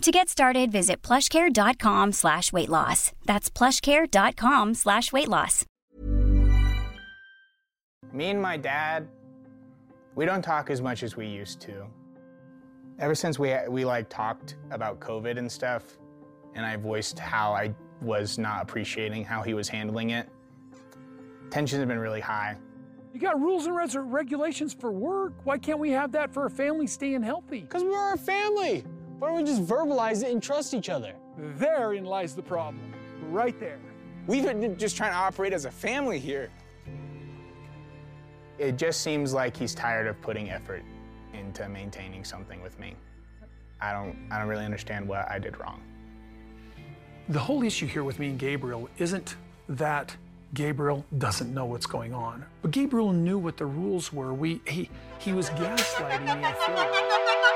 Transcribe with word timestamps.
To 0.00 0.10
get 0.10 0.28
started, 0.28 0.72
visit 0.72 1.00
plushcare.com 1.02 2.10
slash 2.12 2.52
weight 2.52 2.68
loss. 2.68 3.12
That's 3.24 3.48
plushcare.com 3.50 4.74
slash 4.74 5.12
weight 5.12 5.28
loss. 5.28 5.64
Me 8.12 8.30
and 8.30 8.42
my 8.42 8.56
dad, 8.56 9.06
we 10.16 10.26
don't 10.26 10.42
talk 10.42 10.70
as 10.70 10.82
much 10.82 11.02
as 11.02 11.16
we 11.16 11.26
used 11.26 11.60
to. 11.60 11.86
Ever 12.98 13.14
since 13.14 13.38
we, 13.38 13.54
we 13.68 13.84
like 13.84 14.08
talked 14.08 14.56
about 14.70 14.98
COVID 14.98 15.38
and 15.38 15.50
stuff, 15.50 15.84
and 16.54 16.66
I 16.66 16.76
voiced 16.76 17.18
how 17.18 17.52
I 17.52 17.72
was 18.00 18.38
not 18.38 18.62
appreciating 18.62 19.24
how 19.24 19.42
he 19.42 19.54
was 19.54 19.68
handling 19.68 20.10
it, 20.10 20.28
tensions 21.50 21.78
have 21.78 21.88
been 21.88 21.98
really 21.98 22.20
high. 22.20 22.56
You 23.14 23.20
got 23.20 23.40
rules 23.40 23.66
and 23.66 24.12
regulations 24.12 24.74
for 24.74 24.90
work. 24.90 25.34
Why 25.44 25.58
can't 25.58 25.78
we 25.78 25.90
have 25.90 26.12
that 26.12 26.32
for 26.32 26.46
a 26.46 26.50
family 26.50 26.86
staying 26.86 27.22
healthy? 27.22 27.60
Because 27.60 27.84
we're 27.84 28.14
a 28.14 28.18
family. 28.18 28.84
Why 29.22 29.28
don't 29.28 29.36
we 29.36 29.44
just 29.44 29.64
verbalize 29.64 30.24
it 30.24 30.32
and 30.32 30.42
trust 30.42 30.74
each 30.74 30.88
other? 30.88 31.14
Therein 31.38 32.04
lies 32.04 32.34
the 32.34 32.42
problem. 32.42 32.92
Right 33.30 33.56
there. 33.60 33.78
We've 34.26 34.42
been 34.42 34.76
just 34.76 34.96
trying 34.96 35.12
to 35.12 35.16
operate 35.16 35.52
as 35.52 35.64
a 35.64 35.70
family 35.70 36.18
here. 36.18 36.50
It 38.58 38.76
just 38.76 39.02
seems 39.02 39.32
like 39.32 39.56
he's 39.56 39.76
tired 39.76 40.08
of 40.08 40.20
putting 40.22 40.50
effort 40.50 40.82
into 41.32 41.68
maintaining 41.68 42.24
something 42.24 42.60
with 42.62 42.76
me. 42.80 42.96
I 43.80 43.92
don't 43.92 44.16
I 44.32 44.40
don't 44.40 44.48
really 44.48 44.64
understand 44.64 45.06
what 45.06 45.30
I 45.30 45.38
did 45.38 45.56
wrong. 45.60 45.80
The 47.28 47.38
whole 47.38 47.62
issue 47.62 47.86
here 47.86 48.02
with 48.02 48.18
me 48.18 48.30
and 48.30 48.40
Gabriel 48.40 48.88
isn't 48.98 49.36
that 49.68 50.16
Gabriel 50.52 51.06
doesn't 51.18 51.54
know 51.54 51.66
what's 51.66 51.86
going 51.86 52.12
on. 52.12 52.44
But 52.60 52.72
Gabriel 52.72 53.12
knew 53.12 53.38
what 53.38 53.56
the 53.56 53.66
rules 53.66 54.12
were. 54.12 54.34
We 54.34 54.60
he 54.66 54.90
he 55.20 55.32
was 55.32 55.48
gaslighting 55.50 56.42
me 56.42 57.48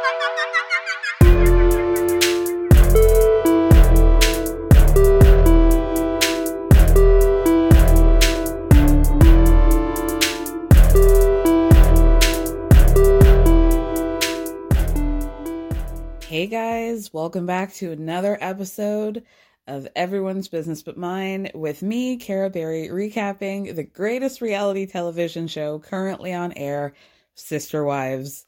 Hey 16.36 16.48
guys, 16.48 17.14
welcome 17.14 17.46
back 17.46 17.72
to 17.76 17.92
another 17.92 18.36
episode 18.38 19.24
of 19.66 19.88
Everyone's 19.96 20.48
Business 20.48 20.82
But 20.82 20.98
Mine 20.98 21.50
with 21.54 21.82
me, 21.82 22.18
Kara 22.18 22.50
Berry, 22.50 22.88
recapping 22.88 23.74
the 23.74 23.84
greatest 23.84 24.42
reality 24.42 24.84
television 24.84 25.48
show 25.48 25.78
currently 25.78 26.34
on 26.34 26.52
air, 26.52 26.92
Sister 27.36 27.84
Wives. 27.84 28.44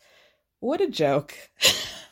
What 0.61 0.83
a 0.83 0.91
joke. 0.91 1.35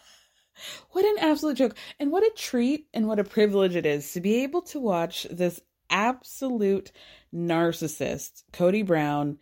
what 0.93 1.05
an 1.05 1.17
absolute 1.19 1.59
joke. 1.59 1.77
And 2.01 2.11
what 2.11 2.23
a 2.23 2.33
treat 2.35 2.87
and 2.95 3.07
what 3.07 3.19
a 3.19 3.25
privilege 3.25 3.77
it 3.77 3.85
is 3.85 4.11
to 4.13 4.23
be 4.23 4.45
able 4.45 4.63
to 4.63 4.81
watch 4.81 5.27
this 5.31 5.61
absolute 5.91 6.91
narcissist, 7.35 8.45
Kody 8.51 8.87
Brown, 8.87 9.37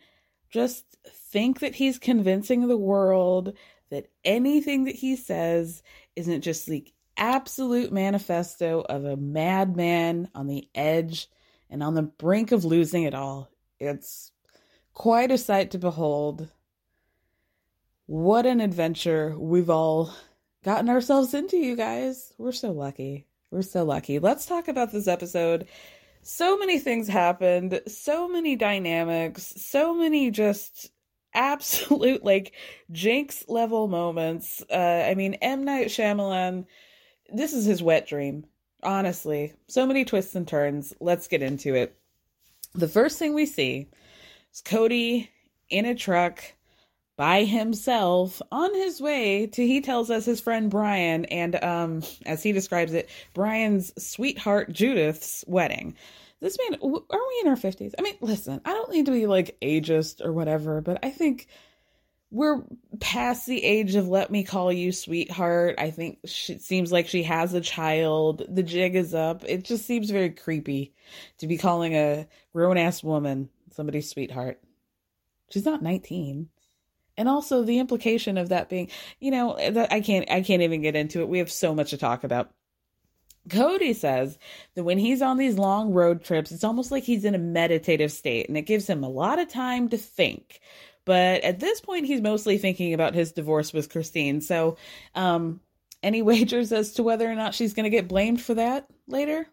just 0.49 0.83
think 1.31 1.61
that 1.61 1.75
he's 1.75 1.97
convincing 1.97 2.67
the 2.67 2.75
world 2.75 3.53
that 3.89 4.09
anything 4.23 4.85
that 4.85 4.95
he 4.95 5.15
says 5.15 5.83
isn't 6.15 6.41
just 6.41 6.65
the 6.65 6.85
absolute 7.17 7.91
manifesto 7.91 8.81
of 8.81 9.05
a 9.05 9.17
madman 9.17 10.29
on 10.35 10.47
the 10.47 10.67
edge 10.75 11.29
and 11.69 11.81
on 11.81 11.93
the 11.93 12.03
brink 12.03 12.51
of 12.51 12.65
losing 12.65 13.03
it 13.03 13.13
all. 13.13 13.49
It's 13.79 14.31
quite 14.93 15.31
a 15.31 15.37
sight 15.37 15.71
to 15.71 15.77
behold. 15.77 16.49
What 18.07 18.45
an 18.45 18.61
adventure 18.61 19.35
we've 19.37 19.69
all 19.69 20.13
gotten 20.63 20.89
ourselves 20.89 21.33
into, 21.33 21.57
you 21.57 21.75
guys. 21.75 22.33
We're 22.37 22.51
so 22.51 22.71
lucky. 22.71 23.25
We're 23.51 23.61
so 23.61 23.83
lucky. 23.83 24.19
Let's 24.19 24.45
talk 24.45 24.67
about 24.67 24.91
this 24.91 25.07
episode. 25.07 25.67
So 26.21 26.57
many 26.57 26.79
things 26.79 27.07
happened, 27.07 27.81
so 27.87 28.27
many 28.27 28.55
dynamics, 28.55 29.53
so 29.57 29.93
many 29.93 30.31
just 30.31 30.89
absolute 31.35 32.23
like 32.23 32.53
Jinx 32.91 33.45
level 33.47 33.87
moments. 33.87 34.63
Uh, 34.71 35.05
I 35.07 35.13
mean, 35.15 35.35
M 35.35 35.63
Night 35.63 35.87
Shyamalan, 35.87 36.65
this 37.31 37.53
is 37.53 37.65
his 37.65 37.83
wet 37.83 38.07
dream. 38.07 38.45
Honestly, 38.81 39.53
so 39.67 39.85
many 39.85 40.05
twists 40.05 40.35
and 40.35 40.47
turns. 40.47 40.93
Let's 40.99 41.27
get 41.27 41.41
into 41.41 41.75
it. 41.75 41.95
The 42.73 42.87
first 42.87 43.19
thing 43.19 43.33
we 43.33 43.45
see 43.45 43.87
is 44.53 44.61
Kody 44.61 45.29
in 45.69 45.85
a 45.85 45.95
truck 45.95 46.43
by 47.17 47.43
himself 47.45 48.41
on 48.51 48.73
his 48.73 48.99
way 48.99 49.47
to 49.47 49.65
he 49.65 49.79
tells 49.81 50.11
us 50.11 50.25
his 50.25 50.41
friend 50.41 50.69
Brian 50.69 51.25
and 51.25 51.55
um 51.63 52.03
as 52.25 52.43
he 52.43 52.51
describes 52.51 52.93
it 52.93 53.09
Brian's 53.33 53.93
sweetheart 53.97 54.71
Judith's 54.73 55.45
wedding 55.47 55.95
this 56.41 56.57
man, 56.57 56.79
are 56.81 56.87
we 56.89 57.41
in 57.41 57.47
our 57.47 57.55
50s? 57.55 57.93
I 57.97 58.01
mean, 58.01 58.15
listen, 58.21 58.61
I 58.65 58.71
don't 58.71 58.91
need 58.91 59.05
to 59.05 59.11
be 59.11 59.27
like 59.27 59.57
ageist 59.61 60.23
or 60.23 60.33
whatever, 60.33 60.81
but 60.81 60.99
I 61.03 61.09
think 61.09 61.47
we're 62.31 62.63
past 62.99 63.45
the 63.45 63.63
age 63.63 63.95
of 63.95 64.07
let 64.07 64.29
me 64.29 64.43
call 64.43 64.71
you 64.71 64.91
sweetheart. 64.91 65.75
I 65.77 65.91
think 65.91 66.19
she, 66.25 66.57
seems 66.59 66.91
like 66.91 67.07
she 67.07 67.23
has 67.23 67.53
a 67.53 67.61
child. 67.61 68.43
The 68.49 68.63
jig 68.63 68.95
is 68.95 69.13
up. 69.13 69.43
It 69.45 69.63
just 69.63 69.85
seems 69.85 70.09
very 70.09 70.31
creepy 70.31 70.93
to 71.37 71.47
be 71.47 71.57
calling 71.57 71.95
a 71.95 72.27
grown 72.53 72.77
ass 72.77 73.03
woman 73.03 73.49
somebody's 73.71 74.09
sweetheart. 74.09 74.61
She's 75.49 75.65
not 75.65 75.83
19 75.83 76.49
and 77.17 77.29
also 77.29 77.63
the 77.63 77.79
implication 77.79 78.37
of 78.37 78.49
that 78.49 78.69
being 78.69 78.89
you 79.19 79.31
know 79.31 79.57
that 79.71 79.91
i 79.91 80.01
can't 80.01 80.29
i 80.29 80.41
can't 80.41 80.61
even 80.61 80.81
get 80.81 80.95
into 80.95 81.21
it 81.21 81.29
we 81.29 81.39
have 81.39 81.51
so 81.51 81.73
much 81.73 81.91
to 81.91 81.97
talk 81.97 82.23
about 82.23 82.51
Kody 83.49 83.95
says 83.95 84.37
that 84.75 84.83
when 84.83 84.97
he's 84.97 85.21
on 85.21 85.37
these 85.37 85.57
long 85.57 85.93
road 85.93 86.23
trips, 86.23 86.51
it's 86.51 86.63
almost 86.63 86.91
like 86.91 87.03
he's 87.03 87.25
in 87.25 87.35
a 87.35 87.39
meditative 87.39 88.11
state 88.11 88.47
and 88.47 88.57
it 88.57 88.63
gives 88.63 88.89
him 88.89 89.03
a 89.03 89.09
lot 89.09 89.39
of 89.39 89.49
time 89.49 89.89
to 89.89 89.97
think. 89.97 90.61
But 91.05 91.43
at 91.43 91.59
this 91.59 91.79
point, 91.79 92.07
he's 92.07 92.21
mostly 92.21 92.57
thinking 92.57 92.93
about 92.93 93.13
his 93.13 93.31
divorce 93.31 93.71
with 93.71 93.91
Christine. 93.91 94.41
So, 94.41 94.77
um, 95.13 95.61
any 96.01 96.21
wagers 96.23 96.71
as 96.71 96.93
to 96.93 97.03
whether 97.03 97.29
or 97.29 97.35
not 97.35 97.53
she's 97.53 97.73
going 97.73 97.83
to 97.85 97.89
get 97.89 98.07
blamed 98.07 98.41
for 98.41 98.55
that 98.55 98.87
later? 99.07 99.47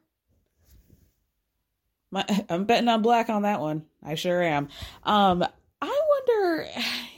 My, 2.11 2.25
I'm 2.49 2.65
betting 2.65 2.89
on 2.89 3.03
black 3.03 3.29
on 3.29 3.43
that 3.43 3.61
one. 3.61 3.85
I 4.03 4.15
sure 4.15 4.43
am. 4.43 4.69
Um, 5.05 5.45
I 5.81 6.01
wonder 6.09 6.69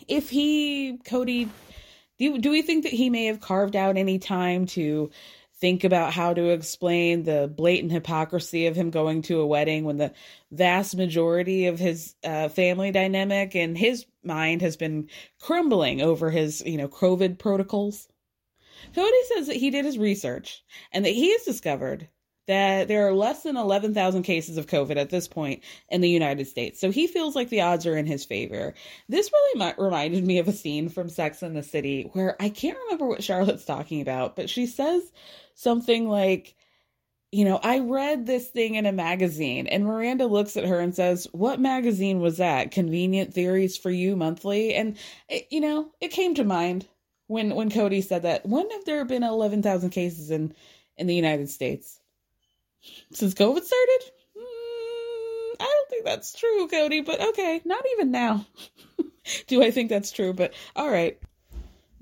if 0.09 0.31
he, 0.31 0.99
Kody, 1.05 1.49
do 2.19 2.39
do 2.39 2.51
we 2.51 2.63
think 2.63 2.85
that 2.85 2.93
he 2.93 3.11
may 3.11 3.27
have 3.27 3.41
carved 3.41 3.77
out 3.77 3.97
any 3.97 4.19
time 4.19 4.67
to 4.67 5.11
think 5.65 5.83
about 5.83 6.13
how 6.13 6.35
to 6.35 6.51
explain 6.51 7.23
the 7.23 7.51
blatant 7.57 7.91
hypocrisy 7.91 8.67
of 8.67 8.77
him 8.77 8.91
going 8.91 9.23
to 9.23 9.41
a 9.41 9.47
wedding 9.47 9.85
when 9.85 9.97
the 9.97 10.13
vast 10.53 10.95
majority 10.95 11.69
of 11.69 11.79
his 11.79 12.15
uh, 12.23 12.51
family 12.51 12.91
dynamic 12.91 13.57
and 13.57 13.79
his 13.79 14.05
mind 14.23 14.61
has 14.61 14.77
been 14.77 15.09
crumbling 15.41 16.03
over 16.03 16.31
his, 16.31 16.63
you 16.67 16.77
know, 16.77 16.87
COVID 16.87 17.39
protocols? 17.39 18.07
Kody 18.95 19.25
says 19.35 19.47
that 19.47 19.57
he 19.57 19.71
did 19.71 19.87
his 19.87 19.97
research 19.97 20.63
and 20.93 21.07
that 21.07 21.15
he 21.15 21.33
has 21.33 21.45
discovered 21.45 22.11
that 22.47 22.89
there 22.89 23.09
are 23.09 23.15
less 23.15 23.43
than 23.43 23.57
11,000 23.57 24.23
cases 24.23 24.59
of 24.59 24.67
COVID 24.67 24.99
at 24.99 25.09
this 25.09 25.29
point 25.29 25.63
in 25.89 26.03
the 26.03 26.11
United 26.11 26.47
States. 26.47 26.79
So 26.79 26.91
he 26.91 27.07
feels 27.07 27.35
like 27.35 27.49
the 27.49 27.63
odds 27.63 27.87
are 27.87 27.97
in 27.97 28.05
his 28.05 28.27
favor. 28.27 28.75
This 29.09 29.31
really 29.33 29.73
reminded 29.79 30.27
me 30.27 30.39
of 30.41 30.49
a 30.49 30.53
scene 30.53 30.91
from 30.91 31.09
Sex 31.09 31.41
and 31.41 31.57
the 31.57 31.63
City 31.63 32.11
where 32.13 32.37
I 32.39 32.51
can't 32.51 32.77
remember 32.85 33.07
what 33.07 33.25
Charlotte's 33.25 33.65
talking 33.65 34.03
about, 34.03 34.37
but 34.37 34.51
she 34.51 34.67
says 34.67 35.11
something 35.55 36.09
like, 36.09 36.55
you 37.33 37.45
know, 37.45 37.59
I 37.63 37.81
read 37.81 38.27
this 38.27 38.49
thing 38.49 38.77
in 38.77 38.87
a 38.87 38.93
magazine, 38.93 39.67
and 39.67 39.85
Miranda 39.85 40.27
looks 40.27 40.57
at 40.57 40.67
her 40.67 40.79
and 40.79 40.95
says, 40.95 41.27
What 41.33 41.61
magazine 41.61 42.21
was 42.21 42.39
that? 42.39 42.71
Convenient 42.71 43.35
Theories 43.35 43.77
for 43.77 43.91
You 43.91 44.15
Monthly? 44.17 44.75
And, 44.75 44.97
it, 45.29 45.49
you 45.51 45.61
know, 45.61 45.91
it 46.01 46.09
came 46.09 46.35
to 46.37 46.45
mind 46.45 46.87
when 47.27 47.55
when 47.55 47.71
Kody 47.71 48.05
said 48.05 48.23
that. 48.23 48.47
When 48.47 48.71
have 48.71 48.85
there 48.85 49.05
been 49.05 49.25
11,000 49.25 49.91
cases 49.91 50.31
in, 50.31 50.55
in 50.97 51.07
the 51.07 51.15
United 51.15 51.51
States? 51.51 51.99
since 53.13 53.35
COVID 53.35 53.63
started? 53.63 54.01
Mm, 54.37 55.55
I 55.61 55.65
don't 55.65 55.91
think 55.91 56.05
that's 56.05 56.35
true, 56.35 56.69
Kody, 56.69 57.05
but 57.05 57.21
okay, 57.21 57.61
not 57.65 57.85
even 57.93 58.11
now. 58.11 58.47
Do 59.47 59.63
I 59.63 59.71
think 59.71 59.89
that's 59.89 60.13
true? 60.13 60.33
But 60.33 60.55
all 60.77 60.91
right. 60.91 61.19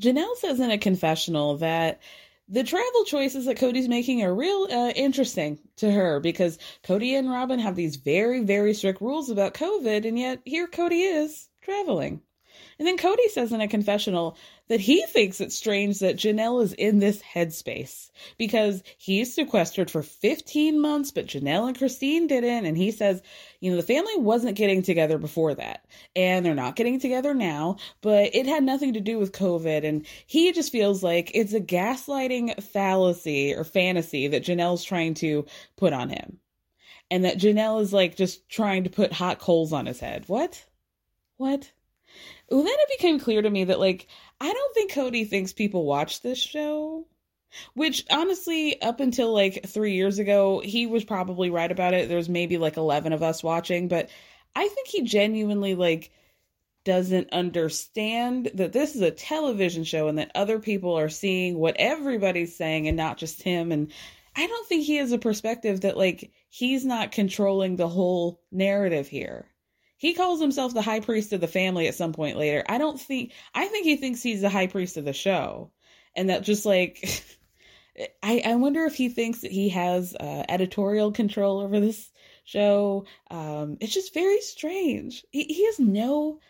Janelle 0.00 0.37
says 0.37 0.58
in 0.58 0.70
a 0.70 0.78
confessional 0.78 1.58
that 1.58 2.00
the 2.49 2.65
travel 2.65 3.05
choices 3.05 3.47
that 3.47 3.56
Kody's 3.56 3.89
making 3.89 4.23
are 4.23 4.35
real 4.35 4.67
uh, 4.71 4.93
interesting 4.97 5.59
to 5.77 5.91
her 5.91 6.21
because 6.21 6.59
Kody 6.83 7.19
and 7.19 7.31
Robyn 7.31 7.61
have 7.61 7.77
these 7.77 7.97
very, 7.97 8.43
very 8.44 8.75
strict 8.75 9.00
rules 9.00 9.31
about 9.31 9.55
COVID, 9.55 10.06
and 10.06 10.19
yet 10.19 10.41
here 10.44 10.69
Kody 10.69 11.23
is 11.23 11.49
traveling. 11.62 12.21
And 12.82 12.88
then 12.88 12.99
Kody 12.99 13.31
says 13.31 13.52
in 13.52 13.61
a 13.61 13.69
confessional 13.69 14.37
that 14.67 14.81
he 14.81 15.06
thinks 15.06 15.40
it's 15.40 15.55
strange 15.55 16.00
that 16.00 16.17
Janelle 16.17 16.64
is 16.64 16.73
in 16.73 16.99
this 16.99 17.23
headspace 17.23 18.11
because 18.38 18.82
he's 18.99 19.32
sequestered 19.32 19.88
for 19.88 20.02
15 20.02 20.81
months, 20.81 21.12
but 21.12 21.29
Janelle 21.29 21.69
and 21.69 21.79
Christine 21.79 22.26
didn't. 22.26 22.67
And 22.67 22.76
he 22.76 22.90
says, 22.90 23.23
you 23.61 23.70
know, 23.70 23.76
the 23.76 23.84
family 23.84 24.17
wasn't 24.17 24.56
getting 24.56 24.82
together 24.82 25.17
before 25.17 25.55
that, 25.55 25.84
and 26.17 26.44
they're 26.44 26.56
not 26.56 26.75
getting 26.75 26.99
together 26.99 27.34
now, 27.34 27.76
but 28.00 28.34
it 28.34 28.46
had 28.46 28.64
nothing 28.64 28.94
to 28.94 29.00
do 29.00 29.17
with 29.17 29.31
COVID. 29.31 29.84
And 29.84 30.05
he 30.26 30.50
just 30.50 30.73
feels 30.73 31.05
like 31.05 31.31
it's 31.34 31.52
a 31.52 31.61
gaslighting 31.61 32.61
fallacy 32.64 33.55
or 33.55 33.62
fantasy 33.62 34.26
that 34.26 34.43
Janelle's 34.43 34.82
trying 34.82 35.14
to 35.14 35.46
put 35.76 35.93
on 35.93 36.08
him. 36.08 36.40
And 37.12 37.26
that 37.26 37.38
Janelle 37.38 37.81
is 37.81 37.93
like 37.93 38.17
just 38.17 38.49
trying 38.49 38.82
to 38.82 38.90
put 38.90 39.12
hot 39.12 39.38
coals 39.38 39.73
on 39.73 39.87
his 39.87 40.00
head. 40.00 40.25
What? 40.26 40.64
What? 41.37 41.70
Then 42.49 42.67
it 42.67 42.99
became 42.99 43.19
clear 43.19 43.43
to 43.43 43.50
me 43.50 43.64
that 43.64 43.81
like 43.81 44.09
I 44.41 44.53
don't 44.53 44.75
think 44.75 44.93
Kody 44.93 45.29
thinks 45.29 45.53
people 45.53 45.85
watch 45.85 46.20
this 46.20 46.38
show. 46.38 47.06
Which 47.75 48.05
honestly, 48.11 48.81
up 48.81 49.00
until 49.00 49.32
like 49.32 49.67
three 49.67 49.93
years 49.93 50.19
ago, 50.19 50.61
he 50.61 50.87
was 50.87 51.05
probably 51.05 51.50
right 51.50 51.70
about 51.70 51.93
it. 51.93 52.09
There's 52.09 52.29
maybe 52.29 52.56
like 52.56 52.79
eleven 52.79 53.12
of 53.12 53.23
us 53.23 53.43
watching, 53.43 53.88
but 53.88 54.09
I 54.56 54.69
think 54.69 54.88
he 54.88 55.03
genuinely 55.03 55.75
like 55.75 56.11
doesn't 56.85 57.32
understand 57.32 58.50
that 58.55 58.73
this 58.73 58.97
is 58.97 59.03
a 59.03 59.11
television 59.11 59.85
show 59.85 60.08
and 60.08 60.19
that 60.19 60.32
other 60.35 60.58
people 60.58 60.99
are 60.99 61.08
seeing 61.08 61.58
what 61.58 61.76
everybody's 61.79 62.56
saying 62.56 62.88
and 62.88 62.97
not 62.97 63.19
just 63.19 63.43
him. 63.43 63.70
And 63.70 63.93
I 64.35 64.47
don't 64.47 64.67
think 64.67 64.85
he 64.85 64.97
has 64.97 65.12
a 65.12 65.19
perspective 65.19 65.82
that 65.82 65.97
like 65.97 66.32
he's 66.49 66.85
not 66.85 67.12
controlling 67.12 67.76
the 67.76 67.88
whole 67.88 68.41
narrative 68.50 69.08
here. 69.08 69.47
He 70.02 70.14
calls 70.14 70.40
himself 70.40 70.75
the 70.75 70.82
high 70.82 70.99
priest 70.99 71.32
of 71.32 71.40
the 71.40 71.46
family 71.46 71.87
at 71.87 71.94
some 71.94 72.12
point 72.12 72.37
later. 72.37 72.64
I 72.69 72.78
don't 72.78 73.00
think 73.00 73.31
I 73.54 73.66
think 73.66 73.84
he 73.84 73.94
thinks 73.94 74.20
he's 74.20 74.40
the 74.40 74.49
high 74.49 74.66
priest 74.66 74.96
of 74.96 75.04
the 75.04 75.12
show. 75.12 75.70
And 76.16 76.28
that 76.28 76.43
just 76.43 76.66
like 76.66 77.25
I, 78.20 78.43
I 78.44 78.56
wonder 78.56 78.84
if 78.84 78.96
he 78.96 79.08
thinks 79.08 79.43
that 79.43 79.52
he 79.52 79.69
has 79.69 80.16
uh, 80.16 80.43
editorial 80.49 81.12
control 81.12 81.60
over 81.60 81.78
this 81.78 82.10
show. 82.43 83.04
Um, 83.31 83.76
it's 83.81 83.94
just 83.94 84.12
very 84.12 84.40
strange. 84.40 85.25
He, 85.31 85.44
he 85.44 85.66
has 85.66 85.78
no 85.78 86.40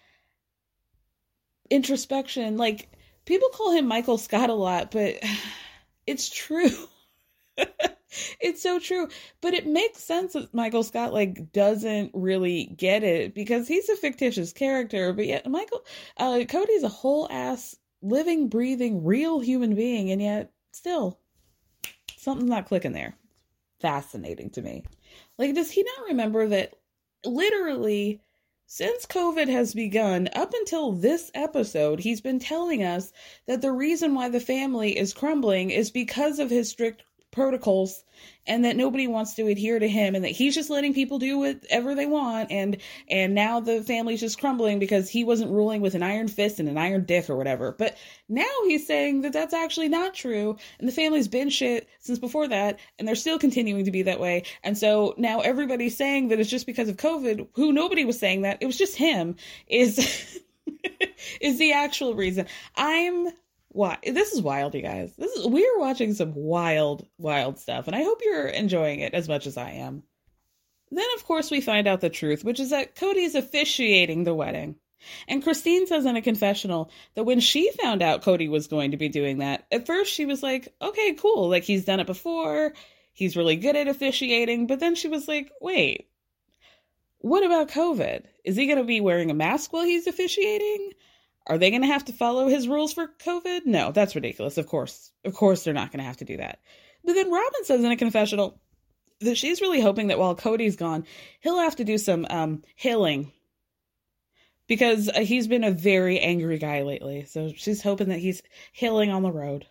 introspection. 1.69 2.57
Like 2.57 2.89
people 3.27 3.51
call 3.51 3.73
him 3.73 3.87
Michael 3.87 4.17
Scott 4.17 4.49
a 4.49 4.55
lot, 4.55 4.91
but 4.91 5.17
it's 6.07 6.31
true. 6.31 6.71
it's 8.43 8.63
so 8.63 8.79
true. 8.79 9.09
But 9.41 9.55
it 9.55 9.67
makes 9.67 10.03
sense 10.03 10.35
that 10.35 10.53
Michael 10.53 10.83
Scott 10.83 11.13
like 11.13 11.53
doesn't 11.53 12.11
really 12.15 12.75
get 12.77 13.03
it 13.03 13.35
because 13.35 13.69
he's 13.69 13.89
a 13.89 13.97
fictitious 13.97 14.53
character, 14.53 15.13
but 15.13 15.27
yet 15.27 15.49
Michael 15.49 15.85
uh 16.17 16.41
Kody's 16.49 16.83
a 16.83 16.89
whole 16.89 17.29
ass 17.31 17.77
living, 18.03 18.49
breathing, 18.49 19.05
real 19.05 19.41
human 19.41 19.75
being, 19.75 20.11
and 20.11 20.21
yet 20.21 20.53
still 20.73 21.19
something's 22.17 22.51
not 22.51 22.67
clicking 22.67 22.93
there. 22.93 23.15
Fascinating 23.81 24.51
to 24.51 24.63
me. 24.63 24.85
Like, 25.39 25.55
does 25.55 25.71
he 25.71 25.83
not 25.83 26.09
remember 26.09 26.47
that 26.49 26.75
literally 27.25 28.21
since 28.75 29.05
COVID 29.05 29.49
has 29.49 29.75
begun, 29.75 30.31
up 30.35 30.55
until 30.55 30.93
this 30.93 31.31
episode, 31.35 32.01
he's 32.01 32.23
been 32.23 32.39
telling 32.39 32.83
us 32.83 33.13
that 33.47 33.61
the 33.61 33.71
reason 33.71 34.15
why 34.15 34.31
the 34.31 34.41
family 34.41 34.97
is 34.97 35.13
crumbling 35.13 35.69
is 35.71 35.91
because 35.91 36.39
of 36.39 36.49
his 36.49 36.71
strict 36.71 37.03
protocols 37.33 38.05
and 38.47 38.65
that 38.65 38.77
nobody 38.77 39.07
wants 39.07 39.35
to 39.35 39.47
adhere 39.49 39.79
to 39.79 39.89
him 39.89 40.15
and 40.15 40.25
that 40.25 40.31
he's 40.31 40.55
just 40.55 40.71
letting 40.71 40.95
people 40.95 41.19
do 41.19 41.39
whatever 41.39 41.95
they 41.95 42.07
want. 42.07 42.53
And 42.53 42.77
and 43.09 43.35
now 43.35 43.59
the 43.59 43.83
family's 43.83 44.21
just 44.21 44.39
crumbling 44.39 44.79
because 44.79 45.09
he 45.09 45.25
wasn't 45.25 45.51
ruling 45.51 45.81
with 45.81 45.95
an 45.95 46.03
iron 46.03 46.29
fist 46.29 46.61
and 46.61 46.69
an 46.69 46.79
iron 46.79 47.05
dick 47.05 47.29
or 47.31 47.37
whatever. 47.37 47.73
But 47.73 47.97
now 48.29 48.45
he's 48.65 48.87
saying 48.87 49.23
that 49.23 49.33
that's 49.33 49.55
actually 49.55 49.89
not 49.89 50.15
true. 50.15 50.57
And 50.79 50.87
the 50.87 50.93
family's 50.93 51.29
been 51.29 51.51
shit 51.51 51.89
since 52.01 52.19
before 52.19 52.47
that 52.49 52.79
and 52.99 53.09
they're 53.09 53.15
still 53.15 53.39
continuing 53.39 53.85
to 53.87 53.91
be 53.91 54.03
that 54.03 54.21
way. 54.21 54.45
And 54.63 54.77
so 54.77 55.15
now 55.17 55.41
everybody's 55.41 55.97
saying 55.97 56.29
that 56.29 56.39
it's 56.39 56.51
just 56.51 56.67
because 56.67 56.89
of 56.89 56.97
covid 56.97 57.49
who 57.55 57.73
nobody 57.73 58.05
was 58.05 58.19
saying 58.19 58.43
that 58.43 58.59
it 58.61 58.67
was 58.67 58.79
just 58.79 58.97
him 58.97 59.37
is 59.67 60.41
is 61.41 61.59
the 61.59 61.73
actual 61.73 62.15
reason. 62.15 62.47
I'm 62.77 63.29
why 63.73 63.97
this 64.05 64.33
is 64.33 64.43
wild 64.43 64.75
you 64.75 64.83
guys. 64.83 65.15
This 65.17 65.33
is 65.33 65.47
we're 65.47 65.79
watching 65.79 66.13
some 66.13 66.35
wild 66.35 67.07
wild 67.19 67.59
stuff 67.59 67.87
and 67.87 67.97
i 67.97 68.03
hope 68.03 68.21
you're 68.23 68.47
enjoying 68.47 69.01
it 69.01 69.15
as 69.15 69.29
much 69.29 69.47
as 69.47 69.57
i 69.57 69.71
am. 69.71 70.03
Then 70.91 71.07
of 71.17 71.25
course 71.25 71.51
we 71.51 71.63
find 71.63 71.89
out 71.89 72.01
the 72.01 72.11
truth 72.11 72.45
which 72.45 72.61
is 72.61 72.71
that 72.71 72.95
Kody 72.95 73.25
is 73.25 73.35
officiating 73.35 74.25
the 74.25 74.35
wedding. 74.35 74.77
And 75.27 75.43
christine 75.43 75.87
says 75.87 76.05
in 76.05 76.17
a 76.17 76.23
confessional 76.23 76.91
that 77.15 77.25
when 77.25 77.41
she 77.41 77.71
found 77.83 78.03
out 78.03 78.23
kody 78.23 78.49
was 78.49 78.69
going 78.69 78.91
to 78.91 78.97
be 78.97 79.09
doing 79.09 79.39
that 79.39 79.67
at 79.73 79.87
first 79.87 80.13
she 80.13 80.27
was 80.27 80.43
like 80.43 80.69
okay 80.81 81.15
cool 81.15 81.49
like 81.49 81.65
he's 81.65 81.87
done 81.87 82.01
it 82.01 82.07
before. 82.07 82.75
He's 83.15 83.37
really 83.37 83.57
good 83.57 83.77
at 83.77 83.89
officiating. 83.89 84.67
But 84.67 84.81
then 84.81 84.95
she 84.95 85.09
was 85.09 85.27
like 85.27 85.51
wait 85.61 86.09
what 87.21 87.45
about 87.45 87.71
covid? 87.71 88.25
Is 88.45 88.57
he 88.57 88.67
going 88.67 88.79
to 88.79 88.85
be 88.85 89.01
wearing 89.01 89.31
a 89.31 89.35
mask 89.35 89.73
while 89.73 89.85
he's 89.85 90.07
officiating 90.07 90.93
are 91.47 91.59
they 91.59 91.71
going 91.71 91.83
to 91.83 91.89
have 91.89 92.05
to 92.07 92.13
follow 92.13 92.49
his 92.49 92.69
rules 92.69 92.93
for 92.93 93.09
COVID? 93.25 93.67
No, 93.67 93.93
that's 93.93 94.15
ridiculous. 94.15 94.59
Of 94.59 94.67
course. 94.67 95.13
Of 95.25 95.35
course, 95.35 95.65
they're 95.65 95.75
not 95.75 95.91
going 95.91 95.99
to 95.99 96.07
have 96.07 96.19
to 96.19 96.25
do 96.25 96.37
that. 96.37 96.61
But 97.05 97.15
then 97.15 97.31
Robyn 97.31 97.65
says 97.65 97.83
in 97.83 97.91
a 97.91 97.97
confessional 97.97 98.61
that 99.21 99.37
she's 99.37 99.61
really 99.61 99.81
hoping 99.81 100.09
that 100.09 100.19
while 100.19 100.35
Kody's 100.35 100.77
gone, 100.77 101.05
he'll 101.41 101.59
have 101.59 101.77
to 101.77 101.85
do 101.85 101.99
some 101.99 102.27
um, 102.31 102.63
healing 102.77 103.33
because 104.67 105.09
uh, 105.09 105.21
he's 105.21 105.49
been 105.49 105.65
a 105.65 105.71
very 105.71 106.19
angry 106.21 106.59
guy 106.59 106.83
lately. 106.83 107.25
So 107.25 107.53
she's 107.57 107.83
hoping 107.83 108.09
that 108.09 108.19
he's 108.19 108.43
healing 108.73 109.11
on 109.11 109.23
the 109.23 109.33
road. 109.33 109.67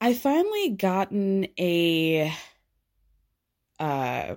I 0.00 0.14
finally 0.14 0.70
gotten 0.70 1.48
a 1.58 2.32
uh 3.80 4.34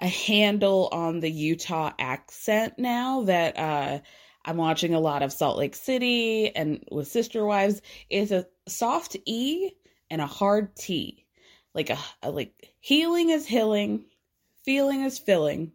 a 0.00 0.08
handle 0.08 0.88
on 0.92 1.20
the 1.20 1.30
Utah 1.30 1.92
accent 1.98 2.74
now 2.78 3.22
that 3.24 3.58
uh, 3.58 3.98
I'm 4.44 4.56
watching 4.56 4.94
a 4.94 5.00
lot 5.00 5.22
of 5.22 5.32
Salt 5.32 5.58
Lake 5.58 5.76
City 5.76 6.54
and 6.56 6.82
with 6.90 7.08
Sister 7.08 7.44
Wives. 7.44 7.82
It's 8.08 8.30
a 8.30 8.46
soft 8.66 9.16
E 9.26 9.72
and 10.10 10.20
a 10.20 10.26
hard 10.26 10.74
T. 10.74 11.26
Like 11.74 11.90
a, 11.90 11.98
a 12.22 12.30
like 12.30 12.72
healing 12.80 13.30
is 13.30 13.46
healing, 13.46 14.06
feeling 14.64 15.02
is 15.02 15.18
filling. 15.18 15.72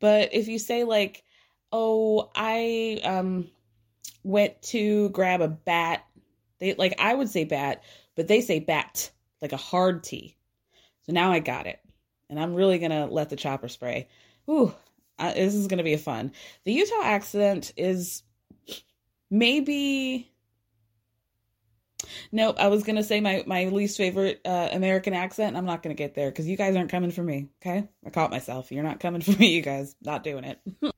But 0.00 0.34
if 0.34 0.48
you 0.48 0.58
say 0.58 0.84
like, 0.84 1.24
"Oh, 1.70 2.30
I 2.34 3.00
um 3.04 3.48
went 4.24 4.60
to 4.62 5.08
grab 5.10 5.40
a 5.40 5.48
bat," 5.48 6.04
they 6.58 6.74
like 6.74 6.94
I 6.98 7.14
would 7.14 7.30
say 7.30 7.44
bat, 7.44 7.84
but 8.16 8.28
they 8.28 8.40
say 8.40 8.58
bat 8.58 9.10
like 9.40 9.52
a 9.52 9.56
hard 9.56 10.04
T. 10.04 10.36
So 11.06 11.12
now 11.12 11.32
I 11.32 11.38
got 11.38 11.66
it. 11.66 11.81
And 12.32 12.40
I'm 12.40 12.54
really 12.54 12.78
to 12.92 13.04
let 13.04 13.28
the 13.28 13.36
chopper 13.36 13.68
spray. 13.68 14.08
Ooh, 14.48 14.74
I, 15.18 15.34
this 15.34 15.54
is 15.54 15.66
to 15.76 15.84
be 15.84 15.96
fun. 15.98 16.32
The 16.64 16.72
Utah 16.72 17.02
accident 17.04 17.74
is 17.76 18.22
maybe 19.30 20.32
Nope, 22.32 22.56
I 22.58 22.68
was 22.68 22.84
gonna 22.84 23.04
say 23.04 23.20
my 23.20 23.44
my 23.46 23.66
least 23.66 23.98
favorite 23.98 24.40
uh, 24.46 24.70
American 24.72 25.12
accent. 25.12 25.58
I'm 25.58 25.66
not 25.66 25.82
gonna 25.82 25.94
get 25.94 26.14
there 26.14 26.30
because 26.30 26.48
you 26.48 26.56
guys 26.56 26.74
aren't 26.74 26.90
coming 26.90 27.10
for 27.10 27.22
me. 27.22 27.50
Okay, 27.60 27.86
I 28.04 28.08
caught 28.08 28.30
myself. 28.30 28.72
You're 28.72 28.82
not 28.82 28.98
coming 28.98 29.20
for 29.20 29.32
me, 29.32 29.54
you 29.54 29.60
guys. 29.60 29.94
Not 30.00 30.24
doing 30.24 30.44
it. 30.44 30.58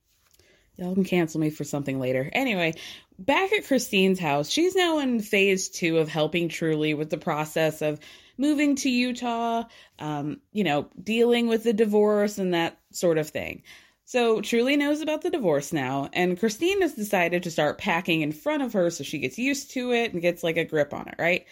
Y'all 0.76 0.94
can 0.94 1.04
cancel 1.04 1.40
me 1.40 1.50
for 1.50 1.64
something 1.64 1.98
later. 1.98 2.30
Anyway, 2.32 2.74
back 3.18 3.52
at 3.52 3.66
Christine's 3.66 4.20
house, 4.20 4.48
she's 4.48 4.76
now 4.76 5.00
in 5.00 5.20
phase 5.20 5.68
two 5.68 5.98
of 5.98 6.08
helping 6.08 6.48
Truely 6.48 6.94
with 6.94 7.10
the 7.10 7.18
process 7.18 7.82
of 7.82 7.98
moving 8.36 8.76
to 8.76 8.90
Utah, 8.90 9.64
um, 9.98 10.40
you 10.52 10.64
know, 10.64 10.88
dealing 11.02 11.48
with 11.48 11.64
the 11.64 11.72
divorce 11.72 12.38
and 12.38 12.54
that 12.54 12.78
sort 12.90 13.18
of 13.18 13.28
thing. 13.28 13.62
So 14.06 14.40
Truely 14.40 14.76
knows 14.76 15.00
about 15.00 15.22
the 15.22 15.30
divorce 15.30 15.72
now, 15.72 16.10
and 16.12 16.38
Christine 16.38 16.82
has 16.82 16.94
decided 16.94 17.42
to 17.42 17.50
start 17.50 17.78
packing 17.78 18.20
in 18.20 18.32
front 18.32 18.62
of 18.62 18.74
her 18.74 18.90
so 18.90 19.02
she 19.02 19.18
gets 19.18 19.38
used 19.38 19.70
to 19.72 19.92
it 19.92 20.12
and 20.12 20.20
gets 20.20 20.42
like 20.42 20.58
a 20.58 20.64
grip 20.64 20.92
on 20.92 21.08
it, 21.08 21.14
right? 21.18 21.46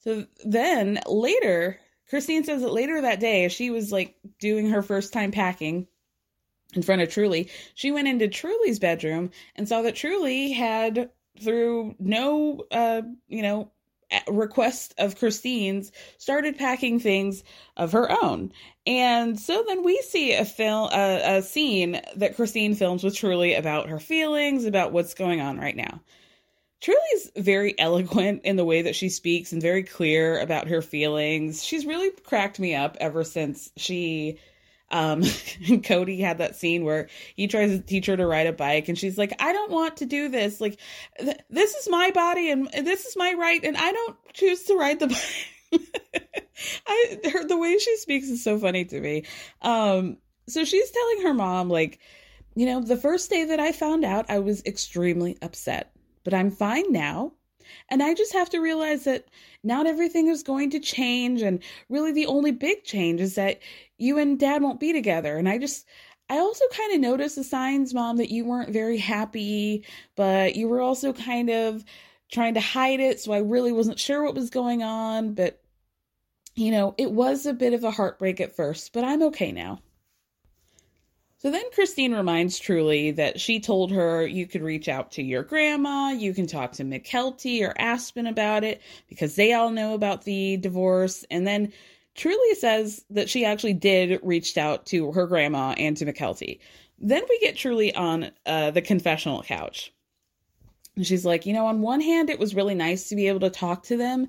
So 0.00 0.26
then 0.44 0.98
later, 1.06 1.78
Christine 2.08 2.42
says 2.42 2.62
that 2.62 2.72
later 2.72 3.00
that 3.00 3.20
day, 3.20 3.48
she 3.48 3.70
was 3.70 3.92
like 3.92 4.16
doing 4.40 4.70
her 4.70 4.82
first 4.82 5.12
time 5.12 5.30
packing 5.30 5.86
in 6.74 6.82
front 6.82 7.02
of 7.02 7.10
Truely, 7.10 7.50
she 7.74 7.92
went 7.92 8.08
into 8.08 8.28
Truely's 8.28 8.78
bedroom 8.78 9.30
and 9.56 9.68
saw 9.68 9.82
that 9.82 9.94
Truely 9.94 10.52
had, 10.52 11.10
through 11.42 11.94
no, 11.98 12.64
uh, 12.70 13.02
you 13.28 13.42
know, 13.42 13.70
request 14.28 14.94
of 14.98 15.18
Christine's, 15.18 15.92
started 16.18 16.58
packing 16.58 17.00
things 17.00 17.42
of 17.76 17.92
her 17.92 18.10
own. 18.22 18.52
And 18.86 19.38
so 19.38 19.64
then 19.66 19.84
we 19.84 19.96
see 19.98 20.34
a 20.34 20.44
film, 20.44 20.90
a, 20.92 21.38
a 21.38 21.42
scene 21.42 22.00
that 22.16 22.36
Christine 22.36 22.74
films 22.74 23.04
with 23.04 23.16
Truely 23.16 23.54
about 23.54 23.88
her 23.88 24.00
feelings, 24.00 24.64
about 24.64 24.92
what's 24.92 25.14
going 25.14 25.40
on 25.40 25.58
right 25.58 25.76
now. 25.76 26.00
Truely's 26.80 27.30
very 27.36 27.74
eloquent 27.78 28.42
in 28.44 28.56
the 28.56 28.64
way 28.64 28.82
that 28.82 28.96
she 28.96 29.08
speaks 29.08 29.52
and 29.52 29.62
very 29.62 29.84
clear 29.84 30.40
about 30.40 30.68
her 30.68 30.82
feelings. 30.82 31.64
She's 31.64 31.86
really 31.86 32.10
cracked 32.24 32.58
me 32.58 32.74
up 32.74 32.96
ever 33.00 33.24
since 33.24 33.70
she 33.76 34.38
um 34.92 35.22
Kody 35.82 36.20
had 36.20 36.38
that 36.38 36.56
scene 36.56 36.84
where 36.84 37.08
he 37.34 37.48
tries 37.48 37.70
to 37.70 37.80
teach 37.80 38.06
her 38.06 38.16
to 38.16 38.26
ride 38.26 38.46
a 38.46 38.52
bike 38.52 38.88
and 38.88 38.98
she's 38.98 39.18
like 39.18 39.32
I 39.40 39.52
don't 39.52 39.70
want 39.70 39.96
to 39.98 40.06
do 40.06 40.28
this. 40.28 40.60
Like 40.60 40.78
th- 41.18 41.40
this 41.50 41.74
is 41.74 41.88
my 41.88 42.10
body 42.10 42.50
and 42.50 42.68
this 42.68 43.06
is 43.06 43.16
my 43.16 43.34
right 43.34 43.62
and 43.64 43.76
I 43.76 43.92
don't 43.92 44.16
choose 44.32 44.64
to 44.64 44.76
ride 44.76 45.00
the 45.00 45.08
bike. 45.08 45.82
I 46.86 47.18
her 47.32 47.46
the 47.46 47.58
way 47.58 47.78
she 47.78 47.96
speaks 47.96 48.28
is 48.28 48.44
so 48.44 48.58
funny 48.58 48.84
to 48.84 49.00
me. 49.00 49.24
Um 49.62 50.18
so 50.48 50.64
she's 50.64 50.90
telling 50.90 51.22
her 51.22 51.34
mom 51.34 51.68
like 51.68 51.98
you 52.54 52.66
know 52.66 52.80
the 52.80 52.96
first 52.96 53.30
day 53.30 53.44
that 53.46 53.60
I 53.60 53.72
found 53.72 54.04
out 54.04 54.26
I 54.28 54.38
was 54.38 54.62
extremely 54.64 55.38
upset 55.42 55.92
but 56.24 56.34
I'm 56.34 56.50
fine 56.50 56.90
now. 56.92 57.32
And 57.88 58.02
I 58.02 58.14
just 58.14 58.32
have 58.32 58.50
to 58.50 58.60
realize 58.60 59.04
that 59.04 59.26
not 59.62 59.86
everything 59.86 60.28
is 60.28 60.42
going 60.42 60.70
to 60.70 60.80
change. 60.80 61.42
And 61.42 61.62
really, 61.88 62.12
the 62.12 62.26
only 62.26 62.50
big 62.50 62.84
change 62.84 63.20
is 63.20 63.34
that 63.36 63.60
you 64.02 64.18
and 64.18 64.38
dad 64.38 64.62
won't 64.62 64.80
be 64.80 64.92
together. 64.92 65.36
And 65.36 65.48
I 65.48 65.58
just, 65.58 65.86
I 66.28 66.38
also 66.38 66.64
kind 66.72 66.92
of 66.92 67.00
noticed 67.00 67.36
the 67.36 67.44
signs, 67.44 67.94
mom, 67.94 68.16
that 68.16 68.30
you 68.30 68.44
weren't 68.44 68.70
very 68.70 68.98
happy, 68.98 69.84
but 70.16 70.56
you 70.56 70.68
were 70.68 70.80
also 70.80 71.12
kind 71.12 71.50
of 71.50 71.84
trying 72.30 72.54
to 72.54 72.60
hide 72.60 73.00
it. 73.00 73.20
So 73.20 73.32
I 73.32 73.38
really 73.38 73.72
wasn't 73.72 74.00
sure 74.00 74.24
what 74.24 74.34
was 74.34 74.50
going 74.50 74.82
on. 74.82 75.34
But, 75.34 75.60
you 76.54 76.72
know, 76.72 76.94
it 76.98 77.12
was 77.12 77.46
a 77.46 77.52
bit 77.52 77.74
of 77.74 77.84
a 77.84 77.90
heartbreak 77.90 78.40
at 78.40 78.56
first, 78.56 78.92
but 78.92 79.04
I'm 79.04 79.22
okay 79.24 79.52
now. 79.52 79.80
So 81.38 81.50
then 81.50 81.64
Christine 81.74 82.14
reminds 82.14 82.58
Truely 82.58 83.10
that 83.12 83.40
she 83.40 83.58
told 83.58 83.90
her 83.90 84.24
you 84.24 84.46
could 84.46 84.62
reach 84.62 84.88
out 84.88 85.10
to 85.12 85.22
your 85.24 85.42
grandma, 85.42 86.10
you 86.10 86.34
can 86.34 86.46
talk 86.46 86.70
to 86.72 86.84
Mykelti 86.84 87.68
or 87.68 87.74
Aspyn 87.74 88.28
about 88.28 88.62
it 88.62 88.80
because 89.08 89.34
they 89.34 89.52
all 89.52 89.70
know 89.70 89.94
about 89.94 90.22
the 90.22 90.56
divorce. 90.58 91.24
And 91.32 91.44
then 91.44 91.72
Truely 92.14 92.54
says 92.54 93.04
that 93.10 93.30
she 93.30 93.44
actually 93.44 93.74
did 93.74 94.20
reach 94.22 94.56
out 94.58 94.86
to 94.86 95.12
her 95.12 95.26
grandma 95.26 95.74
and 95.78 95.96
to 95.96 96.04
Mykelti. 96.04 96.58
Then 96.98 97.22
we 97.28 97.38
get 97.40 97.56
Truely 97.56 97.94
on 97.94 98.30
uh, 98.46 98.70
the 98.70 98.82
confessional 98.82 99.42
couch. 99.42 99.92
And 100.94 101.06
she's 101.06 101.24
like, 101.24 101.46
you 101.46 101.54
know, 101.54 101.66
on 101.66 101.80
one 101.80 102.00
hand, 102.00 102.28
it 102.28 102.38
was 102.38 102.54
really 102.54 102.74
nice 102.74 103.08
to 103.08 103.16
be 103.16 103.28
able 103.28 103.40
to 103.40 103.50
talk 103.50 103.82
to 103.84 103.96
them. 103.96 104.28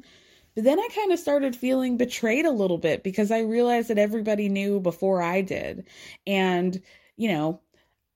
But 0.55 0.63
then 0.63 0.79
I 0.79 0.87
kind 0.95 1.11
of 1.11 1.19
started 1.19 1.55
feeling 1.55 1.97
betrayed 1.97 2.45
a 2.45 2.51
little 2.51 2.77
bit 2.77 3.03
because 3.03 3.31
I 3.31 3.39
realized 3.39 3.89
that 3.89 3.97
everybody 3.97 4.49
knew 4.49 4.79
before 4.79 5.21
I 5.21 5.41
did. 5.41 5.87
And 6.25 6.81
you 7.17 7.31
know, 7.31 7.59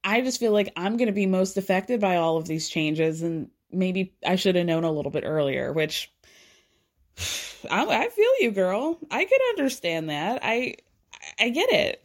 I 0.04 0.20
just 0.20 0.40
feel 0.40 0.52
like 0.52 0.72
I'm 0.76 0.96
going 0.96 1.06
to 1.06 1.12
be 1.12 1.26
most 1.26 1.56
affected 1.56 2.00
by 2.00 2.16
all 2.16 2.36
of 2.36 2.46
these 2.46 2.68
changes, 2.68 3.22
and 3.22 3.50
maybe 3.70 4.14
I 4.26 4.36
should 4.36 4.56
have 4.56 4.66
known 4.66 4.84
a 4.84 4.92
little 4.92 5.10
bit 5.10 5.24
earlier. 5.26 5.72
Which 5.72 6.12
I, 7.70 7.84
I 7.84 8.08
feel 8.08 8.30
you, 8.40 8.50
girl. 8.50 8.98
I 9.10 9.24
could 9.24 9.40
understand 9.50 10.10
that. 10.10 10.40
I 10.42 10.76
I 11.38 11.50
get 11.50 11.70
it. 11.72 12.04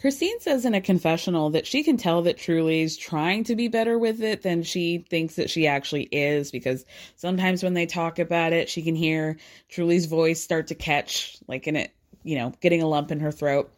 Christine 0.00 0.38
says 0.40 0.64
in 0.64 0.74
a 0.74 0.80
confessional 0.80 1.50
that 1.50 1.66
she 1.66 1.82
can 1.82 1.96
tell 1.96 2.22
that 2.22 2.38
Truely's 2.38 2.96
trying 2.96 3.42
to 3.44 3.56
be 3.56 3.66
better 3.66 3.98
with 3.98 4.22
it 4.22 4.42
than 4.42 4.62
she 4.62 4.98
thinks 5.10 5.34
that 5.34 5.50
she 5.50 5.66
actually 5.66 6.04
is 6.12 6.52
because 6.52 6.84
sometimes 7.16 7.64
when 7.64 7.74
they 7.74 7.86
talk 7.86 8.20
about 8.20 8.52
it, 8.52 8.68
she 8.68 8.82
can 8.82 8.94
hear 8.94 9.36
Truely's 9.68 10.06
voice 10.06 10.40
start 10.40 10.68
to 10.68 10.76
catch, 10.76 11.36
like 11.48 11.66
in 11.66 11.74
it, 11.74 11.92
you 12.22 12.36
know, 12.38 12.52
getting 12.60 12.80
a 12.80 12.86
lump 12.86 13.10
in 13.10 13.18
her 13.18 13.32
throat. 13.32 13.72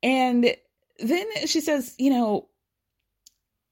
And 0.00 0.54
then 1.00 1.26
she 1.46 1.60
says, 1.60 1.94
you 1.98 2.10
know, 2.10 2.48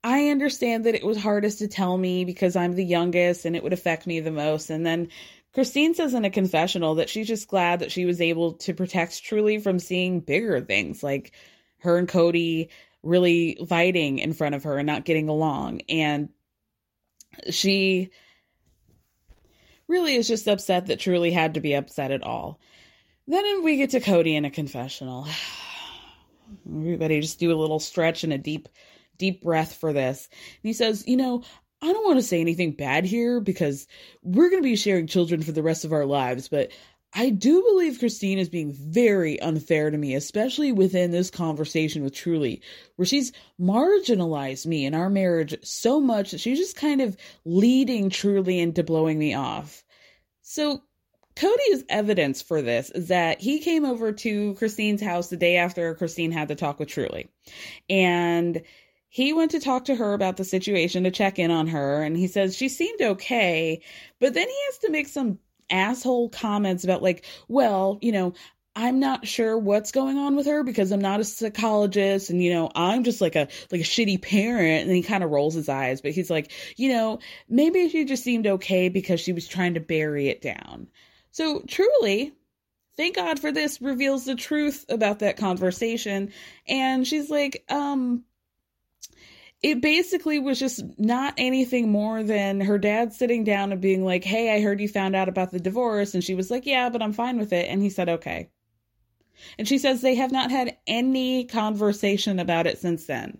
I 0.03 0.29
understand 0.29 0.85
that 0.85 0.95
it 0.95 1.05
was 1.05 1.19
hardest 1.19 1.59
to 1.59 1.69
tell 1.69 1.97
me 1.97 2.25
because 2.25 2.57
I'm 2.57 2.75
the 2.75 2.85
youngest 2.85 3.45
and 3.45 3.55
it 3.55 3.63
would 3.63 3.73
affect 3.73 4.07
me 4.07 4.21
the 4.21 4.31
most. 4.31 4.71
And 4.71 4.85
then 4.87 5.09
Christine 5.53 5.95
says 5.95 6.15
in 6.15 6.25
a 6.25 6.31
confessional 6.31 6.95
that 6.97 7.11
she's 7.11 7.27
just 7.27 7.49
glad 7.49 7.81
that 7.81 7.93
she 7.93 8.05
was 8.05 8.21
able 8.21 8.55
to 8.55 8.73
protect 8.73 9.23
Truely 9.23 9.59
from 9.59 9.79
seeing 9.79 10.21
bigger 10.21 10.61
things 10.61 11.03
like 11.03 11.33
her 11.79 11.99
and 11.99 12.09
Kody 12.09 12.69
really 13.03 13.59
fighting 13.69 14.19
in 14.19 14.33
front 14.33 14.55
of 14.55 14.65
her 14.65 14.79
and 14.79 14.87
not 14.87 15.05
getting 15.05 15.29
along. 15.29 15.83
And 15.89 16.31
she 17.51 18.11
really 19.89 20.15
is 20.15 20.29
just 20.29 20.47
upset 20.47 20.87
that 20.87 21.01
Truely 21.01 21.33
had 21.33 21.55
to 21.55 21.61
be 21.61 21.75
upset 21.75 22.11
at 22.11 22.23
all. 22.23 22.61
Then 23.27 23.63
we 23.63 23.77
get 23.77 23.91
to 23.91 24.01
Kody 24.01 24.35
in 24.35 24.45
a 24.45 24.51
confessional. 24.51 25.27
Everybody 26.67 27.21
just 27.21 27.39
do 27.39 27.53
a 27.53 27.59
little 27.59 27.81
stretch 27.81 28.25
and 28.25 28.33
a 28.33 28.39
deep, 28.39 28.69
deep 29.21 29.43
breath 29.43 29.75
for 29.75 29.93
this. 29.93 30.29
And 30.33 30.69
he 30.69 30.73
says, 30.73 31.05
You 31.07 31.17
know, 31.17 31.45
I 31.83 31.93
don't 31.93 32.05
want 32.05 32.19
to 32.19 32.27
say 32.27 32.41
anything 32.41 32.73
bad 32.73 33.05
here 33.05 33.41
because 33.41 33.87
we're 34.23 34.51
going 34.51 34.63
to 34.63 34.69
be 34.69 34.77
sharing 34.77 35.07
children 35.07 35.43
for 35.43 35.53
the 35.53 35.63
rest 35.63 35.85
of 35.85 35.93
our 35.93 36.05
lives, 36.05 36.49
but 36.49 36.73
I 37.13 37.31
do 37.31 37.63
believe 37.63 37.99
Christine 37.99 38.39
is 38.39 38.49
being 38.49 38.73
very 38.73 39.41
unfair 39.41 39.91
to 39.91 39.99
me, 39.99 40.15
especially 40.15 40.71
within 40.71 41.11
this 41.11 41.29
conversation 41.29 42.05
with 42.05 42.15
Truely, 42.15 42.63
where 42.97 43.07
she's 43.07 43.33
marginalized 43.61 44.67
me 44.67 44.85
in 44.87 44.95
our 44.95 45.11
marriage 45.11 45.57
so 45.65 46.01
much 46.01 46.31
that 46.31 46.41
she's 46.41 46.59
just 46.59 46.77
kind 46.77 47.01
of 47.01 47.17
leading 47.45 48.11
Truely 48.11 48.61
into 48.61 48.85
blowing 48.85 49.19
me 49.19 49.35
off. 49.35 49.83
So 50.43 50.83
Kody's 51.35 51.85
evidence 51.89 52.43
for 52.43 52.63
this 52.63 52.91
is 52.91 53.09
that 53.09 53.41
he 53.41 53.59
came 53.59 53.85
over 53.85 54.13
to 54.13 54.55
Christine's 54.55 55.03
house 55.03 55.31
the 55.31 55.37
day 55.37 55.57
after 55.57 55.95
Christine 55.95 56.31
had 56.31 56.47
the 56.47 56.55
talk 56.55 56.79
with 56.79 56.89
Truely. 56.89 57.29
And 57.89 58.63
he 59.11 59.35
went 59.35 59.51
to 59.51 59.61
talk 59.61 59.85
to 59.85 59.95
her 59.95 60.15
about 60.15 60.39
the 60.39 60.45
situation 60.45 61.05
to 61.05 61.11
check 61.11 61.39
in 61.39 61.51
on 61.51 61.67
her. 61.67 62.03
And 62.03 62.17
he 62.17 62.27
says 62.27 62.57
she 62.57 62.71
seemed 62.71 63.03
okay. 63.03 63.83
But 64.21 64.33
then 64.33 64.49
he 64.49 64.57
has 64.67 64.79
to 64.79 64.91
make 64.91 65.09
some 65.09 65.39
asshole 65.69 66.31
comments 66.31 66.85
about, 66.85 67.03
like, 67.03 67.27
well, 67.47 67.99
you 68.01 68.13
know, 68.13 68.33
I'm 68.75 69.01
not 69.01 69.27
sure 69.27 69.59
what's 69.59 69.93
going 69.93 70.17
on 70.17 70.37
with 70.37 70.47
her 70.47 70.63
because 70.63 70.93
I'm 70.93 71.03
not 71.03 71.21
a 71.21 71.25
psychologist 71.25 72.31
and 72.31 72.43
you 72.43 72.55
know 72.55 72.71
I'm 72.73 73.03
just 73.03 73.21
like 73.21 73.35
a 73.35 73.49
like 73.73 73.81
a 73.81 73.85
shitty 73.85 74.23
parent 74.23 74.87
and 74.87 74.95
he 74.95 75.03
kind 75.03 75.25
of 75.25 75.31
rolls 75.31 75.55
his 75.55 75.69
eyes 75.69 76.01
but 76.01 76.13
he's 76.13 76.31
like 76.31 76.53
you 76.77 76.89
know 76.93 77.19
maybe 77.49 77.89
she 77.89 78.05
just 78.05 78.23
seemed 78.23 78.47
okay 78.47 78.89
because 78.89 79.19
she 79.19 79.33
was 79.33 79.49
trying 79.49 79.75
to 79.75 79.81
bury 79.81 80.29
it 80.29 80.41
down 80.41 80.87
so, 81.33 81.63
truly, 81.67 82.33
thank 82.97 83.17
God 83.17 83.39
for 83.39 83.53
this 83.53 83.81
reveals 83.81 84.25
the 84.25 84.35
truth 84.35 84.85
about 84.89 85.21
that 85.21 85.37
conversation. 85.37 86.33
And 86.67 87.07
she's 87.07 87.31
like, 87.31 87.65
um, 87.69 88.25
it 89.63 89.83
basically 89.83 90.39
was 90.39 90.59
just 90.59 90.83
not 90.99 91.35
anything 91.37 91.91
more 91.91 92.23
than 92.23 92.61
her 92.61 92.79
dad 92.79 93.13
sitting 93.13 93.45
down 93.45 93.73
and 93.73 93.81
being 93.81 94.05
like, 94.05 94.25
Hey, 94.25 94.55
I 94.55 94.63
heard 94.63 94.81
you 94.81 94.89
found 94.89 95.15
out 95.15 95.29
about 95.29 95.51
the 95.51 95.61
divorce. 95.61 96.15
And 96.15 96.25
she 96.25 96.35
was 96.35 96.51
like, 96.51 96.67
Yeah, 96.67 96.89
but 96.89 97.03
I'm 97.03 97.13
fine 97.13 97.39
with 97.39 97.53
it. 97.53 97.69
And 97.69 97.83
he 97.83 97.91
said, 97.91 98.09
Okay. 98.09 98.49
And 99.59 99.67
she 99.67 99.79
says 99.79 100.01
they 100.01 100.15
have 100.17 100.33
not 100.33 100.51
had 100.51 100.77
any 100.87 101.45
conversation 101.45 102.39
about 102.39 102.67
it 102.67 102.79
since 102.79 103.07
then. 103.07 103.39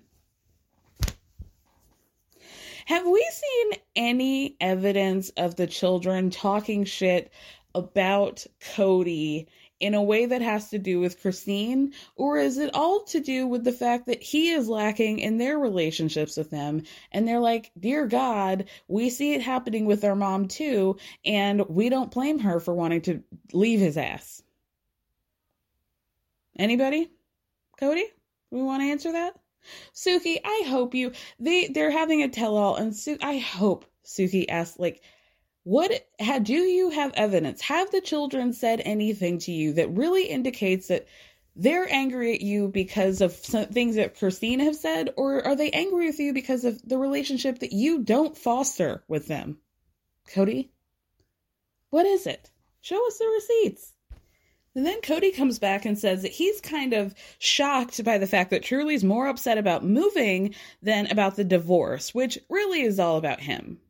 Have 2.87 3.07
we 3.07 3.31
seen 3.33 3.81
any 3.95 4.57
evidence 4.61 5.31
of 5.37 5.57
the 5.57 5.67
children 5.67 6.31
talking 6.31 6.85
shit 6.85 7.31
about 7.75 8.47
Kody 8.61 9.47
in 9.81 9.95
a 9.95 10.03
way 10.03 10.27
that 10.27 10.43
has 10.43 10.71
to 10.71 10.79
do 10.79 11.01
with 11.01 11.21
Christine? 11.21 11.93
Or 12.15 12.39
is 12.39 12.59
it 12.59 12.75
all 12.75 13.05
to 13.05 13.21
do 13.21 13.47
with 13.47 13.65
the 13.65 13.73
fact 13.73 14.07
that 14.07 14.23
he 14.23 14.51
is 14.51 14.69
lacking 14.69 15.19
in 15.19 15.39
their 15.39 15.59
relationships 15.59 16.37
with 16.37 16.51
them? 16.51 16.83
And 17.11 17.27
they're 17.27 17.41
like, 17.41 17.73
Dear 17.79 18.07
God, 18.07 18.67
we 18.87 19.11
see 19.11 19.35
it 19.35 19.43
happening 19.43 19.87
with 19.87 20.05
our 20.05 20.15
mom 20.15 20.49
too, 20.49 20.97
and 21.25 21.69
we 21.69 21.89
don't 21.89 22.11
blame 22.11 22.39
her 22.41 22.61
for 22.61 22.75
wanting 22.75 23.03
to 23.03 23.23
leave 23.53 23.81
his 23.81 23.97
ass. 23.97 24.43
Anybody? 26.59 27.11
Kody? 27.81 28.05
We 28.51 28.63
want 28.63 28.83
to 28.83 28.91
answer 28.91 29.13
that? 29.13 29.35
Suki, 29.95 30.39
I 30.45 30.65
hope 30.67 30.95
you 30.95 31.13
they 31.39 31.69
they're 31.69 31.91
having 31.91 32.23
a 32.23 32.29
tell 32.29 32.57
all 32.57 32.77
and 32.77 32.97
Su 32.97 33.19
I 33.21 33.39
hope 33.39 33.85
Suki 34.05 34.47
asks 34.49 34.79
like 34.79 35.03
what 35.65 35.93
had 36.19 36.45
do 36.45 36.55
you 36.55 36.91
have 36.91 37.13
evidence? 37.15 37.61
Have 37.63 37.91
the 37.91 38.01
children 38.01 38.53
said 38.53 38.81
anything 38.85 39.39
to 39.41 39.53
you 39.53 39.75
that 39.75 39.91
really 39.91 40.25
indicates 40.25 40.89
that 40.89 41.07
they're 41.57 41.93
angry 41.93 42.35
at 42.35 42.41
you 42.41 42.69
because 42.69 43.21
of 43.21 43.33
some 43.33 43.67
things 43.67 43.97
that 43.97 44.17
Christine 44.19 44.61
have 44.61 44.77
said, 44.77 45.11
or 45.17 45.45
are 45.47 45.57
they 45.57 45.71
angry 45.71 46.07
with 46.07 46.19
you 46.19 46.33
because 46.33 46.65
of 46.65 46.81
the 46.89 46.97
relationship 46.97 47.59
that 47.59 47.73
you 47.73 48.03
don't 48.03 48.39
foster 48.39 49.03
with 49.09 49.27
them? 49.27 49.59
Kody, 50.33 50.71
what 51.91 52.07
is 52.07 52.27
it? 52.27 52.51
Show 52.81 53.07
us 53.07 53.19
the 53.19 53.27
receipts. 53.27 53.93
And 54.75 54.87
then 54.87 55.01
Kody 55.01 55.37
comes 55.37 55.59
back 55.59 55.85
and 55.85 55.99
says 55.99 56.23
that 56.23 56.33
he's 56.33 56.61
kind 56.61 56.93
of 56.93 57.15
shocked 57.39 58.03
by 58.05 58.19
the 58.19 58.27
fact 58.27 58.51
that 58.51 58.63
Truely's 58.63 59.03
more 59.03 59.27
upset 59.27 59.59
about 59.59 59.85
moving 59.85 60.55
than 60.81 61.11
about 61.11 61.35
the 61.35 61.45
divorce, 61.45 62.15
which 62.15 62.39
really 62.49 62.83
is 62.83 63.01
all 63.01 63.17
about 63.17 63.41
him. 63.41 63.81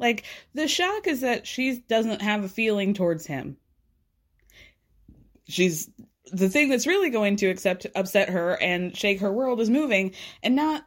Like, 0.00 0.24
the 0.54 0.66
shock 0.66 1.06
is 1.06 1.20
that 1.20 1.46
she 1.46 1.84
doesn't 1.88 2.22
have 2.22 2.42
a 2.42 2.48
feeling 2.48 2.94
towards 2.94 3.26
him. 3.26 3.58
She's 5.46 5.90
the 6.32 6.48
thing 6.48 6.68
that's 6.68 6.86
really 6.86 7.10
going 7.10 7.36
to 7.36 7.48
accept 7.48 7.86
upset 7.94 8.30
her 8.30 8.60
and 8.60 8.96
shake 8.96 9.20
her 9.20 9.32
world 9.32 9.60
is 9.60 9.68
moving 9.68 10.14
and 10.42 10.56
not 10.56 10.84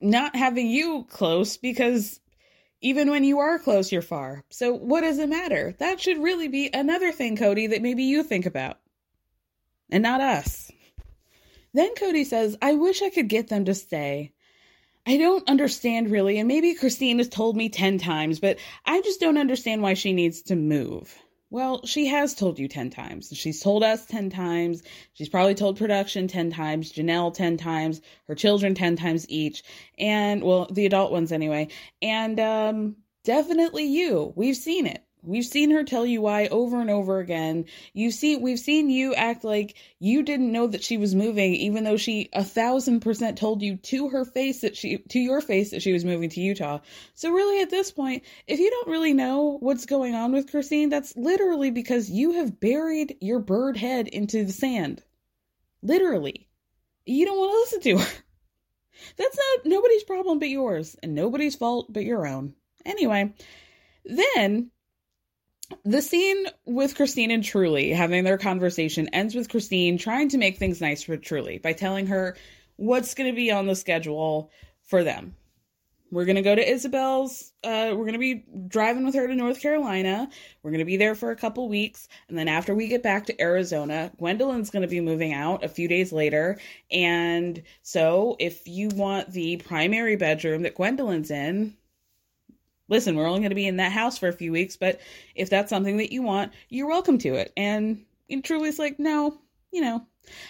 not 0.00 0.36
having 0.36 0.68
you 0.68 1.06
close 1.10 1.56
because 1.56 2.20
even 2.80 3.10
when 3.10 3.24
you 3.24 3.40
are 3.40 3.58
close, 3.58 3.90
you're 3.90 4.02
far. 4.02 4.44
So 4.50 4.74
what 4.74 5.00
does 5.00 5.18
it 5.18 5.28
matter? 5.28 5.74
That 5.78 6.00
should 6.00 6.22
really 6.22 6.48
be 6.48 6.70
another 6.72 7.10
thing, 7.10 7.36
Kody, 7.36 7.70
that 7.70 7.82
maybe 7.82 8.04
you 8.04 8.22
think 8.22 8.46
about. 8.46 8.78
And 9.90 10.02
not 10.02 10.20
us. 10.20 10.70
Then 11.72 11.94
Kody 11.94 12.24
says, 12.24 12.56
I 12.60 12.74
wish 12.74 13.02
I 13.02 13.10
could 13.10 13.28
get 13.28 13.48
them 13.48 13.64
to 13.64 13.74
stay. 13.74 14.32
I 15.08 15.18
don't 15.18 15.48
understand 15.48 16.10
really, 16.10 16.38
and 16.38 16.48
maybe 16.48 16.74
Christine 16.74 17.18
has 17.18 17.28
told 17.28 17.56
me 17.56 17.68
10 17.68 17.98
times, 17.98 18.40
but 18.40 18.58
I 18.84 19.00
just 19.02 19.20
don't 19.20 19.38
understand 19.38 19.80
why 19.80 19.94
she 19.94 20.12
needs 20.12 20.42
to 20.42 20.56
move. 20.56 21.16
Well, 21.48 21.86
she 21.86 22.06
has 22.06 22.34
told 22.34 22.58
you 22.58 22.66
10 22.66 22.90
times. 22.90 23.30
She's 23.32 23.60
told 23.60 23.84
us 23.84 24.04
10 24.06 24.30
times. 24.30 24.82
She's 25.12 25.28
probably 25.28 25.54
told 25.54 25.78
production 25.78 26.26
10 26.26 26.50
times, 26.50 26.92
Janelle 26.92 27.32
10 27.32 27.56
times, 27.56 28.00
her 28.26 28.34
children 28.34 28.74
10 28.74 28.96
times 28.96 29.26
each. 29.28 29.62
And, 29.96 30.42
well, 30.42 30.66
the 30.72 30.86
adult 30.86 31.12
ones 31.12 31.30
anyway. 31.30 31.68
And, 32.02 32.40
um, 32.40 32.96
definitely 33.22 33.84
you. 33.84 34.32
We've 34.34 34.56
seen 34.56 34.86
it. 34.86 35.04
We've 35.26 35.44
seen 35.44 35.72
her 35.72 35.82
tell 35.82 36.06
you 36.06 36.22
why 36.22 36.46
over 36.46 36.80
and 36.80 36.88
over 36.88 37.18
again. 37.18 37.64
You 37.92 38.12
see, 38.12 38.36
we've 38.36 38.60
seen 38.60 38.88
you 38.88 39.12
act 39.12 39.42
like 39.42 39.74
you 39.98 40.22
didn't 40.22 40.52
know 40.52 40.68
that 40.68 40.84
she 40.84 40.98
was 40.98 41.16
moving, 41.16 41.54
even 41.54 41.82
though 41.82 41.96
she 41.96 42.28
a 42.32 42.44
thousand 42.44 43.00
percent 43.00 43.36
told 43.36 43.60
you 43.60 43.76
to 43.76 44.10
her 44.10 44.24
face 44.24 44.60
that 44.60 44.76
she, 44.76 44.98
to 44.98 45.18
your 45.18 45.40
face 45.40 45.72
that 45.72 45.82
she 45.82 45.92
was 45.92 46.04
moving 46.04 46.30
to 46.30 46.40
Utah. 46.40 46.78
So 47.14 47.32
really, 47.32 47.60
at 47.60 47.70
this 47.70 47.90
point, 47.90 48.22
if 48.46 48.60
you 48.60 48.70
don't 48.70 48.88
really 48.88 49.14
know 49.14 49.58
what's 49.58 49.86
going 49.86 50.14
on 50.14 50.30
with 50.32 50.50
Christine, 50.50 50.90
that's 50.90 51.16
literally 51.16 51.72
because 51.72 52.08
you 52.08 52.32
have 52.34 52.60
buried 52.60 53.16
your 53.20 53.40
bird 53.40 53.76
head 53.76 54.06
into 54.06 54.44
the 54.44 54.52
sand. 54.52 55.02
Literally, 55.82 56.48
you 57.04 57.26
don't 57.26 57.38
want 57.38 57.52
to 57.52 57.58
listen 57.58 57.80
to 57.80 57.98
her. 58.04 58.22
That's 59.16 59.36
not 59.36 59.66
nobody's 59.66 60.04
problem 60.04 60.38
but 60.38 60.48
yours, 60.48 60.94
and 61.02 61.16
nobody's 61.16 61.56
fault 61.56 61.92
but 61.92 62.04
your 62.04 62.26
own. 62.26 62.54
Anyway, 62.84 63.34
then 64.04 64.70
the 65.84 66.02
scene 66.02 66.46
with 66.64 66.94
Christine 66.94 67.30
and 67.30 67.44
Truely 67.44 67.90
having 67.90 68.24
their 68.24 68.38
conversation 68.38 69.08
ends 69.08 69.34
with 69.34 69.48
Christine 69.48 69.98
trying 69.98 70.28
to 70.30 70.38
make 70.38 70.58
things 70.58 70.80
nice 70.80 71.02
for 71.02 71.16
Truely 71.16 71.58
by 71.58 71.72
telling 71.72 72.06
her 72.06 72.36
what's 72.76 73.14
going 73.14 73.30
to 73.30 73.36
be 73.36 73.50
on 73.50 73.66
the 73.66 73.74
schedule 73.74 74.50
for 74.82 75.02
them. 75.02 75.34
We're 76.12 76.24
going 76.24 76.36
to 76.36 76.42
go 76.42 76.54
to 76.54 76.64
Ysabel's. 76.64 77.52
Uh, 77.64 77.90
we're 77.90 78.04
going 78.04 78.12
to 78.12 78.18
be 78.18 78.44
driving 78.68 79.04
with 79.04 79.16
her 79.16 79.26
to 79.26 79.34
North 79.34 79.60
Carolina. 79.60 80.28
We're 80.62 80.70
going 80.70 80.78
to 80.78 80.84
be 80.84 80.96
there 80.96 81.16
for 81.16 81.32
a 81.32 81.36
couple 81.36 81.68
weeks. 81.68 82.06
And 82.28 82.38
then 82.38 82.46
after 82.46 82.74
we 82.76 82.86
get 82.86 83.02
back 83.02 83.26
to 83.26 83.40
Arizona, 83.40 84.12
Gwendolyn's 84.16 84.70
going 84.70 84.82
to 84.82 84.88
be 84.88 85.00
moving 85.00 85.32
out 85.32 85.64
a 85.64 85.68
few 85.68 85.88
days 85.88 86.12
later. 86.12 86.60
And 86.92 87.60
so 87.82 88.36
if 88.38 88.68
you 88.68 88.88
want 88.90 89.32
the 89.32 89.56
primary 89.56 90.14
bedroom 90.14 90.62
that 90.62 90.76
Gwendolyn's 90.76 91.32
in, 91.32 91.76
listen, 92.88 93.16
we're 93.16 93.26
only 93.26 93.40
going 93.40 93.50
to 93.50 93.56
be 93.56 93.66
in 93.66 93.76
that 93.76 93.92
house 93.92 94.18
for 94.18 94.28
a 94.28 94.32
few 94.32 94.52
weeks, 94.52 94.76
but 94.76 95.00
if 95.34 95.50
that's 95.50 95.70
something 95.70 95.98
that 95.98 96.12
you 96.12 96.22
want, 96.22 96.52
you're 96.68 96.88
welcome 96.88 97.18
to 97.18 97.34
it. 97.34 97.52
And, 97.56 98.04
and 98.30 98.44
Truely's 98.44 98.78
like, 98.78 98.98
no, 98.98 99.38
you 99.72 99.80
know, 99.80 100.06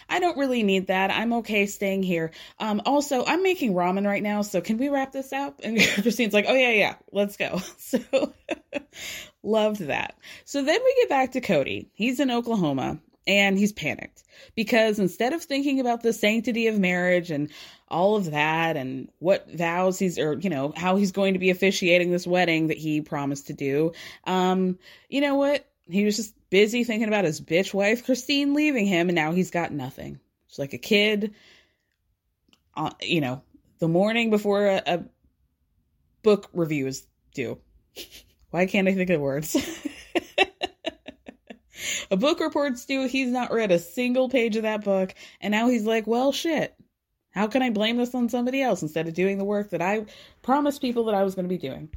I 0.09 0.20
don't 0.20 0.38
really 0.38 0.62
need 0.62 0.87
that. 0.87 1.11
I'm 1.11 1.33
okay 1.35 1.66
staying 1.66 2.03
here. 2.03 2.33
Um, 2.59 2.81
also, 2.87 3.25
I'm 3.25 3.42
making 3.42 3.75
ramen 3.75 4.07
right 4.07 4.22
now, 4.22 4.42
so 4.42 4.61
can 4.61 4.79
we 4.79 4.88
wrap 4.88 5.12
this 5.12 5.33
up? 5.33 5.61
And 5.62 5.79
Christine's 6.03 6.33
like, 6.33 6.46
oh, 6.49 6.55
yeah, 6.55 6.70
yeah, 6.70 6.94
let's 7.12 7.37
go. 7.37 7.61
So, 7.79 8.33
loved 9.42 9.81
that. 9.83 10.16
So 10.44 10.64
then 10.64 10.81
we 10.83 10.94
get 11.01 11.09
back 11.09 11.33
to 11.33 11.40
Kody. 11.40 11.88
He's 11.92 12.18
in 12.18 12.31
Oklahoma 12.31 12.99
and 13.27 13.59
he's 13.59 13.73
panicked 13.73 14.23
because 14.55 14.99
instead 14.99 15.33
of 15.33 15.43
thinking 15.43 15.81
about 15.81 16.03
the 16.03 16.12
sanctity 16.12 16.67
of 16.67 16.79
marriage 16.79 17.31
and 17.31 17.51
all 17.89 18.17
of 18.17 18.31
that 18.31 18.77
and 18.77 19.09
what 19.19 19.51
vows 19.51 19.99
he's 19.99 20.19
or 20.19 20.35
you 20.35 20.51
know 20.51 20.73
how 20.77 20.97
he's 20.97 21.12
going 21.12 21.35
to 21.35 21.39
be 21.39 21.51
officiating 21.51 22.11
this 22.11 22.27
wedding 22.27 22.69
that 22.69 22.77
he 22.77 23.01
promised 23.01 23.49
to 23.49 23.53
do 23.53 23.93
um 24.25 24.79
you 25.09 25.21
know 25.21 25.35
what? 25.37 25.67
He 25.89 26.05
was 26.05 26.17
just 26.17 26.35
busy 26.51 26.83
thinking 26.83 27.09
about 27.09 27.25
his 27.25 27.41
bitch 27.41 27.73
wife 27.73 28.05
christine 28.05 28.55
leaving 28.55 28.87
him 28.87 29.09
and 29.09 29.17
now 29.17 29.33
he's 29.33 29.51
got 29.51 29.73
nothing. 29.73 30.21
It's 30.49 30.59
like 30.59 30.73
a 30.73 30.79
kid 30.79 31.35
uh, 32.77 32.91
you 33.01 33.21
know 33.21 33.43
the 33.79 33.89
morning 33.89 34.31
before 34.31 34.67
a, 34.67 34.83
a 34.87 35.05
book 36.23 36.49
review 36.53 36.87
is 36.87 37.07
due. 37.35 37.59
Why 38.51 38.67
can't 38.67 38.89
i 38.89 38.95
think 38.95 39.11
of 39.11 39.21
words 39.21 39.57
a 42.11 42.16
book 42.16 42.40
report's 42.40 42.85
due 42.85 43.07
he's 43.07 43.31
not 43.31 43.53
read 43.53 43.71
a 43.71 43.79
single 43.79 44.29
page 44.29 44.57
of 44.57 44.62
that 44.62 44.85
book 44.85 45.14
and 45.40 45.53
now 45.53 45.69
he's 45.69 45.85
like 45.85 46.07
well 46.07 46.33
shit 46.33 46.77
how 47.37 47.49
can 47.49 47.61
I 47.61 47.69
blame 47.69 47.99
this 47.99 48.14
on 48.14 48.31
somebody 48.31 48.62
else 48.62 48.81
instead 48.81 49.09
of 49.09 49.14
doing 49.14 49.37
the 49.37 49.45
work 49.45 49.69
that 49.71 49.83
I 49.83 50.07
promised 50.40 50.81
people 50.81 51.05
that 51.05 51.14
I 51.14 51.23
was 51.23 51.35
going 51.35 51.45
to 51.45 51.51
be 51.51 51.59
doing? 51.59 51.90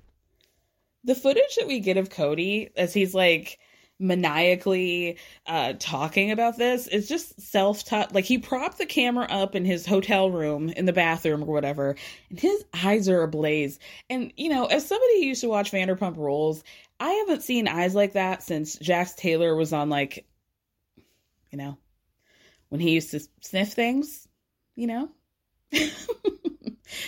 The 1.06 1.16
footage 1.16 1.56
that 1.58 1.66
we 1.66 1.80
get 1.80 1.96
of 1.96 2.10
Kody 2.10 2.72
as 2.76 2.94
he's 2.94 3.16
like 3.16 3.58
maniacally 4.02 5.18
uh 5.46 5.74
talking 5.78 6.32
about 6.32 6.58
this 6.58 6.88
is 6.88 7.10
just 7.10 7.40
self-taught 7.42 8.16
like 8.16 8.24
he 8.24 8.38
propped 8.38 8.78
the 8.78 8.86
camera 8.86 9.26
up 9.30 9.56
in 9.56 9.66
his 9.66 9.86
hotel 9.86 10.32
room 10.32 10.70
in 10.70 10.86
the 10.86 10.94
bathroom 10.94 11.44
or 11.44 11.54
whatever 11.54 11.98
and 12.30 12.40
his 12.40 12.64
eyes 12.74 13.10
are 13.10 13.24
ablaze 13.24 13.78
and 14.10 14.32
you 14.38 14.48
know 14.48 14.68
as 14.68 14.88
somebody 14.88 15.20
who 15.20 15.28
used 15.28 15.42
to 15.42 15.50
watch 15.50 15.74
vanderpump 15.74 16.16
rules 16.16 16.64
i 17.00 17.10
haven't 17.12 17.44
seen 17.44 17.68
eyes 17.68 17.96
like 17.96 18.14
that 18.14 18.44
since 18.44 18.78
jax 18.78 19.14
taylor 19.14 19.56
was 19.56 19.74
on 19.74 19.90
like 19.90 20.26
you 21.52 21.58
know 21.58 21.78
when 22.70 22.82
he 22.82 22.92
used 22.92 23.12
to 23.12 23.20
sniff 23.42 23.74
things 23.74 24.28
you 24.76 24.88
know 24.88 25.10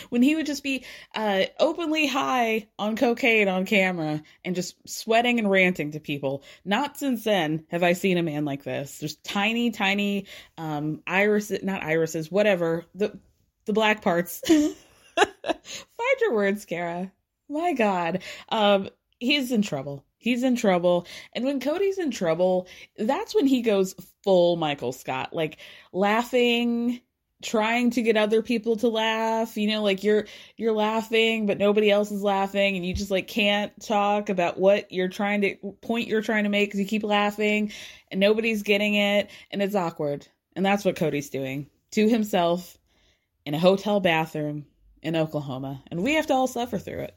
when 0.09 0.21
he 0.21 0.35
would 0.35 0.45
just 0.45 0.63
be 0.63 0.85
uh, 1.15 1.43
openly 1.59 2.07
high 2.07 2.67
on 2.77 2.95
cocaine 2.95 3.47
on 3.47 3.65
camera 3.65 4.21
and 4.43 4.55
just 4.55 4.75
sweating 4.87 5.39
and 5.39 5.49
ranting 5.49 5.91
to 5.91 5.99
people. 5.99 6.43
Not 6.65 6.97
since 6.97 7.23
then 7.23 7.65
have 7.69 7.83
I 7.83 7.93
seen 7.93 8.17
a 8.17 8.23
man 8.23 8.45
like 8.45 8.63
this. 8.63 8.99
There's 8.99 9.15
tiny, 9.17 9.71
tiny 9.71 10.27
um, 10.57 11.01
irises, 11.07 11.63
not 11.63 11.83
irises, 11.83 12.31
whatever 12.31 12.85
the 12.95 13.17
the 13.65 13.73
black 13.73 14.01
parts. 14.01 14.41
Find 14.47 14.75
your 16.19 16.33
words, 16.33 16.65
Kara. 16.65 17.11
My 17.47 17.73
God, 17.73 18.23
um, 18.49 18.89
he's 19.21 19.51
in 19.51 19.61
trouble. 19.61 20.03
He's 20.17 20.43
in 20.43 20.55
trouble. 20.55 21.07
And 21.33 21.45
when 21.45 21.59
Kody's 21.59 21.97
in 21.97 22.11
trouble, 22.11 22.67
that's 22.97 23.33
when 23.33 23.47
he 23.47 23.61
goes 23.61 23.95
full 24.23 24.57
Michael 24.57 24.91
Scott, 24.91 25.33
like 25.33 25.57
laughing 25.93 26.99
trying 27.41 27.89
to 27.89 28.03
get 28.03 28.17
other 28.17 28.43
people 28.43 28.75
to 28.75 28.87
laugh 28.87 29.57
you 29.57 29.67
know 29.67 29.81
like 29.81 30.03
you're 30.03 30.27
you're 30.57 30.71
laughing 30.71 31.47
but 31.47 31.57
nobody 31.57 31.89
else 31.89 32.11
is 32.11 32.21
laughing 32.21 32.75
and 32.75 32.85
you 32.85 32.93
just 32.93 33.09
like 33.09 33.27
can't 33.27 33.71
talk 33.81 34.29
about 34.29 34.59
what 34.59 34.91
you're 34.91 35.07
trying 35.07 35.41
to 35.41 35.55
point 35.81 36.07
you're 36.07 36.21
trying 36.21 36.43
to 36.43 36.51
make 36.51 36.69
because 36.69 36.79
you 36.79 36.85
keep 36.85 37.03
laughing 37.03 37.71
and 38.11 38.19
nobody's 38.19 38.61
getting 38.61 38.93
it 38.93 39.31
and 39.49 39.59
it's 39.59 39.73
awkward 39.73 40.27
and 40.55 40.63
that's 40.63 40.85
what 40.85 40.95
kody's 40.95 41.31
doing 41.31 41.67
to 41.89 42.07
himself 42.07 42.77
in 43.43 43.55
a 43.55 43.59
hotel 43.59 43.99
bathroom 43.99 44.63
in 45.01 45.15
oklahoma 45.15 45.81
and 45.89 46.03
we 46.03 46.13
have 46.13 46.27
to 46.27 46.33
all 46.35 46.45
suffer 46.45 46.77
through 46.77 46.99
it 46.99 47.15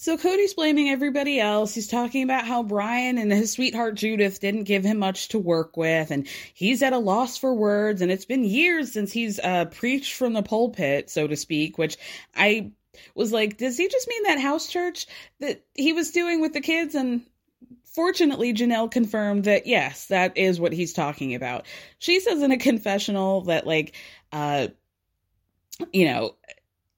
So 0.00 0.16
Kody's 0.16 0.54
blaming 0.54 0.88
everybody 0.88 1.38
else. 1.38 1.74
He's 1.74 1.86
talking 1.86 2.22
about 2.22 2.46
how 2.46 2.62
Brian 2.62 3.18
and 3.18 3.30
his 3.30 3.52
sweetheart 3.52 3.96
Judith 3.96 4.40
didn't 4.40 4.64
give 4.64 4.82
him 4.82 4.96
much 4.96 5.28
to 5.28 5.38
work 5.38 5.76
with, 5.76 6.10
and 6.10 6.26
he's 6.54 6.82
at 6.82 6.94
a 6.94 6.98
loss 6.98 7.36
for 7.36 7.52
words. 7.52 8.00
And 8.00 8.10
it's 8.10 8.24
been 8.24 8.42
years 8.42 8.92
since 8.92 9.12
he's 9.12 9.38
uh, 9.38 9.66
preached 9.66 10.14
from 10.14 10.32
the 10.32 10.42
pulpit, 10.42 11.10
so 11.10 11.26
to 11.26 11.36
speak, 11.36 11.76
which 11.76 11.98
I 12.34 12.70
was 13.14 13.30
like, 13.30 13.58
does 13.58 13.76
he 13.76 13.88
just 13.88 14.08
mean 14.08 14.22
that 14.22 14.40
house 14.40 14.68
church 14.68 15.06
that 15.40 15.66
he 15.74 15.92
was 15.92 16.12
doing 16.12 16.40
with 16.40 16.54
the 16.54 16.62
kids? 16.62 16.94
And 16.94 17.20
fortunately, 17.84 18.54
Janelle 18.54 18.90
confirmed 18.90 19.44
that 19.44 19.66
yes, 19.66 20.06
that 20.06 20.38
is 20.38 20.58
what 20.58 20.72
he's 20.72 20.94
talking 20.94 21.34
about. 21.34 21.66
She 21.98 22.20
says 22.20 22.40
in 22.40 22.52
a 22.52 22.56
confessional 22.56 23.42
that, 23.42 23.66
like, 23.66 23.94
uh, 24.32 24.68
you 25.92 26.06
know, 26.06 26.36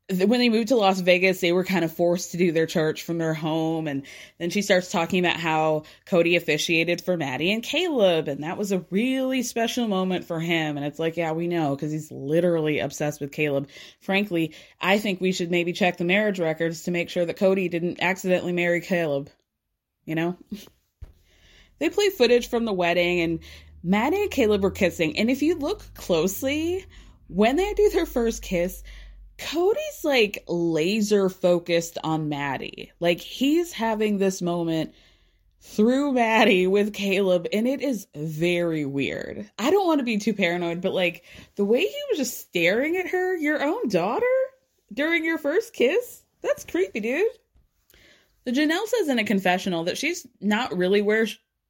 when 0.08 0.40
they 0.40 0.48
moved 0.48 0.68
to 0.68 0.76
Las 0.76 1.00
Vegas, 1.00 1.40
they 1.40 1.52
were 1.52 1.64
kind 1.64 1.84
of 1.84 1.92
forced 1.92 2.32
to 2.32 2.36
do 2.36 2.52
their 2.52 2.66
church 2.66 3.04
from 3.04 3.18
their 3.18 3.34
home. 3.34 3.86
And 3.86 4.02
then 4.38 4.50
she 4.50 4.62
starts 4.62 4.90
talking 4.90 5.24
about 5.24 5.38
how 5.38 5.84
Kody 6.06 6.36
officiated 6.36 7.00
for 7.00 7.16
Maddie 7.16 7.52
and 7.52 7.62
Caleb. 7.62 8.28
And 8.28 8.42
that 8.42 8.58
was 8.58 8.72
a 8.72 8.84
really 8.90 9.42
special 9.42 9.88
moment 9.88 10.24
for 10.24 10.40
him. 10.40 10.76
And 10.76 10.84
it's 10.84 10.98
like, 10.98 11.16
yeah, 11.16 11.32
we 11.32 11.46
know 11.46 11.74
because 11.74 11.92
he's 11.92 12.10
literally 12.10 12.80
obsessed 12.80 13.20
with 13.20 13.32
Caleb. 13.32 13.68
Frankly, 14.00 14.54
I 14.80 14.98
think 14.98 15.20
we 15.20 15.32
should 15.32 15.50
maybe 15.50 15.72
check 15.72 15.96
the 15.96 16.04
marriage 16.04 16.40
records 16.40 16.82
to 16.82 16.90
make 16.90 17.08
sure 17.08 17.24
that 17.24 17.38
Kody 17.38 17.70
didn't 17.70 18.02
accidentally 18.02 18.52
marry 18.52 18.80
Caleb. 18.80 19.30
You 20.04 20.16
know? 20.16 20.36
they 21.78 21.90
play 21.90 22.10
footage 22.10 22.48
from 22.48 22.64
the 22.64 22.72
wedding 22.72 23.20
and 23.20 23.38
Maddie 23.84 24.22
and 24.22 24.30
Caleb 24.30 24.62
were 24.62 24.70
kissing. 24.70 25.16
And 25.16 25.30
if 25.30 25.42
you 25.42 25.56
look 25.56 25.94
closely, 25.94 26.84
when 27.28 27.56
they 27.56 27.72
do 27.74 27.90
their 27.90 28.06
first 28.06 28.42
kiss, 28.42 28.82
Kody's 29.42 30.04
like 30.04 30.44
laser 30.48 31.28
focused 31.28 31.98
on 32.02 32.28
Maddie. 32.28 32.92
Like 33.00 33.20
he's 33.20 33.72
having 33.72 34.18
this 34.18 34.40
moment 34.40 34.94
through 35.60 36.12
Maddie 36.12 36.66
with 36.66 36.92
Caleb, 36.92 37.46
and 37.52 37.68
it 37.68 37.82
is 37.82 38.06
very 38.14 38.84
weird. 38.84 39.50
I 39.58 39.70
don't 39.70 39.86
want 39.86 39.98
to 39.98 40.04
be 40.04 40.18
too 40.18 40.34
paranoid, 40.34 40.80
but 40.80 40.92
like 40.92 41.24
the 41.56 41.64
way 41.64 41.80
he 41.80 42.00
was 42.10 42.18
just 42.18 42.40
staring 42.40 42.96
at 42.96 43.08
her, 43.08 43.36
your 43.36 43.62
own 43.62 43.88
daughter, 43.88 44.26
during 44.92 45.24
your 45.24 45.38
first 45.38 45.72
kiss, 45.72 46.22
that's 46.42 46.64
creepy, 46.64 47.00
dude. 47.00 47.26
The 48.44 48.52
Janelle 48.52 48.86
says 48.86 49.08
in 49.08 49.18
a 49.18 49.24
confessional 49.24 49.84
that 49.84 49.98
she's 49.98 50.26
not 50.40 50.76
really 50.76 51.00
where 51.00 51.26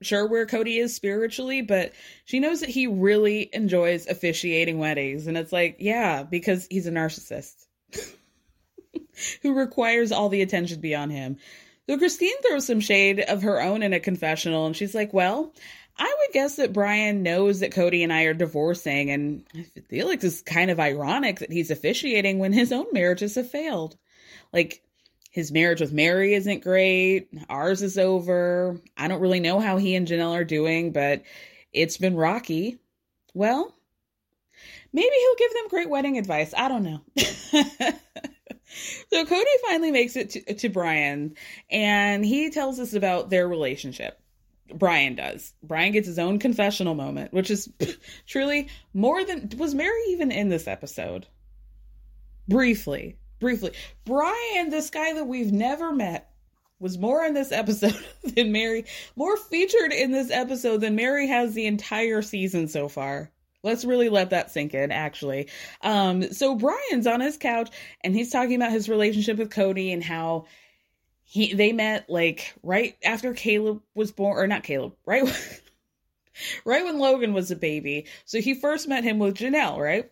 sure 0.06 0.26
where 0.26 0.46
Kody 0.46 0.80
is 0.80 0.94
spiritually, 0.94 1.62
but 1.62 1.92
she 2.24 2.40
knows 2.40 2.60
that 2.60 2.68
he 2.68 2.86
really 2.86 3.50
enjoys 3.52 4.06
officiating 4.06 4.78
weddings. 4.78 5.26
And 5.26 5.36
it's 5.36 5.52
like, 5.52 5.76
yeah, 5.78 6.22
because 6.22 6.66
he's 6.70 6.86
a 6.86 6.90
narcissist 6.90 7.66
who 9.42 9.54
requires 9.54 10.12
all 10.12 10.28
the 10.28 10.42
attention 10.42 10.76
to 10.76 10.82
be 10.82 10.94
on 10.94 11.10
him. 11.10 11.38
So 11.88 11.98
Christine 11.98 12.40
throws 12.42 12.66
some 12.66 12.80
shade 12.80 13.20
of 13.20 13.42
her 13.42 13.60
own 13.60 13.82
in 13.82 13.92
a 13.92 14.00
confessional, 14.00 14.66
and 14.66 14.76
she's 14.76 14.94
like, 14.94 15.12
well, 15.12 15.52
I 15.98 16.04
would 16.04 16.32
guess 16.32 16.56
that 16.56 16.72
Brian 16.72 17.22
knows 17.22 17.60
that 17.60 17.72
Kody 17.72 18.02
and 18.02 18.12
I 18.12 18.22
are 18.22 18.34
divorcing, 18.34 19.10
and 19.10 19.44
this 19.90 20.24
is 20.24 20.42
kind 20.42 20.70
of 20.70 20.80
ironic 20.80 21.40
that 21.40 21.52
he's 21.52 21.70
officiating 21.70 22.38
when 22.38 22.52
his 22.52 22.72
own 22.72 22.86
marriages 22.92 23.34
have 23.34 23.50
failed. 23.50 23.96
Like, 24.52 24.82
his 25.32 25.50
marriage 25.50 25.80
with 25.80 25.94
Meri 25.94 26.34
isn't 26.34 26.62
great. 26.62 27.28
Ours 27.48 27.80
is 27.80 27.96
over. 27.96 28.78
I 28.98 29.08
don't 29.08 29.22
really 29.22 29.40
know 29.40 29.60
how 29.60 29.78
he 29.78 29.94
and 29.94 30.06
Janelle 30.06 30.34
are 30.34 30.44
doing, 30.44 30.92
but 30.92 31.22
it's 31.72 31.96
been 31.96 32.16
rocky. 32.16 32.78
Well, 33.32 33.74
maybe 34.92 35.08
he'll 35.08 35.48
give 35.48 35.54
them 35.54 35.68
great 35.70 35.88
wedding 35.88 36.18
advice. 36.18 36.52
I 36.54 36.68
don't 36.68 36.82
know. 36.82 37.00
so 37.16 39.24
Kody 39.24 39.44
finally 39.66 39.90
makes 39.90 40.16
it 40.16 40.30
to, 40.30 40.54
to 40.54 40.68
Brian 40.68 41.34
and 41.70 42.26
he 42.26 42.50
tells 42.50 42.78
us 42.78 42.92
about 42.92 43.30
their 43.30 43.48
relationship. 43.48 44.20
Brian 44.74 45.14
does. 45.14 45.54
Brian 45.62 45.92
gets 45.92 46.08
his 46.08 46.18
own 46.18 46.40
confessional 46.40 46.94
moment, 46.94 47.32
which 47.32 47.50
is 47.50 47.70
truly 48.26 48.68
more 48.92 49.24
than 49.24 49.48
was 49.56 49.74
Meri 49.74 50.02
even 50.08 50.30
in 50.30 50.50
this 50.50 50.68
episode? 50.68 51.26
Briefly 52.46 53.16
briefly. 53.42 53.72
Brian, 54.06 54.70
this 54.70 54.88
guy 54.88 55.12
that 55.12 55.26
we've 55.26 55.52
never 55.52 55.92
met, 55.92 56.32
was 56.82 56.98
more 56.98 57.24
in 57.24 57.32
this 57.32 57.52
episode 57.52 57.96
than 58.24 58.52
Meri, 58.52 58.84
more 59.14 59.36
featured 59.36 59.92
in 59.92 60.10
this 60.10 60.30
episode 60.30 60.80
than 60.80 60.96
Meri 60.96 61.28
has 61.28 61.54
the 61.54 61.66
entire 61.66 62.22
season 62.22 62.68
so 62.68 62.88
far. 62.88 63.30
Let's 63.62 63.84
really 63.84 64.08
let 64.08 64.30
that 64.30 64.50
sink 64.50 64.74
in, 64.74 64.90
actually. 64.90 65.48
Um, 65.82 66.32
so 66.32 66.56
Brian's 66.56 67.06
on 67.06 67.20
his 67.20 67.36
couch 67.36 67.70
and 68.02 68.14
he's 68.14 68.30
talking 68.30 68.56
about 68.56 68.72
his 68.72 68.88
relationship 68.88 69.38
with 69.38 69.50
Kody 69.50 69.92
and 69.92 70.02
how 70.02 70.46
he 71.22 71.54
they 71.54 71.72
met 71.72 72.10
like 72.10 72.52
right 72.64 72.96
after 73.04 73.32
Caleb 73.32 73.80
was 73.94 74.10
born, 74.10 74.36
or 74.36 74.48
not 74.48 74.64
Caleb, 74.64 74.94
right? 75.06 75.22
right 76.64 76.84
when 76.84 76.98
Logan 76.98 77.32
was 77.32 77.52
a 77.52 77.56
baby. 77.56 78.06
So 78.24 78.40
he 78.40 78.54
first 78.54 78.88
met 78.88 79.04
him 79.04 79.20
with 79.20 79.36
Janelle, 79.36 79.78
right? 79.78 80.10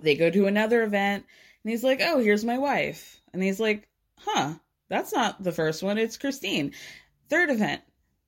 They 0.00 0.14
go 0.14 0.30
to 0.30 0.46
another 0.46 0.82
event 0.82 1.26
and 1.66 1.72
he's 1.72 1.82
like, 1.82 2.00
Oh, 2.00 2.20
here's 2.20 2.44
my 2.44 2.58
wife. 2.58 3.20
And 3.32 3.42
he's 3.42 3.58
like, 3.58 3.88
Huh, 4.20 4.54
that's 4.88 5.12
not 5.12 5.42
the 5.42 5.50
first 5.50 5.82
one. 5.82 5.98
It's 5.98 6.16
Christine. 6.16 6.74
Third 7.28 7.50
event. 7.50 7.82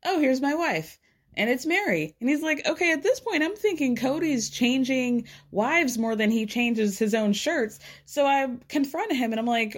Oh, 0.05 0.19
here's 0.19 0.41
my 0.41 0.57
wife. 0.57 0.99
And 1.35 1.49
it's 1.49 1.65
Meri. 1.65 2.17
And 2.21 2.29
he's 2.29 2.43
like, 2.43 2.67
Okay, 2.67 2.91
at 2.91 3.05
this 3.05 3.21
point, 3.21 3.45
I'm 3.45 3.55
thinking 3.55 3.95
Kody's 3.95 4.51
changing 4.51 5.29
wives 5.53 5.97
more 5.99 6.17
than 6.17 6.33
he 6.33 6.47
changes 6.47 6.99
his 6.99 7.15
own 7.15 7.33
shirts. 7.33 7.79
So 8.07 8.27
I 8.27 8.49
confront 8.69 9.13
him 9.13 9.31
and 9.31 9.39
I'm 9.39 9.47
like, 9.47 9.77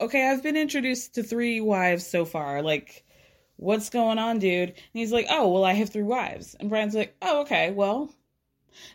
Okay, 0.00 0.30
I've 0.30 0.44
been 0.44 0.56
introduced 0.56 1.16
to 1.16 1.24
three 1.24 1.60
wives 1.60 2.06
so 2.06 2.24
far. 2.24 2.62
Like, 2.62 3.04
what's 3.56 3.90
going 3.90 4.20
on, 4.20 4.38
dude? 4.38 4.68
And 4.68 4.76
he's 4.92 5.10
like, 5.10 5.26
Oh, 5.28 5.48
well, 5.48 5.64
I 5.64 5.72
have 5.72 5.90
three 5.90 6.04
wives. 6.04 6.54
And 6.60 6.70
Brian's 6.70 6.94
like, 6.94 7.16
Oh, 7.20 7.40
okay, 7.40 7.72
well, 7.72 8.08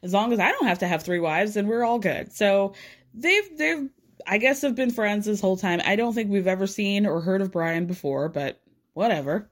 as 0.04 0.14
long 0.14 0.32
as 0.32 0.40
I 0.40 0.54
don't 0.54 0.68
have 0.68 0.80
to 0.80 0.88
have 0.88 1.04
three 1.04 1.20
wives, 1.20 1.56
then 1.56 1.68
we're 1.68 1.84
all 1.84 2.00
good. 2.00 2.32
So 2.32 2.76
they've 3.14 3.58
they've 3.58 3.90
I 4.26 4.38
guess 4.38 4.62
have 4.62 4.76
been 4.76 4.92
friends 4.92 5.26
this 5.26 5.42
whole 5.42 5.58
time. 5.58 5.82
I 5.86 5.96
don't 5.96 6.14
think 6.14 6.30
we've 6.30 6.48
ever 6.48 6.68
seen 6.68 7.06
or 7.06 7.22
heard 7.22 7.42
of 7.42 7.52
Brian 7.52 7.86
before, 7.86 8.30
but 8.30 8.62
whatever. 8.94 9.50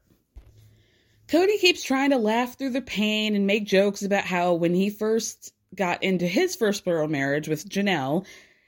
Kody 1.28 1.60
keeps 1.60 1.84
trying 1.84 2.12
to 2.12 2.18
laugh 2.18 2.58
through 2.58 2.72
the 2.72 2.82
pain 2.82 3.36
and 3.36 3.48
make 3.48 3.66
jokes 3.66 4.04
about 4.04 4.26
how 4.26 4.54
when 4.54 4.74
he 4.74 4.90
first 4.90 5.54
got 5.76 6.04
into 6.04 6.28
his 6.28 6.56
first 6.56 6.84
plural 6.84 7.08
marriage 7.08 7.48
with 7.48 7.68
Janelle, 7.68 8.26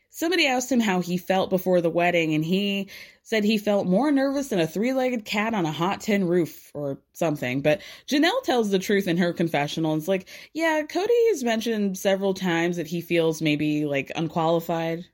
somebody 0.09 0.47
asked 0.47 0.71
him 0.71 0.79
how 0.79 1.01
he 1.01 1.17
felt 1.17 1.49
before 1.49 1.81
the 1.81 1.89
wedding, 1.89 2.33
and 2.33 2.43
he 2.43 2.89
said 3.23 3.43
he 3.43 3.57
felt 3.57 3.87
more 3.87 4.11
nervous 4.11 4.47
than 4.47 4.59
a 4.59 4.67
three 4.67 4.93
legged 4.93 5.25
cat 5.25 5.53
on 5.53 5.65
a 5.65 5.71
hot 5.71 6.01
tin 6.01 6.25
roof 6.27 6.71
or 6.73 6.99
something. 7.13 7.61
But 7.61 7.81
Janelle 8.07 8.43
tells 8.43 8.69
the 8.69 8.79
truth 8.79 9.07
in 9.07 9.17
her 9.17 9.33
confessional. 9.33 9.93
And 9.93 9.99
it's 9.99 10.07
like, 10.07 10.27
yeah, 10.53 10.83
Kody 10.87 11.29
has 11.29 11.43
mentioned 11.43 11.97
several 11.97 12.33
times 12.33 12.77
that 12.77 12.87
he 12.87 13.01
feels 13.01 13.41
maybe 13.41 13.85
like 13.85 14.11
unqualified 14.15 15.05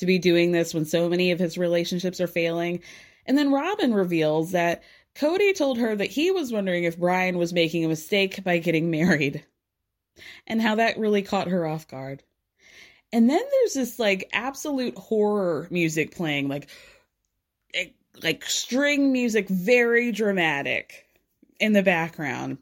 to 0.00 0.06
be 0.06 0.18
doing 0.18 0.52
this 0.52 0.74
when 0.74 0.84
so 0.84 1.08
many 1.08 1.30
of 1.30 1.38
his 1.38 1.56
relationships 1.56 2.20
are 2.20 2.26
failing. 2.26 2.80
And 3.26 3.38
then 3.38 3.52
Robyn 3.52 3.94
reveals 3.94 4.52
that 4.52 4.82
Kody 5.14 5.54
told 5.54 5.78
her 5.78 5.94
that 5.94 6.10
he 6.10 6.30
was 6.30 6.52
wondering 6.52 6.84
if 6.84 6.98
Brian 6.98 7.38
was 7.38 7.52
making 7.52 7.84
a 7.84 7.88
mistake 7.88 8.42
by 8.42 8.58
getting 8.58 8.90
married 8.90 9.44
and 10.46 10.60
how 10.60 10.74
that 10.76 10.98
really 10.98 11.22
caught 11.22 11.48
her 11.48 11.66
off 11.66 11.86
guard. 11.86 12.22
And 13.12 13.28
then 13.28 13.42
there's 13.50 13.74
this 13.74 13.98
like 13.98 14.28
absolute 14.32 14.96
horror 14.96 15.66
music 15.70 16.14
playing, 16.14 16.48
like 16.48 16.70
eh, 17.74 17.86
like 18.22 18.44
string 18.44 19.12
music, 19.12 19.48
very 19.48 20.12
dramatic 20.12 21.06
in 21.58 21.72
the 21.72 21.82
background 21.82 22.58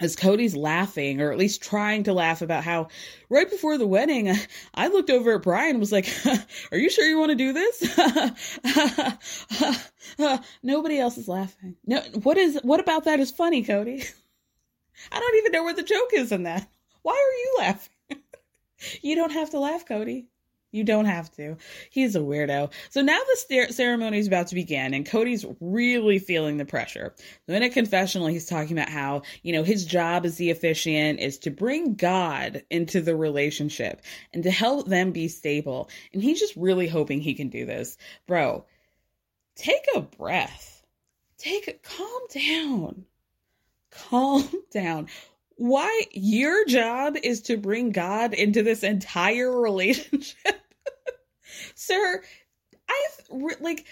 as 0.00 0.16
Kody's 0.16 0.56
laughing, 0.56 1.20
or 1.20 1.30
at 1.30 1.38
least 1.38 1.62
trying 1.62 2.02
to 2.04 2.12
laugh 2.12 2.42
about 2.42 2.64
how 2.64 2.88
right 3.28 3.48
before 3.48 3.78
the 3.78 3.86
wedding, 3.86 4.34
I 4.74 4.88
looked 4.88 5.10
over 5.10 5.34
at 5.34 5.42
Brian 5.42 5.70
and 5.70 5.80
was 5.80 5.92
like, 5.92 6.08
Are 6.72 6.78
you 6.78 6.90
sure 6.90 7.04
you 7.06 7.18
want 7.18 7.30
to 7.30 7.36
do 7.36 7.52
this? 7.52 7.98
Nobody 10.62 10.98
else 10.98 11.18
is 11.18 11.28
laughing. 11.28 11.76
No, 11.86 12.00
what 12.22 12.38
is, 12.38 12.58
what 12.62 12.80
about 12.80 13.04
that 13.04 13.20
is 13.20 13.30
funny, 13.30 13.64
Kody? 13.64 14.10
I 15.12 15.20
don't 15.20 15.36
even 15.36 15.52
know 15.52 15.64
where 15.64 15.74
the 15.74 15.82
joke 15.82 16.10
is 16.14 16.32
in 16.32 16.42
that. 16.44 16.68
Why 17.02 17.12
are 17.12 17.38
you 17.38 17.56
laughing? 17.58 18.22
you 19.02 19.14
don't 19.16 19.32
have 19.32 19.50
to 19.50 19.58
laugh, 19.58 19.86
Kody. 19.86 20.26
You 20.72 20.84
don't 20.84 21.06
have 21.06 21.32
to. 21.32 21.56
He's 21.90 22.14
a 22.14 22.20
weirdo. 22.20 22.70
So 22.90 23.02
now 23.02 23.18
the 23.18 23.66
ceremony 23.72 24.18
is 24.18 24.28
about 24.28 24.46
to 24.48 24.54
begin, 24.54 24.94
and 24.94 25.04
Kody's 25.04 25.44
really 25.60 26.20
feeling 26.20 26.58
the 26.58 26.64
pressure. 26.64 27.14
So 27.46 27.54
in 27.54 27.62
a 27.64 27.70
confessional, 27.70 28.28
he's 28.28 28.46
talking 28.46 28.78
about 28.78 28.88
how, 28.88 29.22
you 29.42 29.52
know, 29.52 29.64
his 29.64 29.84
job 29.84 30.24
as 30.24 30.36
the 30.36 30.50
officiant 30.50 31.18
is 31.18 31.38
to 31.38 31.50
bring 31.50 31.94
God 31.94 32.62
into 32.70 33.00
the 33.00 33.16
relationship 33.16 34.02
and 34.32 34.44
to 34.44 34.50
help 34.50 34.86
them 34.86 35.10
be 35.10 35.26
stable. 35.26 35.90
And 36.12 36.22
he's 36.22 36.38
just 36.38 36.54
really 36.54 36.86
hoping 36.86 37.20
he 37.20 37.34
can 37.34 37.48
do 37.48 37.66
this. 37.66 37.98
Bro, 38.28 38.64
take 39.56 39.86
a 39.96 40.00
breath. 40.00 40.84
Take 41.36 41.66
a 41.66 41.72
calm 41.72 42.22
down. 42.32 43.04
Calm 43.90 44.48
down 44.70 45.08
why 45.60 46.04
your 46.12 46.64
job 46.64 47.16
is 47.22 47.42
to 47.42 47.58
bring 47.58 47.90
God 47.90 48.32
into 48.32 48.62
this 48.62 48.82
entire 48.82 49.52
relationship. 49.60 50.59
Sir, 51.80 52.22
I've 52.88 53.60
like 53.60 53.86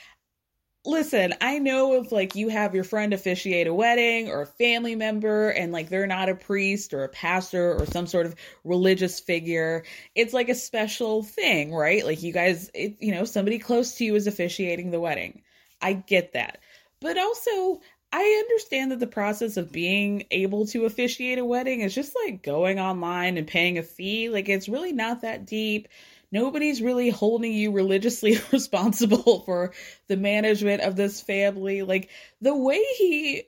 listen, 0.85 1.35
I 1.40 1.59
know 1.59 2.01
if 2.01 2.12
like 2.12 2.35
you 2.35 2.48
have 2.48 2.74
your 2.74 2.85
friend 2.85 3.14
officiate 3.14 3.66
a 3.66 3.72
wedding 3.72 4.29
or 4.29 4.42
a 4.42 4.46
family 4.46 4.94
member 4.94 5.48
and 5.48 5.72
like 5.72 5.88
they're 5.88 6.07
not 6.07 6.29
a 6.29 6.35
priest 6.35 6.92
or 6.92 7.05
a 7.05 7.09
pastor 7.09 7.74
or 7.74 7.87
some 7.87 8.07
sort 8.07 8.27
of 8.27 8.35
religious 8.62 9.20
figure, 9.20 9.85
it's 10.14 10.35
like 10.35 10.51
a 10.51 10.55
special 10.55 11.22
thing, 11.22 11.74
right? 11.74 12.05
Like 12.05 12.22
you 12.22 12.33
guys, 12.33 12.70
it, 12.74 12.96
you 13.01 13.14
know, 13.14 13.24
somebody 13.24 13.59
close 13.59 13.94
to 13.96 14.05
you 14.05 14.14
is 14.16 14.27
officiating 14.27 14.90
the 14.90 15.01
wedding. 15.01 15.42
I 15.81 15.94
get 15.94 16.35
that. 16.35 16.59
But 17.01 17.16
also, 17.16 17.81
I 18.12 18.44
understand 18.46 18.92
that 18.92 19.01
the 19.01 19.07
process 19.07 19.57
of 19.57 19.72
being 19.72 20.24
able 20.31 20.66
to 20.68 20.87
officiate 20.87 21.38
a 21.38 21.44
wedding 21.44 21.81
is 21.81 21.94
just 21.94 22.14
like 22.24 22.42
going 22.42 22.81
online 22.81 23.37
and 23.37 23.46
paying 23.46 23.79
a 23.79 23.83
fee. 23.83 24.29
Like 24.31 24.48
it's 24.48 24.68
really 24.68 24.92
not 24.92 25.22
that 25.22 25.46
deep 25.46 25.88
nobody's 26.31 26.83
really 26.83 27.11
holding 27.11 27.53
you 27.53 27.73
religiously 27.73 28.38
responsible 28.53 29.41
for 29.41 29.73
the 30.09 30.17
management 30.17 30.83
of 30.83 30.97
this 30.97 31.21
family. 31.21 31.83
Like 31.83 32.11
the 32.41 32.57
way 32.57 32.83
he 32.97 33.45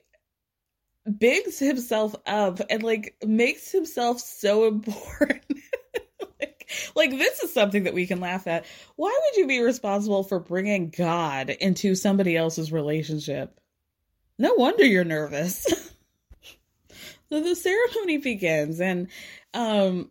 bigs 1.17 1.59
himself 1.59 2.15
up 2.25 2.61
and 2.69 2.83
like 2.83 3.15
makes 3.25 3.71
himself 3.71 4.19
so 4.19 4.67
important. 4.67 5.43
like, 6.95 7.11
this 7.11 7.39
is 7.43 7.53
something 7.53 7.83
that 7.83 7.93
we 7.93 8.07
can 8.07 8.19
laugh 8.19 8.47
at. 8.47 8.65
Why 8.95 9.17
would 9.23 9.37
you 9.37 9.47
be 9.47 9.61
responsible 9.61 10.23
for 10.23 10.39
bringing 10.39 10.89
God 10.89 11.49
into 11.49 11.95
somebody 11.95 12.35
else's 12.35 12.71
relationship? 12.71 13.59
No 14.37 14.53
wonder 14.55 14.85
you're 14.85 15.03
nervous. 15.03 15.65
so 17.29 17.41
the 17.41 17.55
ceremony 17.55 18.17
begins 18.17 18.81
and 18.81 19.07
um 19.53 20.09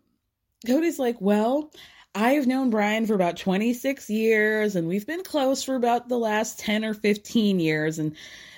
Kody's 0.65 0.99
like, 0.99 1.19
"Well, 1.19 1.71
I've 2.13 2.47
known 2.47 2.69
Brian 2.71 3.05
for 3.05 3.13
about 3.13 3.37
26 3.37 4.09
years 4.09 4.75
and 4.75 4.87
we've 4.87 5.07
been 5.07 5.23
close 5.23 5.63
for 5.63 5.75
about 5.75 6.09
the 6.09 6.17
last 6.17 6.59
10 6.59 6.83
or 6.83 6.93
15 6.93 7.59
years. 7.59 7.99
And 7.99 8.15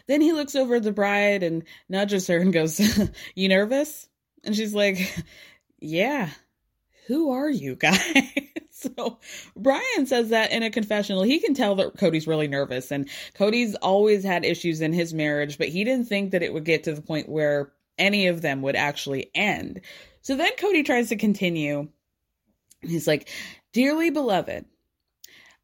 then 0.08 0.22
he 0.22 0.34
looks 0.34 0.56
over 0.56 0.76
at 0.76 0.84
the 0.84 0.92
bride 0.92 1.44
and 1.44 1.64
nudges 1.88 2.28
her 2.28 2.38
and 2.38 2.52
goes, 2.52 2.82
You 3.36 3.50
nervous? 3.50 4.08
And 4.44 4.56
she's 4.56 4.74
like, 4.74 5.16
Yeah, 5.80 6.30
who 7.08 7.32
are 7.32 7.50
you 7.50 7.76
guys? 7.76 8.00
so 8.72 9.20
Brian 9.56 10.08
says 10.08 10.30
that 10.30 10.52
in 10.52 10.64
a 10.64 10.72
confessional. 10.72 11.22
He 11.22 11.40
can 11.40 11.54
tell 11.54 11.76
that 11.76 11.96
Kody's 11.96 12.28
really 12.28 12.48
nervous. 12.48 12.92
And 12.92 13.08
Kody's 13.36 13.76
always 13.76 14.24
had 14.24 14.46
issues 14.46 14.82
in 14.82 14.94
his 14.94 15.14
marriage, 15.14 15.60
but 15.60 15.70
he 15.70 15.84
didn't 15.84 16.08
think 16.08 16.32
that 16.32 16.44
it 16.44 16.54
would 16.54 16.66
get 16.66 16.86
to 16.86 16.94
the 16.96 17.02
point 17.02 17.30
where 17.30 17.72
any 18.00 18.28
of 18.28 18.42
them 18.42 18.64
would 18.64 18.76
actually 18.76 19.30
end. 19.36 19.82
So 20.22 20.36
then 20.36 20.56
Kody 20.58 20.84
tries 20.84 21.10
to 21.10 21.18
continue 21.18 21.90
He's 22.84 23.08
like, 23.08 23.30
Dearly 23.74 24.12
beloved, 24.12 24.66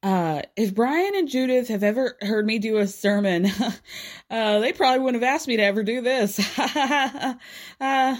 uh, 0.02 0.42
if 0.56 0.74
Brian 0.74 1.14
and 1.16 1.28
Judith 1.28 1.68
have 1.68 1.84
ever 1.84 2.18
heard 2.22 2.46
me 2.46 2.58
do 2.58 2.78
a 2.78 2.88
sermon, 2.88 3.48
uh, 4.30 4.60
they 4.60 4.72
probably 4.72 5.00
wouldn't 5.00 5.22
have 5.22 5.36
asked 5.36 5.48
me 5.48 5.58
to 5.58 5.64
ever 5.64 5.84
do 5.84 6.02
this. 6.02 6.40
uh, 6.58 7.36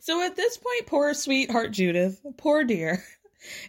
so 0.00 0.22
at 0.22 0.36
this 0.36 0.56
point, 0.58 0.86
poor 0.86 1.14
sweetheart 1.14 1.70
Judith, 1.70 2.20
poor 2.36 2.64
dear, 2.64 3.04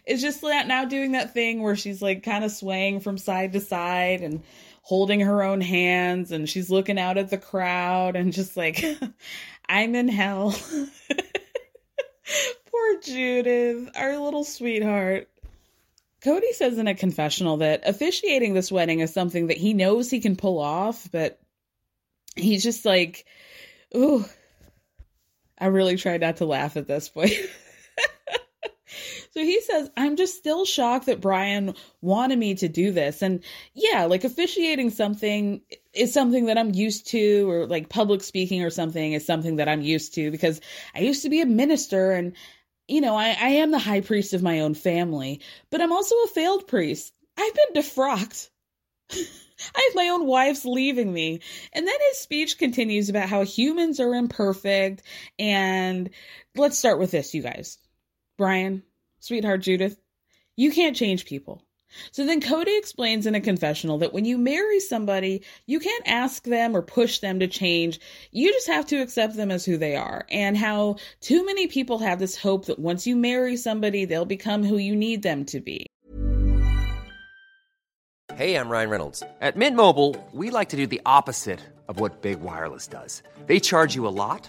is 0.06 0.20
just 0.20 0.42
now 0.42 0.84
doing 0.84 1.12
that 1.12 1.32
thing 1.32 1.62
where 1.62 1.76
she's 1.76 2.02
like 2.02 2.24
kind 2.24 2.44
of 2.44 2.50
swaying 2.50 3.00
from 3.00 3.16
side 3.16 3.52
to 3.52 3.60
side 3.60 4.20
and 4.20 4.42
holding 4.82 5.20
her 5.20 5.42
own 5.42 5.60
hands 5.60 6.32
and 6.32 6.48
she's 6.48 6.70
looking 6.70 6.98
out 6.98 7.18
at 7.18 7.30
the 7.30 7.38
crowd 7.38 8.16
and 8.16 8.32
just 8.32 8.56
like, 8.56 8.84
I'm 9.68 9.94
in 9.94 10.08
hell. 10.08 10.54
Poor 12.78 13.00
Judith, 13.00 13.90
our 13.96 14.18
little 14.18 14.44
sweetheart. 14.44 15.28
Kody 16.24 16.52
says 16.52 16.78
in 16.78 16.86
a 16.86 16.94
confessional 16.94 17.58
that 17.58 17.82
officiating 17.86 18.54
this 18.54 18.70
wedding 18.70 19.00
is 19.00 19.12
something 19.12 19.48
that 19.48 19.56
he 19.56 19.74
knows 19.74 20.10
he 20.10 20.20
can 20.20 20.36
pull 20.36 20.58
off, 20.58 21.08
but 21.10 21.40
he's 22.36 22.62
just 22.62 22.84
like, 22.84 23.24
ooh. 23.96 24.24
I 25.58 25.66
really 25.66 25.96
tried 25.96 26.20
not 26.20 26.36
to 26.36 26.44
laugh 26.44 26.76
at 26.76 26.86
this 26.86 27.08
point. 27.08 27.32
so 29.32 29.40
he 29.40 29.60
says, 29.60 29.90
I'm 29.96 30.14
just 30.14 30.36
still 30.36 30.64
shocked 30.64 31.06
that 31.06 31.20
Brian 31.20 31.74
wanted 32.00 32.38
me 32.38 32.54
to 32.56 32.68
do 32.68 32.92
this. 32.92 33.22
And 33.22 33.42
yeah, 33.74 34.04
like 34.04 34.22
officiating 34.22 34.90
something 34.90 35.62
is 35.92 36.12
something 36.12 36.46
that 36.46 36.58
I'm 36.58 36.74
used 36.74 37.08
to, 37.08 37.50
or 37.50 37.66
like 37.66 37.88
public 37.88 38.22
speaking 38.22 38.62
or 38.62 38.70
something 38.70 39.14
is 39.14 39.26
something 39.26 39.56
that 39.56 39.68
I'm 39.68 39.82
used 39.82 40.14
to 40.14 40.30
because 40.30 40.60
I 40.94 41.00
used 41.00 41.22
to 41.22 41.28
be 41.28 41.40
a 41.40 41.46
minister 41.46 42.12
and 42.12 42.34
you 42.88 43.02
know, 43.02 43.14
I, 43.14 43.28
I 43.28 43.48
am 43.48 43.70
the 43.70 43.78
high 43.78 44.00
priest 44.00 44.32
of 44.32 44.42
my 44.42 44.60
own 44.60 44.74
family, 44.74 45.40
but 45.70 45.80
I'm 45.80 45.92
also 45.92 46.16
a 46.24 46.28
failed 46.28 46.66
priest. 46.66 47.12
I've 47.38 47.54
been 47.54 47.82
defrocked. 47.82 48.48
I 49.12 49.82
have 49.88 49.94
my 49.94 50.08
own 50.08 50.26
wives 50.26 50.64
leaving 50.64 51.12
me. 51.12 51.40
And 51.72 51.86
then 51.86 51.96
his 52.08 52.18
speech 52.18 52.58
continues 52.58 53.08
about 53.08 53.28
how 53.28 53.44
humans 53.44 54.00
are 54.00 54.14
imperfect. 54.14 55.02
And 55.38 56.10
let's 56.56 56.78
start 56.78 56.98
with 56.98 57.10
this, 57.10 57.34
you 57.34 57.42
guys. 57.42 57.78
Brian, 58.36 58.82
sweetheart 59.20 59.62
Judith, 59.62 60.00
you 60.56 60.72
can't 60.72 60.96
change 60.96 61.26
people. 61.26 61.62
So 62.12 62.26
then 62.26 62.40
Kody 62.40 62.78
explains 62.78 63.26
in 63.26 63.34
a 63.34 63.40
confessional 63.40 63.98
that 63.98 64.12
when 64.12 64.24
you 64.24 64.38
marry 64.38 64.80
somebody, 64.80 65.42
you 65.66 65.80
can't 65.80 66.06
ask 66.06 66.44
them 66.44 66.76
or 66.76 66.82
push 66.82 67.18
them 67.18 67.40
to 67.40 67.46
change. 67.46 68.00
You 68.32 68.52
just 68.52 68.66
have 68.66 68.86
to 68.86 69.00
accept 69.00 69.36
them 69.36 69.50
as 69.50 69.64
who 69.64 69.76
they 69.76 69.96
are. 69.96 70.26
And 70.30 70.56
how 70.56 70.96
too 71.20 71.44
many 71.44 71.66
people 71.66 71.98
have 71.98 72.18
this 72.18 72.36
hope 72.36 72.66
that 72.66 72.78
once 72.78 73.06
you 73.06 73.16
marry 73.16 73.56
somebody, 73.56 74.04
they'll 74.04 74.24
become 74.24 74.64
who 74.64 74.76
you 74.76 74.94
need 74.94 75.22
them 75.22 75.44
to 75.46 75.60
be. 75.60 75.86
Hey, 78.34 78.54
I'm 78.54 78.68
Ryan 78.68 78.90
Reynolds. 78.90 79.22
At 79.40 79.56
Mint 79.56 79.74
Mobile, 79.74 80.14
we 80.32 80.50
like 80.50 80.68
to 80.68 80.76
do 80.76 80.86
the 80.86 81.00
opposite 81.04 81.58
of 81.88 81.98
what 81.98 82.22
Big 82.22 82.40
Wireless 82.40 82.86
does. 82.86 83.22
They 83.46 83.58
charge 83.58 83.96
you 83.96 84.06
a 84.06 84.14
lot 84.14 84.48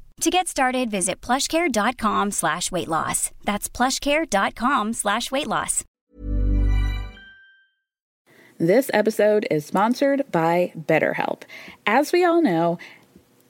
To 0.21 0.29
get 0.29 0.47
started, 0.47 0.91
visit 0.91 1.19
plushcare.com 1.19 2.29
slash 2.29 2.71
weight 2.71 2.87
loss. 2.87 3.31
That's 3.43 3.67
plushcare.com 3.67 4.93
slash 4.93 5.31
weight 5.31 5.47
loss. 5.47 5.83
This 8.59 8.91
episode 8.93 9.47
is 9.49 9.65
sponsored 9.65 10.31
by 10.31 10.73
BetterHelp. 10.77 11.41
As 11.87 12.11
we 12.11 12.23
all 12.23 12.39
know, 12.39 12.77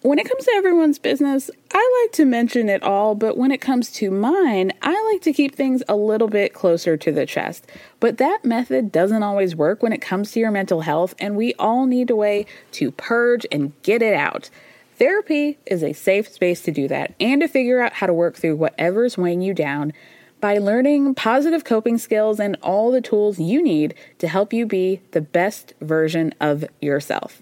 when 0.02 0.18
it 0.18 0.30
comes 0.30 0.46
to 0.46 0.54
everyone's 0.56 0.98
business, 0.98 1.52
I 1.74 2.04
like 2.04 2.14
to 2.14 2.26
mention 2.26 2.70
it 2.70 2.84
all, 2.84 3.16
but 3.16 3.38
when 3.38 3.52
it 3.52 3.60
comes 3.60 3.92
to 3.94 4.10
mine, 4.10 4.72
I 4.82 5.12
like 5.12 5.24
to 5.24 5.34
keep 5.34 5.54
things 5.54 5.84
a 5.90 5.98
little 5.98 6.30
bit 6.30 6.54
closer 6.54 6.96
to 6.96 7.12
the 7.12 7.26
chest. 7.26 7.70
But 8.00 8.18
that 8.20 8.46
method 8.46 8.94
doesn't 8.94 9.24
always 9.24 9.58
work 9.58 9.84
when 9.84 9.92
it 9.92 10.02
comes 10.02 10.32
to 10.32 10.40
your 10.40 10.52
mental 10.52 10.80
health, 10.80 11.16
and 11.20 11.36
we 11.36 11.54
all 11.56 11.86
need 11.86 12.10
a 12.10 12.16
way 12.16 12.46
to 12.72 12.92
purge 12.92 13.46
and 13.52 13.74
get 13.84 14.02
it 14.02 14.14
out. 14.14 14.50
Therapy 15.02 15.58
is 15.66 15.82
a 15.82 15.94
safe 15.94 16.28
space 16.28 16.62
to 16.62 16.72
do 16.72 16.88
that 16.88 17.16
and 17.20 17.42
to 17.42 17.48
figure 17.48 17.82
out 17.82 17.94
how 17.94 18.06
to 18.06 18.14
work 18.14 18.36
through 18.36 18.56
whatever's 18.58 19.18
weighing 19.18 19.42
you 19.42 19.52
down 19.52 19.94
by 20.40 20.60
learning 20.60 21.16
positive 21.16 21.64
coping 21.64 21.98
skills 21.98 22.40
and 22.40 22.56
all 22.62 22.92
the 22.92 23.02
tools 23.02 23.40
you 23.40 23.64
need 23.64 23.96
to 24.20 24.28
help 24.28 24.54
you 24.54 24.68
be 24.68 25.02
the 25.10 25.20
best 25.20 25.74
version 25.82 26.36
of 26.40 26.66
yourself. 26.82 27.42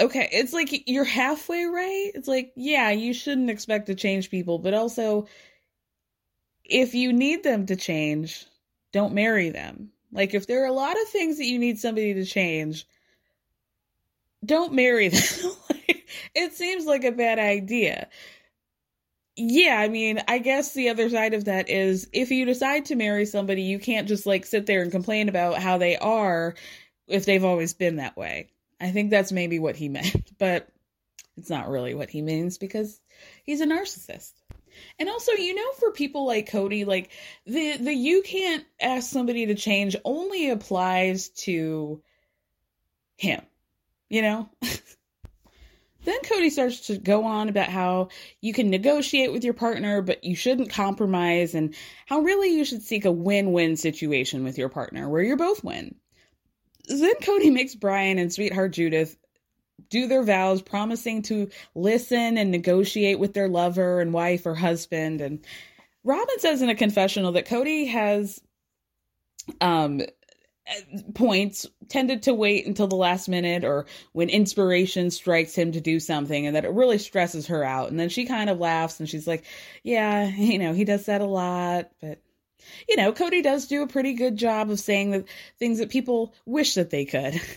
Okay, 0.00 0.28
it's 0.30 0.52
like 0.52 0.88
you're 0.88 1.04
halfway 1.04 1.64
right. 1.64 2.12
It's 2.14 2.28
like, 2.28 2.52
yeah, 2.54 2.90
you 2.90 3.12
shouldn't 3.12 3.50
expect 3.50 3.86
to 3.86 3.94
change 3.94 4.30
people, 4.30 4.58
but 4.58 4.74
also 4.74 5.26
if 6.64 6.94
you 6.94 7.12
need 7.12 7.42
them 7.42 7.66
to 7.66 7.76
change, 7.76 8.46
don't 8.92 9.14
marry 9.14 9.48
them. 9.50 9.90
Like 10.12 10.34
if 10.34 10.46
there 10.46 10.62
are 10.62 10.68
a 10.68 10.72
lot 10.72 11.00
of 11.00 11.08
things 11.08 11.38
that 11.38 11.46
you 11.46 11.58
need 11.58 11.78
somebody 11.78 12.14
to 12.14 12.24
change, 12.24 12.86
don't 14.44 14.72
marry 14.72 15.08
them. 15.08 15.52
it 16.34 16.52
seems 16.52 16.86
like 16.86 17.04
a 17.04 17.12
bad 17.12 17.38
idea. 17.38 18.08
Yeah, 19.36 19.78
I 19.78 19.88
mean, 19.88 20.20
I 20.26 20.38
guess 20.38 20.74
the 20.74 20.88
other 20.88 21.08
side 21.08 21.32
of 21.32 21.44
that 21.44 21.68
is 21.68 22.08
if 22.12 22.30
you 22.30 22.44
decide 22.44 22.86
to 22.86 22.96
marry 22.96 23.24
somebody, 23.24 23.62
you 23.62 23.78
can't 23.78 24.08
just 24.08 24.26
like 24.26 24.44
sit 24.44 24.66
there 24.66 24.82
and 24.82 24.90
complain 24.90 25.28
about 25.28 25.58
how 25.58 25.78
they 25.78 25.96
are 25.96 26.54
if 27.06 27.24
they've 27.24 27.44
always 27.44 27.72
been 27.72 27.96
that 27.96 28.16
way. 28.16 28.48
I 28.80 28.90
think 28.90 29.10
that's 29.10 29.32
maybe 29.32 29.58
what 29.58 29.76
he 29.76 29.88
meant, 29.88 30.38
but 30.38 30.68
it's 31.36 31.50
not 31.50 31.68
really 31.68 31.94
what 31.94 32.10
he 32.10 32.22
means 32.22 32.58
because 32.58 33.00
he's 33.44 33.60
a 33.60 33.66
narcissist. 33.66 34.32
And 34.98 35.08
also, 35.08 35.32
you 35.32 35.54
know, 35.54 35.72
for 35.78 35.92
people 35.92 36.26
like 36.26 36.50
Kody, 36.50 36.86
like 36.86 37.10
the 37.46 37.78
the 37.78 37.92
you 37.92 38.22
can't 38.22 38.64
ask 38.80 39.10
somebody 39.10 39.46
to 39.46 39.54
change 39.54 39.96
only 40.04 40.50
applies 40.50 41.30
to 41.30 42.02
him. 43.16 43.42
You 44.08 44.22
know? 44.22 44.50
Then 46.04 46.20
Kody 46.22 46.50
starts 46.50 46.86
to 46.86 46.96
go 46.96 47.24
on 47.24 47.50
about 47.50 47.68
how 47.68 48.08
you 48.40 48.54
can 48.54 48.70
negotiate 48.70 49.30
with 49.30 49.44
your 49.44 49.52
partner, 49.52 50.00
but 50.00 50.24
you 50.24 50.36
shouldn't 50.36 50.70
compromise, 50.70 51.54
and 51.54 51.74
how 52.06 52.20
really 52.20 52.56
you 52.56 52.64
should 52.64 52.82
seek 52.82 53.04
a 53.04 53.12
win 53.12 53.52
win 53.52 53.76
situation 53.76 54.42
with 54.42 54.56
your 54.56 54.70
partner 54.70 55.06
where 55.08 55.22
you're 55.22 55.36
both 55.36 55.62
win. 55.62 55.96
Then 56.88 57.14
Kody 57.22 57.52
makes 57.52 57.74
Brian 57.74 58.18
and 58.18 58.32
sweetheart 58.32 58.72
Judith 58.72 59.16
do 59.90 60.06
their 60.06 60.22
vows, 60.22 60.62
promising 60.62 61.22
to 61.22 61.48
listen 61.74 62.36
and 62.36 62.50
negotiate 62.50 63.18
with 63.18 63.34
their 63.34 63.48
lover 63.48 64.00
and 64.00 64.12
wife 64.12 64.44
or 64.46 64.54
husband. 64.54 65.20
And 65.20 65.44
Robyn 66.04 66.38
says 66.38 66.62
in 66.62 66.68
a 66.68 66.74
confessional 66.74 67.32
that 67.32 67.48
Kody 67.48 67.88
has 67.88 68.40
um 69.60 70.02
points 71.14 71.66
tended 71.88 72.22
to 72.22 72.34
wait 72.34 72.66
until 72.66 72.86
the 72.86 72.96
last 72.96 73.28
minute 73.28 73.64
or 73.64 73.86
when 74.12 74.28
inspiration 74.28 75.10
strikes 75.10 75.54
him 75.54 75.72
to 75.72 75.80
do 75.80 75.98
something 75.98 76.46
and 76.46 76.54
that 76.54 76.64
it 76.64 76.72
really 76.72 76.98
stresses 76.98 77.46
her 77.46 77.64
out 77.64 77.90
and 77.90 77.98
then 77.98 78.08
she 78.08 78.26
kind 78.26 78.50
of 78.50 78.58
laughs 78.58 79.00
and 79.00 79.08
she's 79.08 79.26
like 79.26 79.44
yeah 79.82 80.26
you 80.26 80.58
know 80.58 80.74
he 80.74 80.84
does 80.84 81.06
that 81.06 81.22
a 81.22 81.26
lot 81.26 81.90
but 82.02 82.20
you 82.88 82.96
know 82.96 83.12
kody 83.12 83.42
does 83.42 83.66
do 83.66 83.82
a 83.82 83.88
pretty 83.88 84.14
good 84.14 84.36
job 84.36 84.70
of 84.70 84.80
saying 84.80 85.10
the 85.10 85.24
things 85.58 85.78
that 85.78 85.90
people 85.90 86.34
wish 86.46 86.74
that 86.74 86.90
they 86.90 87.04
could. 87.04 87.40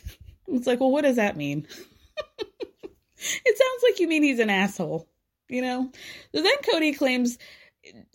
It's 0.53 0.67
like 0.67 0.81
well 0.81 0.91
what 0.91 1.03
does 1.03 1.15
that 1.15 1.37
mean? 1.37 1.67
It 3.23 3.55
sounds 3.55 3.83
like 3.83 3.99
you 3.99 4.07
mean 4.07 4.23
he's 4.23 4.39
an 4.39 4.49
asshole 4.49 5.07
you 5.51 5.61
know? 5.61 5.91
So 6.33 6.41
then 6.41 6.55
kody 6.63 6.97
claims 6.97 7.37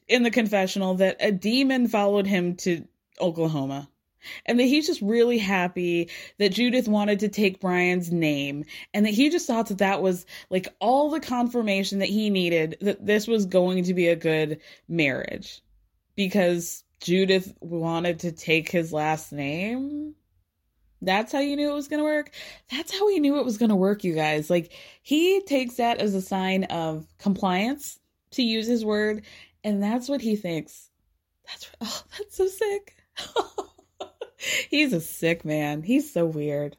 in 0.08 0.22
the 0.24 0.30
confessional 0.30 0.94
that 0.94 1.18
a 1.20 1.30
demon 1.30 1.86
followed 1.86 2.26
him 2.26 2.56
to 2.56 2.84
oklahoma. 3.20 3.88
And 4.44 4.58
that 4.58 4.64
he's 4.64 4.88
just 4.88 5.00
really 5.02 5.38
happy 5.38 6.10
that 6.38 6.48
Judith 6.48 6.88
wanted 6.88 7.20
to 7.20 7.28
take 7.28 7.60
Brian's 7.60 8.10
name. 8.10 8.64
And 8.92 9.06
that 9.06 9.14
he 9.14 9.30
just 9.30 9.46
thought 9.46 9.68
that 9.68 9.78
that 9.78 10.02
was 10.02 10.26
like 10.50 10.66
all 10.80 11.10
the 11.10 11.20
confirmation 11.20 12.00
that 12.00 12.08
he 12.08 12.28
needed 12.28 12.76
that 12.80 13.06
this 13.06 13.28
was 13.28 13.46
going 13.46 13.84
to 13.84 13.94
be 13.94 14.08
a 14.08 14.16
good 14.16 14.60
marriage 14.88 15.62
because 16.16 16.82
Judith 17.00 17.52
wanted 17.60 18.20
to 18.20 18.32
take 18.32 18.70
his 18.70 18.92
last 18.92 19.32
name. 19.32 20.14
That's 21.02 21.30
how 21.30 21.40
you 21.40 21.56
knew 21.56 21.70
it 21.70 21.74
was 21.74 21.88
going 21.88 22.00
to 22.00 22.04
work. 22.04 22.30
That's 22.70 22.98
how 22.98 23.08
he 23.08 23.20
knew 23.20 23.38
it 23.38 23.44
was 23.44 23.58
going 23.58 23.68
to 23.68 23.76
work, 23.76 24.02
you 24.02 24.14
guys. 24.14 24.48
Like, 24.48 24.72
he 25.02 25.42
takes 25.42 25.76
that 25.76 25.98
as 25.98 26.14
a 26.14 26.22
sign 26.22 26.64
of 26.64 27.06
compliance, 27.18 27.98
to 28.32 28.42
use 28.42 28.66
his 28.66 28.84
word, 28.84 29.24
and 29.62 29.82
that's 29.82 30.08
what 30.08 30.20
he 30.20 30.36
thinks. 30.36 30.90
That's, 31.46 31.70
oh, 31.80 32.02
that's 32.18 32.36
so 32.36 32.46
sick. 32.46 32.96
He's 34.70 34.92
a 34.92 35.00
sick 35.00 35.44
man. 35.44 35.82
He's 35.82 36.12
so 36.12 36.26
weird. 36.26 36.76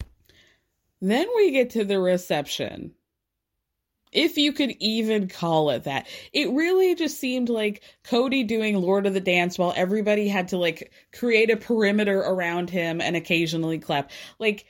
Then 1.02 1.28
we 1.36 1.52
get 1.52 1.72
to 1.72 1.86
the 1.86 2.00
reception. 2.00 2.94
If 4.18 4.36
you 4.36 4.52
could 4.52 4.72
even 4.80 5.28
call 5.28 5.70
it 5.70 5.84
that. 5.84 6.08
It 6.34 6.50
really 6.50 6.96
just 6.96 7.20
seemed 7.20 7.50
like 7.50 7.84
Kody 8.04 8.48
doing 8.48 8.76
Lord 8.76 9.06
of 9.06 9.14
the 9.14 9.20
Dance 9.20 9.60
while 9.60 9.74
everybody 9.76 10.28
had 10.28 10.48
to 10.48 10.58
like 10.58 10.92
create 11.14 11.52
a 11.52 11.56
perimeter 11.56 12.20
around 12.22 12.72
him 12.72 13.00
and 13.00 13.16
occasionally 13.16 13.78
clap. 13.78 14.10
Like, 14.40 14.66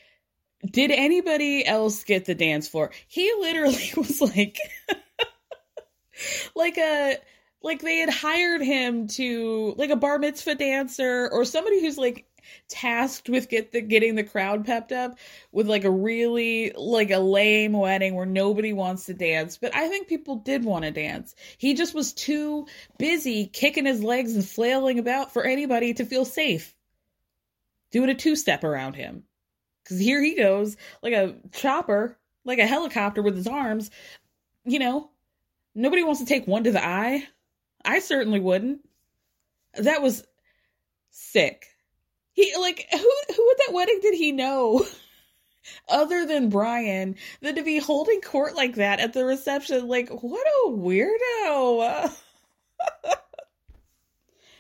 did 0.69 0.91
anybody 0.91 1.65
else 1.65 2.03
get 2.03 2.25
the 2.25 2.35
dance 2.35 2.67
floor? 2.67 2.91
He 3.07 3.33
literally 3.39 3.89
was 3.95 4.19
like, 4.19 4.59
like 6.53 6.77
a 6.77 7.15
like 7.63 7.81
they 7.81 7.99
had 7.99 8.09
hired 8.09 8.61
him 8.61 9.07
to 9.07 9.75
like 9.77 9.91
a 9.91 9.95
bar 9.95 10.19
mitzvah 10.19 10.55
dancer 10.55 11.29
or 11.31 11.45
somebody 11.45 11.79
who's 11.79 11.97
like 11.97 12.25
tasked 12.67 13.29
with 13.29 13.49
get 13.49 13.71
the 13.71 13.81
getting 13.81 14.15
the 14.15 14.23
crowd 14.23 14.65
pepped 14.65 14.91
up 14.91 15.17
with 15.51 15.67
like 15.67 15.83
a 15.83 15.91
really 15.91 16.71
like 16.75 17.11
a 17.11 17.19
lame 17.19 17.73
wedding 17.73 18.15
where 18.15 18.25
nobody 18.25 18.73
wants 18.73 19.05
to 19.05 19.13
dance. 19.13 19.57
But 19.57 19.75
i 19.75 19.87
think 19.87 20.07
people 20.07 20.37
did 20.37 20.63
want 20.63 20.85
to 20.85 20.91
dance. 20.91 21.35
He 21.57 21.73
just 21.73 21.93
was 21.93 22.13
too 22.13 22.67
busy 22.97 23.47
kicking 23.47 23.85
his 23.85 24.03
legs 24.03 24.35
and 24.35 24.47
flailing 24.47 24.99
about 24.99 25.33
for 25.33 25.43
anybody 25.43 25.93
to 25.95 26.05
feel 26.05 26.25
safe 26.25 26.73
doing 27.91 28.09
a 28.09 28.15
two 28.15 28.35
step 28.35 28.63
around 28.63 28.95
him. 28.95 29.23
Because 29.83 29.99
here 29.99 30.21
he 30.21 30.35
goes 30.35 30.75
like 31.01 31.13
a 31.13 31.35
chopper 31.53 32.17
like 32.43 32.59
a 32.59 32.67
helicopter 32.67 33.21
with 33.21 33.35
his 33.35 33.47
arms. 33.47 33.91
You 34.65 34.79
know 34.79 35.11
nobody 35.77 36.03
wants 36.03 36.19
to 36.19 36.25
take 36.25 36.47
one 36.47 36.63
to 36.65 36.71
the 36.71 36.85
eye. 36.85 37.25
I 37.85 37.99
certainly 37.99 38.39
wouldn't. 38.39 38.81
That 39.75 40.01
was 40.01 40.25
sick 41.11 41.66
he 42.37 42.53
like 42.59 42.87
who 42.91 42.99
who 43.35 43.51
at 43.51 43.57
that 43.65 43.73
wedding 43.73 43.99
did 44.01 44.13
he 44.13 44.31
know? 44.31 44.85
Other 45.89 46.25
than 46.25 46.49
Brian, 46.49 47.15
that 47.41 47.55
to 47.55 47.63
be 47.63 47.79
holding 47.79 48.21
court 48.21 48.55
like 48.55 48.75
that 48.75 49.01
at 49.01 49.11
the 49.11 49.25
reception, 49.25 49.87
like 49.87 50.09
what 50.09 50.47
a 50.47 50.69
weirdo. 50.69 52.13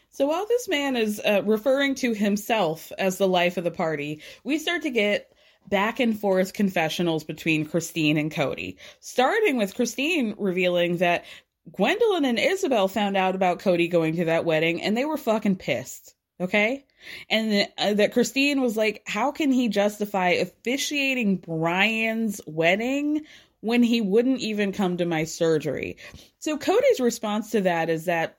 So 0.09 0.25
while 0.25 0.47
this 0.47 0.67
man 0.67 0.95
is 0.95 1.21
uh, 1.23 1.43
referring 1.45 1.93
to 1.95 2.11
himself 2.11 2.91
as 2.97 3.19
the 3.19 3.27
life 3.27 3.57
of 3.57 3.63
the 3.63 3.69
party, 3.69 4.23
we 4.43 4.57
start 4.57 4.81
to 4.81 4.89
get 4.89 5.31
back 5.69 5.99
and 5.99 6.19
forth 6.19 6.53
confessionals 6.53 7.23
between 7.23 7.67
Christine 7.67 8.17
and 8.17 8.31
Kody. 8.31 8.77
Starting 8.99 9.57
with 9.57 9.75
Christine 9.75 10.33
revealing 10.39 10.97
that 10.97 11.25
Gwendolyn 11.71 12.25
and 12.25 12.39
Ysabel 12.39 12.89
found 12.89 13.15
out 13.15 13.35
about 13.35 13.59
Kody 13.59 13.91
going 13.91 14.15
to 14.15 14.25
that 14.25 14.43
wedding 14.43 14.81
and 14.81 14.97
they 14.97 15.05
were 15.05 15.17
fucking 15.17 15.57
pissed. 15.57 16.15
Okay? 16.41 16.86
And 17.29 17.51
that, 17.51 17.73
uh, 17.77 17.93
that 17.95 18.13
Christine 18.13 18.61
was 18.61 18.77
like, 18.77 19.03
how 19.07 19.31
can 19.31 19.51
he 19.51 19.69
justify 19.69 20.29
officiating 20.29 21.37
Brian's 21.37 22.41
wedding 22.45 23.25
when 23.61 23.83
he 23.83 24.01
wouldn't 24.01 24.39
even 24.39 24.71
come 24.71 24.97
to 24.97 25.05
my 25.05 25.23
surgery? 25.23 25.97
So 26.39 26.57
Kody's 26.57 26.99
response 26.99 27.51
to 27.51 27.61
that 27.61 27.89
is 27.89 28.05
that 28.05 28.37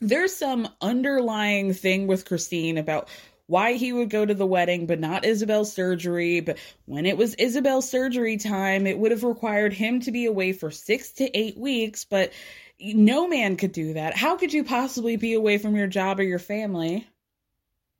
there's 0.00 0.34
some 0.34 0.68
underlying 0.80 1.74
thing 1.74 2.06
with 2.06 2.24
Christine 2.24 2.78
about 2.78 3.08
why 3.46 3.74
he 3.74 3.92
would 3.92 4.08
go 4.08 4.24
to 4.24 4.34
the 4.34 4.46
wedding 4.46 4.86
but 4.86 4.98
not 4.98 5.24
Ysabel's 5.24 5.72
surgery. 5.72 6.40
But 6.40 6.58
when 6.86 7.06
it 7.06 7.16
was 7.16 7.36
Ysabel's 7.36 7.88
surgery 7.88 8.36
time, 8.36 8.86
it 8.86 8.98
would 8.98 9.10
have 9.10 9.24
required 9.24 9.72
him 9.72 10.00
to 10.00 10.10
be 10.10 10.26
away 10.26 10.52
for 10.52 10.70
six 10.70 11.12
to 11.12 11.36
eight 11.36 11.58
weeks. 11.58 12.04
But 12.04 12.32
no 12.80 13.28
man 13.28 13.56
could 13.56 13.72
do 13.72 13.94
that. 13.94 14.16
How 14.16 14.36
could 14.36 14.52
you 14.52 14.64
possibly 14.64 15.16
be 15.16 15.34
away 15.34 15.58
from 15.58 15.76
your 15.76 15.86
job 15.86 16.18
or 16.18 16.24
your 16.24 16.38
family? 16.38 17.06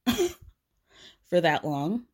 for 1.26 1.40
that 1.40 1.64
long. 1.64 2.04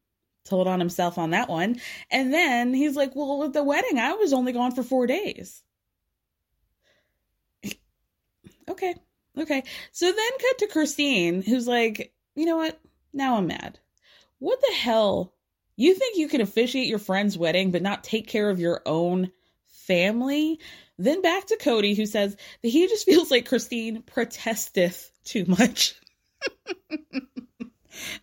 Told 0.44 0.66
on 0.66 0.81
himself 0.81 1.18
on 1.18 1.30
that 1.30 1.49
one. 1.49 1.80
And 2.11 2.32
then 2.32 2.72
he's 2.72 2.97
like, 2.97 3.14
Well, 3.14 3.39
with 3.39 3.53
the 3.53 3.62
wedding, 3.62 3.99
I 3.99 4.14
was 4.14 4.32
only 4.32 4.53
gone 4.53 4.74
for 4.74 4.82
four 4.82 5.07
days. 5.07 5.62
okay. 8.68 8.95
Okay. 9.36 9.62
So 9.93 10.07
then 10.07 10.30
cut 10.41 10.59
to 10.59 10.66
Christine, 10.68 11.43
who's 11.43 11.68
like, 11.68 12.12
You 12.34 12.47
know 12.47 12.57
what? 12.57 12.80
Now 13.12 13.36
I'm 13.36 13.47
mad. 13.47 13.78
What 14.39 14.61
the 14.61 14.74
hell 14.74 15.34
You 15.76 15.95
think 15.95 16.16
you 16.16 16.28
can 16.28 16.41
officiate 16.41 16.86
your 16.89 16.99
friend's 16.99 17.36
wedding 17.36 17.70
but 17.70 17.82
not 17.82 18.05
take 18.05 18.26
care 18.28 18.49
of 18.51 18.61
your 18.61 18.82
own 18.86 19.30
family? 19.66 20.61
Then 20.99 21.22
back 21.22 21.47
to 21.47 21.57
Kody, 21.57 21.97
who 21.97 22.07
says 22.07 22.36
that 22.62 22.68
he 22.68 22.86
just 22.89 23.05
feels 23.07 23.30
like 23.30 23.49
Christine 23.49 24.03
protesteth 24.03 25.11
too 25.24 25.45
much. 25.47 25.95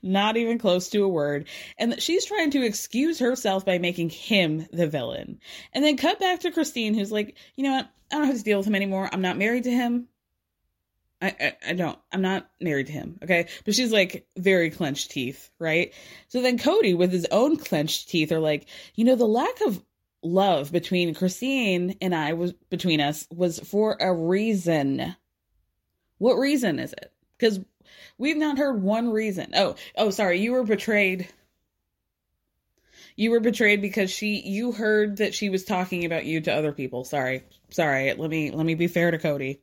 Not 0.02 0.38
even 0.38 0.58
close 0.58 0.90
to 0.90 1.04
a 1.04 1.10
word, 1.10 1.48
and 1.78 1.92
that 1.92 2.02
she's 2.02 2.26
trying 2.26 2.52
to 2.52 2.66
excuse 2.66 3.20
herself 3.20 3.66
by 3.66 3.78
making 3.78 4.10
him 4.10 4.68
the 4.72 4.88
villain. 4.88 5.40
And 5.74 5.84
then 5.84 5.98
cut 5.98 6.20
back 6.20 6.42
to 6.42 6.52
Christine, 6.52 6.94
who's 6.94 7.12
like, 7.12 7.36
you 7.56 7.64
know 7.64 7.72
what? 7.72 7.90
I 8.12 8.18
don't 8.18 8.28
have 8.28 8.38
to 8.38 8.44
deal 8.44 8.60
with 8.60 8.68
him 8.68 8.76
anymore. 8.76 9.10
I'm 9.12 9.22
not 9.22 9.38
married 9.38 9.64
to 9.64 9.72
him. 9.72 10.08
I, 11.22 11.36
I, 11.40 11.58
I 11.70 11.74
don't. 11.74 11.98
I'm 12.12 12.22
not 12.22 12.50
married 12.60 12.88
to 12.88 12.94
him. 12.94 13.18
Okay. 13.24 13.48
But 13.64 13.74
she's 13.74 13.92
like 13.92 14.28
very 14.38 14.70
clenched 14.70 15.12
teeth, 15.12 15.50
right? 15.60 15.94
So 16.28 16.42
then 16.42 16.58
Kody, 16.58 16.96
with 16.96 17.12
his 17.12 17.26
own 17.32 17.58
clenched 17.58 18.10
teeth, 18.10 18.32
are 18.32 18.40
like, 18.40 18.68
you 18.96 19.06
know, 19.06 19.16
the 19.16 19.26
lack 19.26 19.62
of 19.62 19.84
love 20.22 20.72
between 20.72 21.14
Christine 21.14 21.96
and 22.02 22.14
I 22.14 22.34
was 22.34 22.54
between 22.70 23.00
us 23.00 23.28
was 23.32 23.60
for 23.60 23.98
a 24.00 24.14
reason. 24.14 25.16
What 26.18 26.36
reason 26.36 26.80
is 26.80 26.94
it? 26.94 27.12
Because 27.38 27.60
we've 28.18 28.38
not 28.38 28.58
heard 28.58 28.82
one 28.82 29.10
reason. 29.10 29.52
Oh, 29.56 29.76
oh, 29.98 30.10
sorry, 30.10 30.40
you 30.40 30.54
were 30.54 30.64
betrayed. 30.64 31.28
You 33.16 33.32
were 33.32 33.40
betrayed 33.40 33.82
because 33.82 34.12
she 34.12 34.42
you 34.42 34.74
heard 34.74 35.18
that 35.18 35.34
she 35.34 35.50
was 35.50 35.64
talking 35.64 36.04
about 36.04 36.26
you 36.26 36.42
to 36.42 36.54
other 36.54 36.74
people. 36.74 37.06
Sorry. 37.06 37.44
Sorry. 37.70 38.14
Let 38.14 38.30
me 38.30 38.52
let 38.52 38.66
me 38.66 38.76
be 38.76 38.88
fair 38.88 39.12
to 39.12 39.18
Kody. 39.18 39.60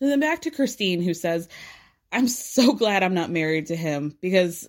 And 0.00 0.10
then 0.10 0.20
back 0.20 0.42
to 0.42 0.50
Christine, 0.50 1.00
who 1.00 1.14
says, 1.14 1.48
I'm 2.12 2.28
so 2.28 2.72
glad 2.72 3.02
I'm 3.02 3.14
not 3.14 3.30
married 3.30 3.66
to 3.66 3.76
him 3.76 4.16
because 4.20 4.68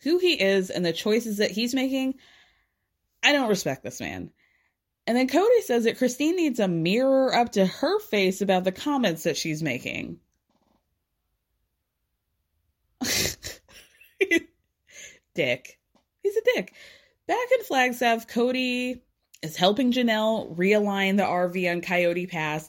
who 0.00 0.18
he 0.18 0.40
is 0.40 0.70
and 0.70 0.84
the 0.84 0.92
choices 0.92 1.38
that 1.38 1.50
he's 1.50 1.74
making, 1.74 2.14
I 3.22 3.32
don't 3.32 3.48
respect 3.48 3.82
this 3.82 4.00
man. 4.00 4.30
And 5.06 5.16
then 5.16 5.28
Kody 5.28 5.62
says 5.62 5.84
that 5.84 5.98
Christine 5.98 6.36
needs 6.36 6.60
a 6.60 6.68
mirror 6.68 7.34
up 7.34 7.52
to 7.52 7.64
her 7.64 7.98
face 8.00 8.42
about 8.42 8.64
the 8.64 8.72
comments 8.72 9.24
that 9.24 9.36
she's 9.36 9.62
making. 9.62 10.20
dick. 15.34 15.78
He's 16.22 16.36
a 16.36 16.42
dick. 16.54 16.74
Back 17.26 17.46
in 17.58 17.64
Flagstaff, 17.64 18.26
Kody 18.26 19.00
is 19.42 19.56
helping 19.56 19.92
Janelle 19.92 20.56
realign 20.56 21.16
the 21.16 21.22
RV 21.22 21.70
on 21.70 21.80
Coyote 21.80 22.26
Pass. 22.26 22.68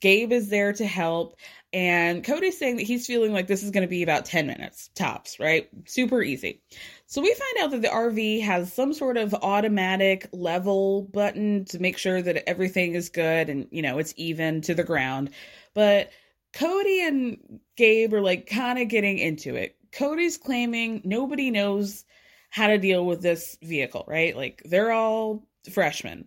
Gabe 0.00 0.32
is 0.32 0.48
there 0.48 0.72
to 0.72 0.86
help. 0.86 1.36
And 1.72 2.24
Kody's 2.24 2.58
saying 2.58 2.76
that 2.76 2.82
he's 2.82 3.06
feeling 3.06 3.32
like 3.32 3.46
this 3.46 3.62
is 3.62 3.70
going 3.70 3.82
to 3.82 3.88
be 3.88 4.02
about 4.02 4.24
10 4.24 4.46
minutes 4.46 4.90
tops, 4.96 5.38
right? 5.38 5.68
Super 5.86 6.20
easy. 6.20 6.60
So 7.06 7.22
we 7.22 7.32
find 7.32 7.64
out 7.64 7.70
that 7.70 7.82
the 7.82 7.88
RV 7.88 8.42
has 8.42 8.72
some 8.72 8.92
sort 8.92 9.16
of 9.16 9.34
automatic 9.34 10.28
level 10.32 11.02
button 11.12 11.64
to 11.66 11.78
make 11.78 11.96
sure 11.96 12.22
that 12.22 12.48
everything 12.48 12.94
is 12.94 13.08
good 13.08 13.48
and, 13.48 13.68
you 13.70 13.82
know, 13.82 13.98
it's 13.98 14.14
even 14.16 14.60
to 14.62 14.74
the 14.74 14.82
ground. 14.82 15.30
But 15.72 16.10
Kody 16.52 17.06
and 17.06 17.60
Gabe 17.76 18.12
are 18.14 18.20
like 18.20 18.46
kind 18.46 18.78
of 18.78 18.88
getting 18.88 19.18
into 19.18 19.54
it. 19.54 19.76
Kody's 19.92 20.38
claiming 20.38 21.02
nobody 21.04 21.50
knows 21.50 22.04
how 22.50 22.66
to 22.66 22.78
deal 22.78 23.06
with 23.06 23.22
this 23.22 23.56
vehicle, 23.62 24.04
right? 24.06 24.36
Like 24.36 24.62
they're 24.64 24.92
all 24.92 25.46
freshmen. 25.72 26.26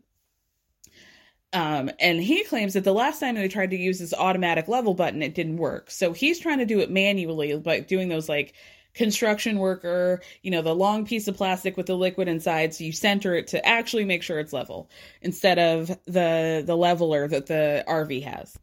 Um, 1.51 1.91
and 1.99 2.19
he 2.19 2.43
claims 2.45 2.73
that 2.73 2.83
the 2.83 2.93
last 2.93 3.19
time 3.19 3.35
they 3.35 3.47
tried 3.47 3.69
to 3.69 3.77
use 3.77 3.99
this 3.99 4.13
automatic 4.13 4.67
level 4.67 4.95
button, 4.95 5.21
it 5.21 5.35
didn't 5.35 5.57
work. 5.57 5.91
So 5.91 6.11
he's 6.11 6.39
trying 6.39 6.57
to 6.59 6.65
do 6.65 6.79
it 6.79 6.89
manually 6.89 7.55
by 7.57 7.81
doing 7.81 8.09
those 8.09 8.27
like 8.27 8.53
construction 8.95 9.59
worker, 9.59 10.21
you 10.41 10.49
know, 10.49 10.63
the 10.63 10.73
long 10.73 11.05
piece 11.05 11.27
of 11.27 11.37
plastic 11.37 11.77
with 11.77 11.85
the 11.85 11.95
liquid 11.95 12.27
inside. 12.27 12.73
So 12.73 12.83
you 12.83 12.91
center 12.91 13.35
it 13.35 13.47
to 13.47 13.63
actually 13.65 14.05
make 14.05 14.23
sure 14.23 14.39
it's 14.39 14.53
level 14.53 14.89
instead 15.21 15.59
of 15.59 15.87
the 16.05 16.63
the 16.65 16.75
leveler 16.75 17.27
that 17.27 17.45
the 17.45 17.83
RV 17.87 18.23
has. 18.23 18.57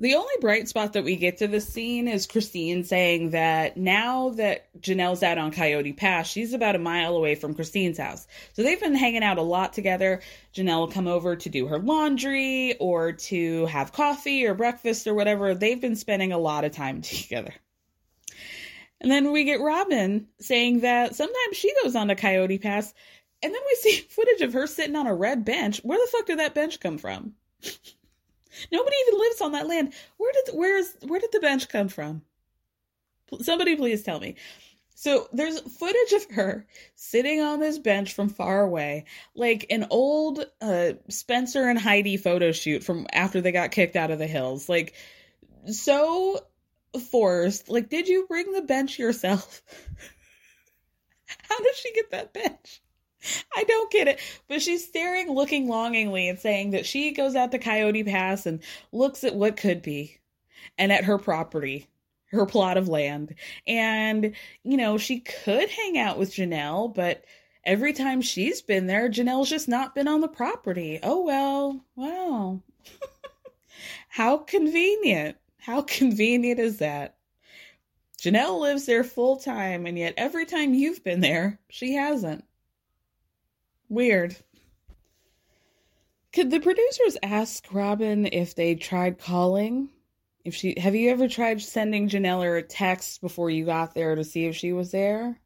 The 0.00 0.14
only 0.14 0.32
bright 0.40 0.66
spot 0.66 0.94
that 0.94 1.04
we 1.04 1.16
get 1.16 1.36
to 1.38 1.46
this 1.46 1.68
scene 1.68 2.08
is 2.08 2.26
Christine 2.26 2.84
saying 2.84 3.30
that 3.30 3.76
now 3.76 4.30
that 4.30 4.66
Janelle's 4.80 5.22
out 5.22 5.36
on 5.36 5.52
Coyote 5.52 5.92
Pass, 5.92 6.26
she's 6.26 6.54
about 6.54 6.74
a 6.74 6.78
mile 6.78 7.14
away 7.14 7.34
from 7.34 7.52
Christine's 7.52 7.98
house. 7.98 8.26
So 8.54 8.62
they've 8.62 8.80
been 8.80 8.94
hanging 8.94 9.22
out 9.22 9.36
a 9.36 9.42
lot 9.42 9.74
together. 9.74 10.22
Janelle 10.54 10.78
will 10.78 10.88
come 10.88 11.06
over 11.06 11.36
to 11.36 11.48
do 11.50 11.66
her 11.66 11.78
laundry 11.78 12.76
or 12.80 13.12
to 13.12 13.66
have 13.66 13.92
coffee 13.92 14.46
or 14.46 14.54
breakfast 14.54 15.06
or 15.06 15.12
whatever. 15.12 15.54
They've 15.54 15.80
been 15.80 15.96
spending 15.96 16.32
a 16.32 16.38
lot 16.38 16.64
of 16.64 16.72
time 16.72 17.02
together. 17.02 17.52
And 19.02 19.10
then 19.10 19.32
we 19.32 19.44
get 19.44 19.60
Robyn 19.60 20.28
saying 20.40 20.80
that 20.80 21.14
sometimes 21.14 21.58
she 21.58 21.74
goes 21.82 21.94
on 21.94 22.08
to 22.08 22.14
Coyote 22.14 22.58
Pass, 22.58 22.94
and 23.42 23.54
then 23.54 23.62
we 23.66 23.74
see 23.74 23.96
footage 24.08 24.40
of 24.40 24.54
her 24.54 24.66
sitting 24.66 24.96
on 24.96 25.06
a 25.06 25.14
red 25.14 25.44
bench. 25.44 25.82
Where 25.82 25.98
the 25.98 26.10
fuck 26.10 26.24
did 26.24 26.38
that 26.38 26.54
bench 26.54 26.80
come 26.80 26.96
from? 26.96 27.34
Nobody 28.72 28.96
even 29.06 29.20
lives 29.20 29.40
on 29.40 29.52
that 29.52 29.66
land. 29.66 29.92
Where 30.16 30.32
did 30.32 30.54
where 30.54 30.78
is 30.78 30.96
where 31.02 31.20
did 31.20 31.32
the 31.32 31.40
bench 31.40 31.68
come 31.68 31.88
from? 31.88 32.22
Somebody 33.40 33.76
please 33.76 34.02
tell 34.02 34.20
me. 34.20 34.36
So 34.94 35.28
there's 35.32 35.60
footage 35.60 36.12
of 36.12 36.30
her 36.32 36.66
sitting 36.94 37.40
on 37.40 37.58
this 37.58 37.78
bench 37.78 38.12
from 38.12 38.28
far 38.28 38.60
away, 38.60 39.06
like 39.34 39.66
an 39.70 39.86
old 39.88 40.44
uh, 40.60 40.92
Spencer 41.08 41.68
and 41.68 41.78
Heidi 41.78 42.18
photo 42.18 42.52
shoot 42.52 42.84
from 42.84 43.06
after 43.12 43.40
they 43.40 43.52
got 43.52 43.70
kicked 43.70 43.96
out 43.96 44.10
of 44.10 44.18
the 44.18 44.26
hills. 44.26 44.68
Like 44.68 44.94
so 45.66 46.40
forced. 47.10 47.68
Like, 47.68 47.88
did 47.88 48.08
you 48.08 48.26
bring 48.28 48.52
the 48.52 48.62
bench 48.62 48.98
yourself? 48.98 49.62
How 51.48 51.58
did 51.58 51.76
she 51.76 51.92
get 51.92 52.10
that 52.10 52.32
bench? 52.32 52.82
I 53.56 53.64
don't 53.64 53.90
get 53.90 54.08
it. 54.08 54.20
But 54.48 54.62
she's 54.62 54.86
staring, 54.86 55.30
looking 55.30 55.68
longingly, 55.68 56.28
and 56.28 56.38
saying 56.38 56.70
that 56.70 56.86
she 56.86 57.12
goes 57.12 57.34
out 57.34 57.50
to 57.52 57.58
Coyote 57.58 58.04
Pass 58.04 58.46
and 58.46 58.62
looks 58.92 59.24
at 59.24 59.34
what 59.34 59.56
could 59.56 59.82
be 59.82 60.18
and 60.78 60.92
at 60.92 61.04
her 61.04 61.18
property, 61.18 61.88
her 62.30 62.46
plot 62.46 62.76
of 62.76 62.88
land. 62.88 63.34
And, 63.66 64.34
you 64.62 64.76
know, 64.76 64.98
she 64.98 65.20
could 65.20 65.68
hang 65.68 65.98
out 65.98 66.18
with 66.18 66.32
Janelle, 66.32 66.94
but 66.94 67.24
every 67.64 67.92
time 67.92 68.22
she's 68.22 68.62
been 68.62 68.86
there, 68.86 69.08
Janelle's 69.08 69.50
just 69.50 69.68
not 69.68 69.94
been 69.94 70.08
on 70.08 70.20
the 70.20 70.28
property. 70.28 70.98
Oh, 71.02 71.22
well, 71.22 71.84
wow. 71.96 72.62
How 74.08 74.38
convenient. 74.38 75.36
How 75.58 75.82
convenient 75.82 76.58
is 76.58 76.78
that? 76.78 77.16
Janelle 78.20 78.60
lives 78.60 78.84
there 78.84 79.04
full 79.04 79.36
time, 79.38 79.86
and 79.86 79.98
yet 79.98 80.14
every 80.18 80.44
time 80.44 80.74
you've 80.74 81.02
been 81.02 81.20
there, 81.20 81.58
she 81.70 81.94
hasn't. 81.94 82.44
Weird. 83.90 84.36
Could 86.32 86.52
the 86.52 86.60
producers 86.60 87.16
ask 87.24 87.66
Robyn 87.72 88.24
if 88.32 88.54
they 88.54 88.76
tried 88.76 89.18
calling? 89.18 89.88
If 90.44 90.54
she 90.54 90.78
have 90.78 90.94
you 90.94 91.10
ever 91.10 91.26
tried 91.26 91.60
sending 91.60 92.08
Janelle 92.08 92.56
a 92.56 92.62
text 92.62 93.20
before 93.20 93.50
you 93.50 93.64
got 93.66 93.92
there 93.92 94.14
to 94.14 94.22
see 94.22 94.46
if 94.46 94.54
she 94.54 94.72
was 94.72 94.92
there? 94.92 95.40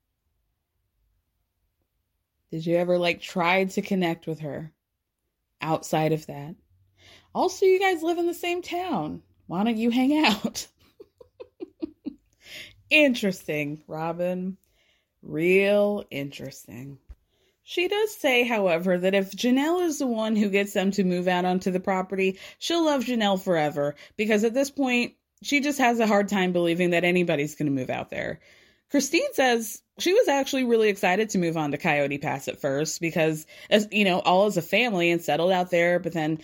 Did 2.50 2.66
you 2.66 2.76
ever 2.76 2.98
like 2.98 3.22
try 3.22 3.64
to 3.64 3.80
connect 3.80 4.26
with 4.26 4.40
her 4.40 4.70
outside 5.62 6.12
of 6.12 6.26
that? 6.26 6.54
Also, 7.34 7.64
you 7.64 7.80
guys 7.80 8.02
live 8.02 8.18
in 8.18 8.26
the 8.26 8.34
same 8.34 8.60
town. 8.60 9.22
Why 9.46 9.64
don't 9.64 9.78
you 9.78 9.88
hang 9.88 10.22
out? 10.22 10.68
interesting, 12.90 13.82
Robyn. 13.88 14.58
Real 15.22 16.04
interesting. 16.10 16.98
She 17.66 17.88
does 17.88 18.14
say, 18.14 18.44
however, 18.44 18.98
that 18.98 19.14
if 19.14 19.32
Janelle 19.32 19.82
is 19.82 19.98
the 19.98 20.06
one 20.06 20.36
who 20.36 20.50
gets 20.50 20.74
them 20.74 20.90
to 20.92 21.02
move 21.02 21.26
out 21.26 21.46
onto 21.46 21.70
the 21.70 21.80
property, 21.80 22.38
she'll 22.58 22.84
love 22.84 23.04
Janelle 23.04 23.42
forever 23.42 23.94
because 24.16 24.44
at 24.44 24.52
this 24.52 24.70
point, 24.70 25.14
she 25.42 25.60
just 25.60 25.78
has 25.78 25.98
a 25.98 26.06
hard 26.06 26.28
time 26.28 26.52
believing 26.52 26.90
that 26.90 27.04
anybody's 27.04 27.54
going 27.54 27.66
to 27.66 27.80
move 27.80 27.90
out 27.90 28.10
there. 28.10 28.40
Christine 28.90 29.32
says 29.32 29.82
she 29.98 30.12
was 30.12 30.28
actually 30.28 30.64
really 30.64 30.88
excited 30.90 31.30
to 31.30 31.38
move 31.38 31.56
on 31.56 31.70
to 31.70 31.78
Coyote 31.78 32.18
Pass 32.18 32.48
at 32.48 32.60
first 32.60 33.00
because, 33.00 33.46
as 33.70 33.88
you 33.90 34.04
know, 34.04 34.20
all 34.20 34.46
as 34.46 34.56
a 34.56 34.62
family 34.62 35.10
and 35.10 35.22
settled 35.22 35.50
out 35.50 35.70
there, 35.70 35.98
but 35.98 36.12
then 36.12 36.40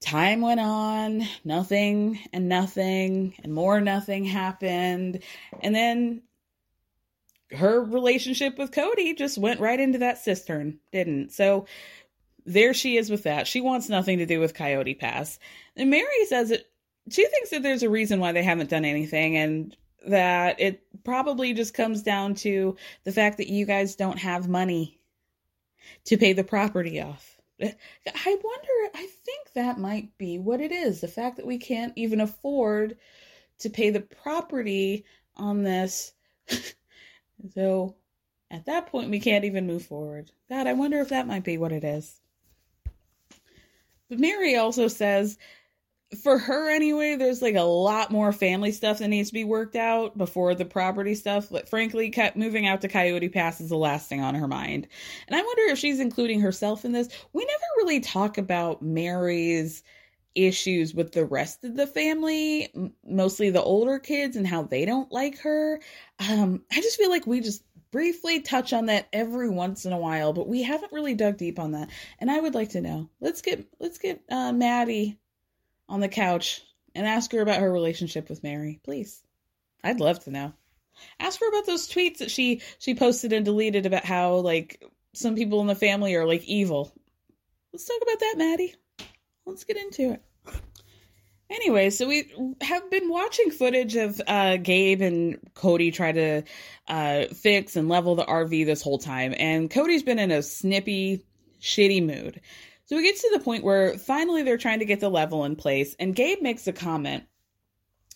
time 0.00 0.40
went 0.40 0.60
on, 0.60 1.22
nothing 1.44 2.18
and 2.32 2.48
nothing 2.48 3.34
and 3.42 3.52
more 3.52 3.80
nothing 3.80 4.24
happened. 4.24 5.20
And 5.60 5.74
then 5.74 6.22
her 7.54 7.82
relationship 7.82 8.58
with 8.58 8.70
Kody 8.70 9.16
just 9.16 9.38
went 9.38 9.60
right 9.60 9.78
into 9.78 9.98
that 9.98 10.18
cistern, 10.18 10.78
didn't. 10.92 11.32
So 11.32 11.66
there 12.44 12.74
she 12.74 12.96
is 12.96 13.10
with 13.10 13.22
that. 13.24 13.46
She 13.46 13.60
wants 13.60 13.88
nothing 13.88 14.18
to 14.18 14.26
do 14.26 14.40
with 14.40 14.54
Coyote 14.54 14.94
Pass. 14.94 15.38
And 15.76 15.90
Meri 15.90 16.26
says 16.26 16.48
that 16.50 16.66
she 17.10 17.26
thinks 17.26 17.50
that 17.50 17.62
there's 17.62 17.82
a 17.82 17.90
reason 17.90 18.20
why 18.20 18.32
they 18.32 18.42
haven't 18.42 18.70
done 18.70 18.84
anything 18.84 19.36
and 19.36 19.76
that 20.06 20.60
it 20.60 20.82
probably 21.04 21.52
just 21.52 21.74
comes 21.74 22.02
down 22.02 22.34
to 22.34 22.76
the 23.04 23.12
fact 23.12 23.38
that 23.38 23.48
you 23.48 23.66
guys 23.66 23.94
don't 23.94 24.18
have 24.18 24.48
money 24.48 24.98
to 26.04 26.16
pay 26.16 26.32
the 26.32 26.44
property 26.44 27.00
off. 27.00 27.40
I 27.62 27.68
wonder, 28.26 28.90
I 28.94 29.08
think 29.24 29.52
that 29.54 29.78
might 29.78 30.16
be 30.18 30.38
what 30.38 30.60
it 30.60 30.72
is. 30.72 31.00
The 31.00 31.08
fact 31.08 31.36
that 31.36 31.46
we 31.46 31.58
can't 31.58 31.92
even 31.96 32.20
afford 32.20 32.96
to 33.60 33.70
pay 33.70 33.90
the 33.90 34.00
property 34.00 35.04
on 35.36 35.62
this 35.62 36.12
So 37.54 37.96
At 38.52 38.66
that 38.66 38.88
point, 38.88 39.10
we 39.10 39.18
can't 39.18 39.46
even 39.46 39.66
move 39.66 39.86
forward. 39.86 40.30
God, 40.50 40.66
I 40.66 40.74
wonder 40.74 41.00
if 41.00 41.08
that 41.08 41.26
might 41.26 41.42
be 41.42 41.56
what 41.56 41.72
it 41.72 41.84
is. 41.84 42.20
But 44.10 44.20
Meri 44.20 44.56
also 44.56 44.88
says, 44.88 45.38
for 46.22 46.36
her 46.36 46.70
anyway, 46.70 47.16
there's 47.16 47.40
like 47.40 47.54
a 47.54 47.62
lot 47.62 48.10
more 48.10 48.30
family 48.30 48.70
stuff 48.70 48.98
that 48.98 49.08
needs 49.08 49.30
to 49.30 49.34
be 49.34 49.44
worked 49.44 49.74
out 49.74 50.18
before 50.18 50.54
the 50.54 50.66
property 50.66 51.14
stuff. 51.14 51.48
But 51.50 51.70
frankly, 51.70 52.12
moving 52.34 52.66
out 52.66 52.82
to 52.82 52.88
Coyote 52.88 53.30
Pass 53.30 53.58
is 53.62 53.70
the 53.70 53.76
last 53.78 54.06
thing 54.10 54.20
on 54.20 54.34
her 54.34 54.46
mind. 54.46 54.86
And 55.26 55.34
I 55.34 55.40
wonder 55.40 55.72
if 55.72 55.78
she's 55.78 55.98
including 55.98 56.40
herself 56.40 56.84
in 56.84 56.92
this. 56.92 57.08
We 57.32 57.46
never 57.46 57.64
really 57.78 58.00
talk 58.00 58.36
about 58.36 58.82
Meri's 58.82 59.82
issues 60.34 60.94
with 60.94 61.12
the 61.12 61.24
rest 61.24 61.64
of 61.64 61.76
the 61.76 61.86
family, 61.86 62.72
mostly 63.04 63.50
the 63.50 63.62
older 63.62 63.98
kids, 63.98 64.36
and 64.36 64.46
how 64.46 64.62
they 64.62 64.84
don't 64.84 65.10
like 65.12 65.38
her. 65.40 65.80
Um, 66.18 66.62
I 66.70 66.76
just 66.76 66.96
feel 66.96 67.10
like 67.10 67.26
we 67.26 67.40
just 67.40 67.62
briefly 67.90 68.40
touch 68.40 68.72
on 68.72 68.86
that 68.86 69.08
every 69.12 69.50
once 69.50 69.84
in 69.84 69.92
a 69.92 69.98
while, 69.98 70.32
but 70.32 70.48
we 70.48 70.62
haven't 70.62 70.92
really 70.92 71.14
dug 71.14 71.36
deep 71.36 71.58
on 71.58 71.72
that. 71.72 71.90
And 72.18 72.30
I 72.30 72.40
would 72.40 72.54
like 72.54 72.70
to 72.70 72.80
know. 72.80 73.08
Let's 73.20 73.42
get 73.42 73.66
let's 73.78 73.98
get 73.98 74.22
uh, 74.30 74.52
Maddie 74.52 75.18
on 75.88 76.00
the 76.00 76.08
couch 76.08 76.62
and 76.94 77.06
ask 77.06 77.32
her 77.32 77.40
about 77.40 77.60
her 77.60 77.70
relationship 77.70 78.28
with 78.28 78.42
Meri, 78.42 78.80
please. 78.82 79.22
I'd 79.84 80.00
love 80.00 80.20
to 80.24 80.30
know. 80.30 80.52
Ask 81.18 81.40
her 81.40 81.48
about 81.48 81.66
those 81.66 81.88
tweets 81.88 82.18
that 82.18 82.30
she 82.30 82.62
she 82.78 82.94
posted 82.94 83.32
and 83.32 83.44
deleted 83.44 83.86
about 83.86 84.04
how 84.04 84.36
like 84.36 84.82
some 85.14 85.34
people 85.34 85.60
in 85.60 85.66
the 85.66 85.74
family 85.74 86.14
are 86.14 86.26
like 86.26 86.44
evil. 86.44 86.92
Let's 87.72 87.86
talk 87.86 88.00
about 88.02 88.20
that, 88.20 88.34
Maddie. 88.36 88.74
Let's 89.46 89.64
get 89.64 89.76
into 89.76 90.12
it. 90.12 90.22
Anyway, 91.50 91.90
so 91.90 92.08
we 92.08 92.32
have 92.62 92.90
been 92.90 93.10
watching 93.10 93.50
footage 93.50 93.94
of 93.96 94.20
uh, 94.26 94.56
Gabe 94.56 95.02
and 95.02 95.38
Kody 95.54 95.92
try 95.92 96.10
to 96.10 96.42
uh, 96.88 97.24
fix 97.26 97.76
and 97.76 97.90
level 97.90 98.14
the 98.14 98.24
RV 98.24 98.64
this 98.64 98.80
whole 98.80 98.98
time, 98.98 99.34
and 99.36 99.70
Kody's 99.70 100.02
been 100.02 100.18
in 100.18 100.30
a 100.30 100.42
snippy, 100.42 101.26
shitty 101.60 102.04
mood. 102.04 102.40
So 102.86 102.96
we 102.96 103.02
get 103.02 103.16
to 103.16 103.30
the 103.34 103.44
point 103.44 103.64
where 103.64 103.98
finally 103.98 104.42
they're 104.42 104.56
trying 104.56 104.78
to 104.78 104.86
get 104.86 105.00
the 105.00 105.10
level 105.10 105.44
in 105.44 105.56
place, 105.56 105.94
and 105.98 106.16
Gabe 106.16 106.40
makes 106.40 106.66
a 106.66 106.72
comment 106.72 107.24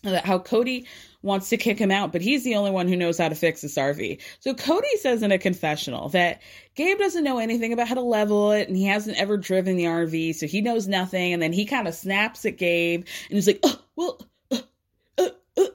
that 0.01 0.25
how 0.25 0.39
Kody 0.39 0.87
wants 1.27 1.49
to 1.49 1.57
kick 1.57 1.77
him 1.77 1.91
out, 1.91 2.11
but 2.11 2.21
he's 2.21 2.43
the 2.43 2.55
only 2.55 2.71
one 2.71 2.87
who 2.87 2.95
knows 2.95 3.17
how 3.17 3.29
to 3.29 3.35
fix 3.35 3.61
this 3.61 3.75
RV. 3.75 4.19
So 4.39 4.53
Kody 4.53 4.91
says 4.99 5.21
in 5.21 5.31
a 5.31 5.37
confessional 5.37 6.09
that 6.09 6.41
Gabe 6.75 6.97
doesn't 6.97 7.23
know 7.23 7.37
anything 7.37 7.73
about 7.73 7.87
how 7.87 7.95
to 7.95 8.01
level 8.01 8.51
it 8.51 8.67
and 8.67 8.75
he 8.75 8.85
hasn't 8.85 9.17
ever 9.17 9.37
driven 9.37 9.75
the 9.75 9.85
RV, 9.85 10.35
so 10.35 10.47
he 10.47 10.61
knows 10.61 10.87
nothing. 10.87 11.33
And 11.33 11.41
then 11.41 11.53
he 11.53 11.65
kind 11.65 11.87
of 11.87 11.93
snaps 11.93 12.45
at 12.45 12.57
Gabe 12.57 13.01
and 13.29 13.35
he's 13.35 13.47
like, 13.47 13.59
oh, 13.63 13.79
well, 13.95 14.27
uh, 14.49 15.29
uh, 15.57 15.65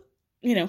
you 0.41 0.55
know, 0.55 0.69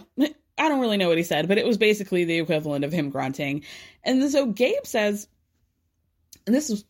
I 0.57 0.69
don't 0.69 0.81
really 0.81 0.97
know 0.97 1.09
what 1.09 1.17
he 1.17 1.23
said, 1.23 1.47
but 1.47 1.57
it 1.57 1.65
was 1.65 1.77
basically 1.77 2.25
the 2.25 2.39
equivalent 2.39 2.85
of 2.85 2.91
him 2.91 3.09
grunting. 3.09 3.63
And 4.03 4.29
so 4.29 4.45
Gabe 4.45 4.85
says, 4.85 5.27
and 6.45 6.53
this 6.53 6.69
is 6.69 6.85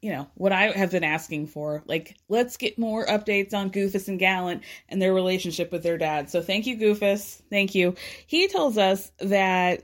you 0.00 0.12
know, 0.12 0.28
what 0.34 0.52
I 0.52 0.70
have 0.72 0.90
been 0.90 1.04
asking 1.04 1.48
for. 1.48 1.82
Like, 1.86 2.16
let's 2.28 2.56
get 2.56 2.78
more 2.78 3.06
updates 3.06 3.54
on 3.54 3.70
Goofus 3.70 4.08
and 4.08 4.18
Gallant 4.18 4.62
and 4.88 5.00
their 5.00 5.14
relationship 5.14 5.72
with 5.72 5.82
their 5.82 5.98
dad. 5.98 6.30
So 6.30 6.42
thank 6.42 6.66
you, 6.66 6.76
Goofus. 6.76 7.42
Thank 7.50 7.74
you. 7.74 7.94
He 8.26 8.48
tells 8.48 8.78
us 8.78 9.10
that 9.18 9.82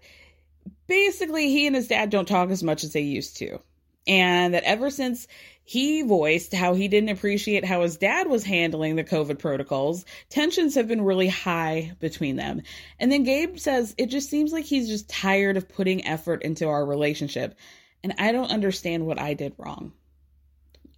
basically 0.87 1.49
he 1.49 1.67
and 1.67 1.75
his 1.75 1.89
dad 1.89 2.11
don't 2.11 2.29
talk 2.29 2.51
as 2.51 2.63
much 2.63 2.85
as 2.85 2.93
they 2.93 3.01
used 3.01 3.39
to. 3.39 3.59
And 4.07 4.55
that 4.55 4.65
ever 4.65 4.91
since 4.91 5.29
he 5.65 6.03
voiced 6.03 6.53
how 6.53 6.75
he 6.75 6.89
didn't 6.89 7.11
appreciate 7.11 7.65
how 7.65 7.83
his 7.83 7.97
dad 7.97 8.27
was 8.27 8.45
handling 8.45 8.97
the 8.97 9.05
COVID 9.05 9.39
protocols, 9.39 10.05
tensions 10.29 10.75
have 10.75 10.89
been 10.89 11.03
really 11.03 11.29
high 11.29 11.93
between 12.01 12.37
them. 12.37 12.63
And 12.99 13.11
then 13.11 13.23
Gabe 13.23 13.59
says 13.59 13.95
it 13.97 14.07
just 14.07 14.29
seems 14.29 14.53
like 14.53 14.65
he's 14.65 14.89
just 14.89 15.09
tired 15.09 15.57
of 15.57 15.69
putting 15.69 16.05
effort 16.05 16.43
into 16.43 16.69
our 16.69 16.85
relationship. 16.85 17.57
And 18.03 18.15
I 18.19 18.33
don't 18.33 18.51
understand 18.51 19.07
what 19.07 19.21
I 19.21 19.35
did 19.35 19.55
wrong. 19.57 19.93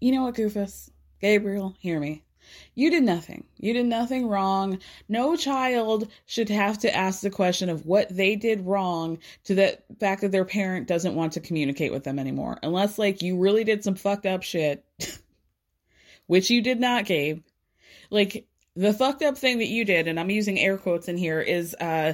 You 0.04 0.12
know 0.12 0.24
what, 0.24 0.34
Goofus? 0.34 0.90
Gabriel, 1.18 1.74
hear 1.78 1.98
me. 1.98 2.24
You 2.74 2.90
did 2.90 3.04
nothing. 3.04 3.44
You 3.56 3.72
did 3.72 3.86
nothing 3.86 4.28
wrong. 4.28 4.80
No 5.08 5.34
child 5.34 6.08
should 6.26 6.50
have 6.50 6.76
to 6.80 6.94
ask 6.94 7.22
the 7.22 7.30
question 7.30 7.70
of 7.70 7.86
what 7.86 8.14
they 8.14 8.36
did 8.36 8.66
wrong 8.66 9.16
to 9.44 9.54
the 9.54 9.78
fact 9.98 10.20
that 10.20 10.30
their 10.30 10.44
parent 10.44 10.88
doesn't 10.88 11.14
want 11.14 11.32
to 11.32 11.40
communicate 11.40 11.90
with 11.90 12.04
them 12.04 12.18
anymore. 12.18 12.58
Unless, 12.62 12.98
like, 12.98 13.22
you 13.22 13.38
really 13.38 13.64
did 13.64 13.82
some 13.82 13.94
fucked 13.94 14.26
up 14.26 14.42
shit, 14.42 14.84
which 16.26 16.50
you 16.50 16.60
did 16.60 16.80
not, 16.80 17.06
Gabe. 17.06 17.42
Like, 18.10 18.46
the 18.76 18.92
fucked 18.92 19.22
up 19.22 19.38
thing 19.38 19.56
that 19.60 19.68
you 19.68 19.86
did, 19.86 20.06
and 20.06 20.20
I'm 20.20 20.28
using 20.28 20.60
air 20.60 20.76
quotes 20.76 21.08
in 21.08 21.16
here, 21.16 21.40
is 21.40 21.74
uh, 21.80 22.12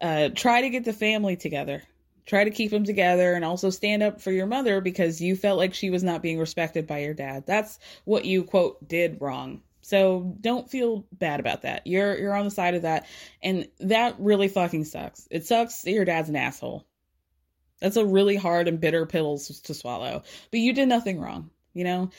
uh, 0.00 0.30
try 0.34 0.62
to 0.62 0.70
get 0.70 0.84
the 0.84 0.92
family 0.92 1.36
together 1.36 1.84
try 2.28 2.44
to 2.44 2.50
keep 2.50 2.70
them 2.70 2.84
together 2.84 3.32
and 3.32 3.44
also 3.44 3.70
stand 3.70 4.02
up 4.02 4.20
for 4.20 4.30
your 4.30 4.46
mother 4.46 4.80
because 4.80 5.20
you 5.20 5.34
felt 5.34 5.58
like 5.58 5.72
she 5.72 5.90
was 5.90 6.04
not 6.04 6.22
being 6.22 6.38
respected 6.38 6.86
by 6.86 6.98
your 6.98 7.14
dad. 7.14 7.44
That's 7.46 7.78
what 8.04 8.26
you 8.26 8.44
quote 8.44 8.86
did 8.86 9.20
wrong. 9.20 9.62
So 9.80 10.36
don't 10.40 10.70
feel 10.70 11.06
bad 11.12 11.40
about 11.40 11.62
that. 11.62 11.86
You're 11.86 12.18
you're 12.18 12.34
on 12.34 12.44
the 12.44 12.50
side 12.50 12.74
of 12.74 12.82
that 12.82 13.06
and 13.42 13.66
that 13.80 14.16
really 14.18 14.48
fucking 14.48 14.84
sucks. 14.84 15.26
It 15.30 15.46
sucks 15.46 15.82
that 15.82 15.90
your 15.90 16.04
dad's 16.04 16.28
an 16.28 16.36
asshole. 16.36 16.86
That's 17.80 17.96
a 17.96 18.04
really 18.04 18.36
hard 18.36 18.68
and 18.68 18.80
bitter 18.80 19.06
pill 19.06 19.38
to 19.38 19.74
swallow. 19.74 20.22
But 20.50 20.60
you 20.60 20.74
did 20.74 20.88
nothing 20.88 21.20
wrong, 21.20 21.50
you 21.72 21.84
know? 21.84 22.10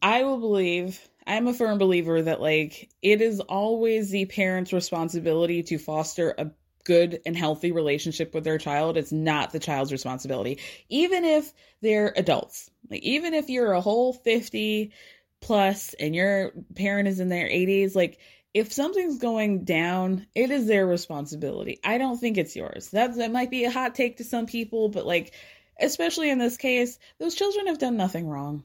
I 0.00 0.22
will 0.22 0.38
believe 0.38 1.06
I'm 1.26 1.48
a 1.48 1.52
firm 1.52 1.76
believer 1.76 2.22
that 2.22 2.40
like 2.40 2.88
it 3.02 3.20
is 3.20 3.40
always 3.40 4.10
the 4.10 4.24
parent's 4.24 4.72
responsibility 4.72 5.62
to 5.64 5.76
foster 5.76 6.34
a 6.38 6.50
good 6.84 7.20
and 7.26 7.36
healthy 7.36 7.72
relationship 7.72 8.34
with 8.34 8.44
their 8.44 8.58
child 8.58 8.96
it's 8.96 9.12
not 9.12 9.52
the 9.52 9.58
child's 9.58 9.92
responsibility. 9.92 10.58
Even 10.88 11.24
if 11.24 11.52
they're 11.80 12.12
adults 12.16 12.70
like 12.90 13.02
even 13.02 13.34
if 13.34 13.48
you're 13.48 13.72
a 13.72 13.80
whole 13.80 14.12
50 14.12 14.92
plus 15.40 15.94
and 15.94 16.14
your 16.14 16.52
parent 16.74 17.08
is 17.08 17.20
in 17.20 17.28
their 17.28 17.48
80s 17.48 17.94
like 17.94 18.18
if 18.52 18.72
something's 18.72 19.18
going 19.18 19.64
down 19.64 20.26
it 20.34 20.50
is 20.50 20.66
their 20.66 20.86
responsibility. 20.86 21.78
I 21.84 21.98
don't 21.98 22.18
think 22.18 22.36
it's 22.36 22.56
yours. 22.56 22.88
That 22.90 23.16
that 23.16 23.32
might 23.32 23.50
be 23.50 23.64
a 23.64 23.70
hot 23.70 23.94
take 23.94 24.16
to 24.18 24.24
some 24.24 24.46
people 24.46 24.88
but 24.88 25.06
like 25.06 25.32
especially 25.80 26.30
in 26.30 26.38
this 26.38 26.56
case 26.56 26.98
those 27.18 27.34
children 27.34 27.66
have 27.66 27.78
done 27.78 27.96
nothing 27.96 28.26
wrong 28.26 28.64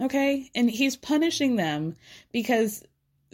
okay? 0.00 0.50
And 0.54 0.70
he's 0.70 0.96
punishing 0.96 1.56
them 1.56 1.94
because 2.32 2.84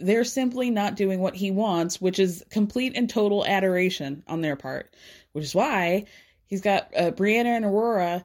they're 0.01 0.23
simply 0.23 0.69
not 0.69 0.95
doing 0.95 1.19
what 1.19 1.35
he 1.35 1.51
wants, 1.51 2.01
which 2.01 2.19
is 2.19 2.43
complete 2.49 2.93
and 2.95 3.09
total 3.09 3.45
adoration 3.45 4.23
on 4.27 4.41
their 4.41 4.55
part, 4.55 4.93
which 5.33 5.45
is 5.45 5.55
why 5.55 6.05
he's 6.45 6.61
got 6.61 6.91
uh, 6.95 7.11
Breanna 7.11 7.55
and 7.55 7.65
Aurora 7.65 8.23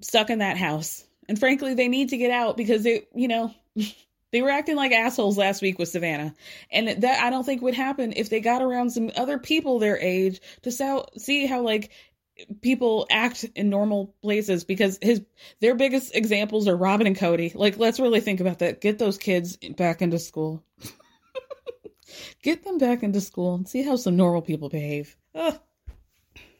stuck 0.00 0.30
in 0.30 0.38
that 0.38 0.58
house. 0.58 1.04
And 1.28 1.38
frankly, 1.38 1.74
they 1.74 1.88
need 1.88 2.10
to 2.10 2.18
get 2.18 2.30
out 2.30 2.56
because 2.56 2.82
they, 2.82 3.06
you 3.14 3.28
know, 3.28 3.54
they 4.32 4.42
were 4.42 4.50
acting 4.50 4.76
like 4.76 4.92
assholes 4.92 5.38
last 5.38 5.62
week 5.62 5.78
with 5.78 5.88
Savannah. 5.88 6.34
And 6.70 7.02
that 7.02 7.22
I 7.22 7.30
don't 7.30 7.44
think 7.44 7.62
would 7.62 7.74
happen 7.74 8.12
if 8.16 8.28
they 8.28 8.40
got 8.40 8.62
around 8.62 8.90
some 8.90 9.10
other 9.16 9.38
people 9.38 9.78
their 9.78 9.98
age 9.98 10.40
to 10.62 10.72
see 11.16 11.46
how 11.46 11.62
like 11.62 11.90
people 12.60 13.06
act 13.10 13.44
in 13.54 13.70
normal 13.70 14.14
places 14.22 14.64
because 14.64 14.98
his 15.00 15.22
their 15.60 15.74
biggest 15.74 16.14
examples 16.14 16.68
are 16.68 16.76
Robyn 16.76 17.06
and 17.06 17.16
Kody. 17.16 17.54
Like 17.54 17.78
let's 17.78 18.00
really 18.00 18.20
think 18.20 18.40
about 18.40 18.60
that. 18.60 18.80
Get 18.80 18.98
those 18.98 19.18
kids 19.18 19.56
back 19.56 20.02
into 20.02 20.18
school. 20.18 20.62
Get 22.42 22.64
them 22.64 22.78
back 22.78 23.02
into 23.02 23.20
school 23.20 23.54
and 23.54 23.68
see 23.68 23.82
how 23.82 23.96
some 23.96 24.16
normal 24.16 24.42
people 24.42 24.68
behave. 24.68 25.16
Ugh. 25.34 25.58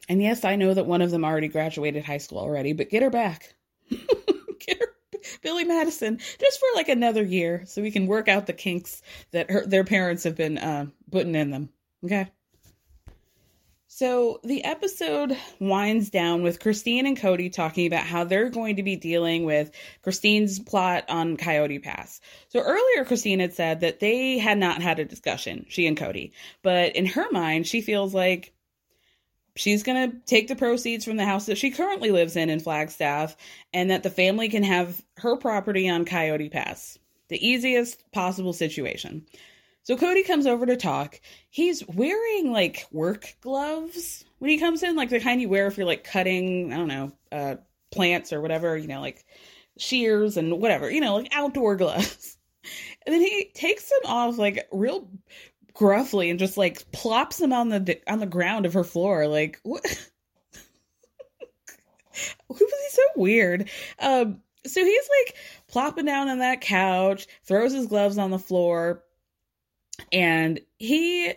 And 0.07 0.21
yes, 0.21 0.43
I 0.43 0.55
know 0.55 0.73
that 0.73 0.85
one 0.85 1.01
of 1.01 1.11
them 1.11 1.25
already 1.25 1.47
graduated 1.47 2.03
high 2.03 2.17
school 2.17 2.39
already, 2.39 2.73
but 2.73 2.89
get 2.89 3.03
her 3.03 3.09
back. 3.09 3.55
get 3.89 4.79
her 4.79 4.87
Billy 5.41 5.63
Madison 5.63 6.17
just 6.17 6.59
for 6.59 6.67
like 6.75 6.89
another 6.89 7.23
year 7.23 7.63
so 7.65 7.81
we 7.81 7.91
can 7.91 8.07
work 8.07 8.27
out 8.27 8.45
the 8.45 8.53
kinks 8.53 9.01
that 9.31 9.49
her, 9.49 9.65
their 9.65 9.83
parents 9.83 10.23
have 10.23 10.35
been 10.35 10.57
uh, 10.57 10.87
putting 11.11 11.35
in 11.35 11.51
them. 11.51 11.69
Okay? 12.03 12.29
So 13.97 14.41
the 14.43 14.61
episode 14.65 15.37
winds 15.61 16.09
down 16.09 16.43
with 16.43 16.59
Christine 16.59 17.05
and 17.05 17.17
Kody 17.17 17.49
talking 17.49 17.87
about 17.87 18.03
how 18.03 18.25
they're 18.25 18.49
going 18.49 18.75
to 18.75 18.83
be 18.83 18.97
dealing 18.97 19.45
with 19.45 19.71
Christine's 20.01 20.59
plot 20.59 21.05
on 21.07 21.37
Coyote 21.37 21.79
Pass. 21.79 22.19
So 22.49 22.59
earlier, 22.59 23.05
Christine 23.05 23.39
had 23.39 23.53
said 23.53 23.79
that 23.79 24.01
they 24.01 24.37
had 24.37 24.57
not 24.57 24.81
had 24.81 24.99
a 24.99 25.05
discussion, 25.05 25.65
she 25.69 25.87
and 25.87 25.97
Kody. 25.97 26.33
But 26.61 26.97
in 26.97 27.05
her 27.05 27.31
mind, 27.31 27.67
she 27.67 27.79
feels 27.79 28.13
like 28.13 28.51
she's 29.55 29.83
going 29.83 30.11
to 30.11 30.17
take 30.25 30.49
the 30.49 30.57
proceeds 30.57 31.05
from 31.05 31.15
the 31.15 31.23
house 31.23 31.45
that 31.45 31.57
she 31.57 31.71
currently 31.71 32.11
lives 32.11 32.35
in 32.35 32.49
in 32.49 32.59
Flagstaff 32.59 33.37
and 33.73 33.91
that 33.91 34.03
the 34.03 34.09
family 34.09 34.49
can 34.49 34.63
have 34.63 35.01
her 35.19 35.37
property 35.37 35.87
on 35.87 36.03
Coyote 36.03 36.49
Pass. 36.49 36.99
The 37.29 37.47
easiest 37.47 38.11
possible 38.11 38.51
situation. 38.51 39.25
So 39.85 39.95
Kody 39.95 40.25
comes 40.25 40.47
over 40.47 40.65
to 40.65 40.75
talk. 40.75 41.21
He's 41.51 41.87
wearing 41.87 42.51
like 42.51 42.87
work 42.91 43.35
gloves 43.41 44.25
when 44.39 44.49
he 44.49 44.57
comes 44.57 44.81
in, 44.81 44.95
like 44.95 45.09
the 45.09 45.19
kind 45.19 45.39
you 45.39 45.47
wear 45.47 45.67
if 45.67 45.77
you're 45.77 45.85
like 45.85 46.03
cutting, 46.03 46.73
I 46.73 46.77
don't 46.77 46.87
know, 46.87 47.11
uh, 47.31 47.55
plants 47.91 48.33
or 48.33 48.41
whatever, 48.41 48.75
you 48.75 48.87
know, 48.87 48.99
like 48.99 49.23
shears 49.77 50.37
and 50.37 50.59
whatever, 50.59 50.89
you 50.89 51.01
know, 51.01 51.17
like 51.17 51.29
outdoor 51.31 51.75
gloves. 51.77 52.35
And 53.05 53.13
then 53.13 53.21
he 53.21 53.51
takes 53.53 53.87
them 53.87 53.99
off 54.05 54.39
like 54.39 54.67
real 54.71 55.07
gruffly 55.75 56.31
and 56.31 56.39
just 56.39 56.57
like 56.57 56.91
plops 56.91 57.37
them 57.37 57.53
on 57.53 57.69
the 57.69 57.99
on 58.11 58.17
the 58.17 58.25
ground 58.25 58.65
of 58.65 58.73
her 58.73 58.83
floor. 58.83 59.27
Like 59.27 59.59
what? 59.61 59.83
was 62.49 62.59
he 62.59 62.89
so 62.89 63.03
weird? 63.15 63.69
Um, 63.99 64.41
so 64.65 64.83
he's 64.83 65.09
like 65.23 65.35
plopping 65.67 66.05
down 66.05 66.27
on 66.27 66.39
that 66.39 66.61
couch, 66.61 67.27
throws 67.43 67.71
his 67.71 67.85
gloves 67.85 68.17
on 68.17 68.31
the 68.31 68.39
floor, 68.39 69.03
and 70.11 70.59
he 70.77 71.33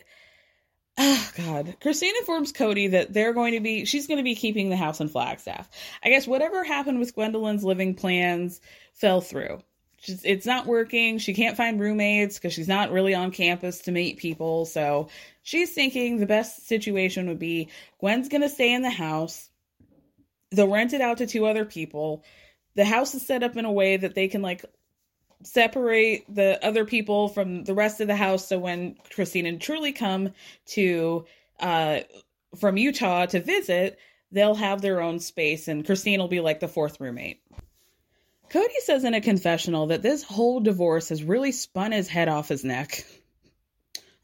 Oh 1.00 1.30
God. 1.36 1.76
Christine 1.80 2.14
informs 2.18 2.52
Kody 2.52 2.90
that 2.90 3.12
they're 3.12 3.32
going 3.32 3.54
to 3.54 3.60
be 3.60 3.84
she's 3.84 4.08
going 4.08 4.18
to 4.18 4.24
be 4.24 4.34
keeping 4.34 4.68
the 4.68 4.76
house 4.76 5.00
in 5.00 5.08
Flagstaff. 5.08 5.68
I 6.02 6.08
guess 6.08 6.26
whatever 6.26 6.64
happened 6.64 6.98
with 6.98 7.14
Gwendolyn's 7.14 7.62
living 7.62 7.94
plans 7.94 8.60
fell 8.94 9.20
through. 9.20 9.62
She's, 10.00 10.24
it's 10.24 10.46
not 10.46 10.66
working. 10.66 11.18
She 11.18 11.34
can't 11.34 11.56
find 11.56 11.78
roommates 11.78 12.36
because 12.36 12.52
she's 12.52 12.68
not 12.68 12.90
really 12.90 13.14
on 13.14 13.30
campus 13.30 13.82
to 13.82 13.92
meet 13.92 14.18
people. 14.18 14.64
So 14.64 15.08
she's 15.42 15.72
thinking 15.72 16.18
the 16.18 16.26
best 16.26 16.66
situation 16.66 17.28
would 17.28 17.38
be 17.38 17.68
Gwen's 18.00 18.28
going 18.28 18.42
to 18.42 18.48
stay 18.48 18.72
in 18.72 18.82
the 18.82 18.90
house. 18.90 19.48
They'll 20.50 20.68
rent 20.68 20.94
it 20.94 21.00
out 21.00 21.18
to 21.18 21.26
two 21.28 21.46
other 21.46 21.64
people. 21.64 22.24
The 22.74 22.84
house 22.84 23.14
is 23.14 23.24
set 23.24 23.44
up 23.44 23.56
in 23.56 23.64
a 23.64 23.72
way 23.72 23.96
that 23.96 24.16
they 24.16 24.26
can 24.26 24.42
like 24.42 24.64
separate 25.42 26.24
the 26.28 26.64
other 26.64 26.84
people 26.84 27.28
from 27.28 27.64
the 27.64 27.74
rest 27.74 28.00
of 28.00 28.08
the 28.08 28.16
house 28.16 28.48
so 28.48 28.58
when 28.58 28.96
Christine 29.14 29.46
and 29.46 29.60
Truely 29.60 29.92
come 29.92 30.30
to 30.66 31.24
uh 31.60 32.00
from 32.56 32.76
Utah 32.76 33.26
to 33.26 33.40
visit, 33.40 33.98
they'll 34.32 34.54
have 34.54 34.80
their 34.80 35.00
own 35.00 35.18
space 35.20 35.68
and 35.68 35.84
Christine 35.84 36.18
will 36.18 36.28
be 36.28 36.40
like 36.40 36.60
the 36.60 36.68
fourth 36.68 37.00
roommate. 37.00 37.40
Kody 38.50 38.78
says 38.80 39.04
in 39.04 39.12
a 39.14 39.20
confessional 39.20 39.88
that 39.88 40.02
this 40.02 40.22
whole 40.22 40.60
divorce 40.60 41.10
has 41.10 41.22
really 41.22 41.52
spun 41.52 41.92
his 41.92 42.08
head 42.08 42.28
off 42.28 42.48
his 42.48 42.64
neck. 42.64 43.04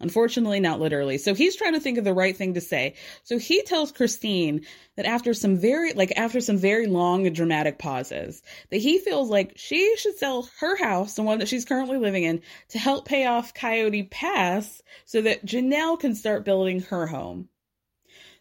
Unfortunately, 0.04 0.60
not 0.60 0.80
literally. 0.80 1.16
So 1.16 1.32
he's 1.32 1.56
trying 1.56 1.72
to 1.72 1.80
think 1.80 1.96
of 1.96 2.04
the 2.04 2.12
right 2.12 2.36
thing 2.36 2.52
to 2.54 2.60
say. 2.60 2.94
So 3.22 3.38
he 3.38 3.62
tells 3.62 3.90
Christine 3.90 4.66
that 4.96 5.06
after 5.06 5.32
some 5.32 5.56
very, 5.56 5.94
like, 5.94 6.12
after 6.14 6.42
some 6.42 6.58
very 6.58 6.86
long 6.86 7.26
and 7.26 7.34
dramatic 7.34 7.78
pauses, 7.78 8.42
that 8.68 8.82
he 8.82 8.98
feels 8.98 9.30
like 9.30 9.54
she 9.56 9.96
should 9.96 10.18
sell 10.18 10.46
her 10.60 10.76
house, 10.76 11.14
the 11.14 11.22
one 11.22 11.38
that 11.38 11.48
she's 11.48 11.64
currently 11.64 11.96
living 11.96 12.24
in, 12.24 12.42
to 12.68 12.78
help 12.78 13.06
pay 13.06 13.24
off 13.24 13.54
Coyote 13.54 14.02
Pass 14.02 14.82
so 15.06 15.22
that 15.22 15.46
Janelle 15.46 15.98
can 15.98 16.14
start 16.14 16.44
building 16.44 16.80
her 16.82 17.06
home. 17.06 17.48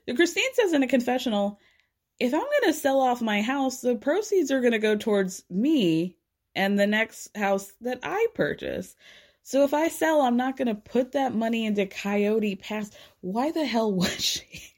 So 0.06 0.18
Christine 0.18 0.54
says 0.56 0.74
in 0.74 0.84
a 0.84 0.88
confessional, 0.88 1.60
if 2.20 2.34
I'm 2.34 2.42
going 2.42 2.52
to 2.66 2.74
sell 2.74 3.00
off 3.00 3.22
my 3.22 3.42
house, 3.42 3.80
the 3.80 3.96
proceeds 3.96 4.52
are 4.52 4.60
going 4.60 4.74
to 4.74 4.80
go 4.80 4.98
towards 4.98 5.46
me 5.50 6.18
and 6.56 6.78
the 6.78 6.88
next 6.88 7.38
house 7.38 7.72
that 7.80 8.02
I 8.04 8.28
purchase. 8.36 8.98
So 9.44 9.64
if 9.64 9.74
I 9.74 9.90
sell, 9.90 10.22
I'm 10.22 10.38
not 10.38 10.58
going 10.58 10.70
to 10.70 10.76
put 10.76 11.12
that 11.12 11.36
money 11.36 11.66
into 11.66 11.86
Coyote 11.86 12.56
Pass. 12.56 12.90
Why 13.22 13.52
the 13.52 13.66
hell 13.66 13.94
would 13.94 14.10
she? 14.22 14.74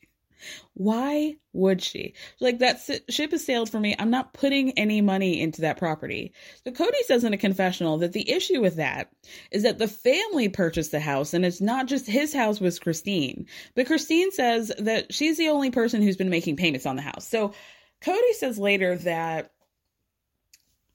Why 0.74 1.38
would 1.54 1.82
she? 1.82 2.14
Like 2.40 2.60
that 2.60 2.82
ship 3.10 3.32
has 3.32 3.46
sailed 3.46 3.70
for 3.70 3.80
me. 3.80 3.96
I'm 3.98 4.10
not 4.10 4.34
putting 4.34 4.78
any 4.78 5.02
money 5.02 5.40
into 5.42 5.62
that 5.62 5.78
property. 5.78 6.34
So 6.64 6.72
Kody 6.72 7.02
says 7.06 7.24
in 7.24 7.34
a 7.34 7.38
confessional 7.38 7.98
that 8.00 8.12
the 8.12 8.30
issue 8.30 8.62
with 8.62 8.76
that 8.76 9.10
is 9.52 9.64
that 9.64 9.78
the 9.78 9.88
family 9.88 10.50
purchased 10.50 10.92
the 10.92 11.00
house 11.00 11.34
and 11.34 11.46
it's 11.46 11.62
not 11.62 11.88
just 11.88 12.06
his 12.08 12.34
house 12.34 12.60
with 12.60 12.82
Christine. 12.82 13.48
But 13.74 13.88
Christine 13.88 14.32
says 14.32 14.72
that 14.78 15.14
she's 15.14 15.38
the 15.38 15.50
only 15.50 15.72
person 15.72 16.02
who's 16.02 16.18
been 16.18 16.30
making 16.30 16.58
payments 16.58 16.86
on 16.86 16.98
the 16.98 17.02
house. 17.02 17.28
So 17.28 17.54
Kody 18.02 18.34
says 18.34 18.60
later 18.60 18.98
that 18.98 19.52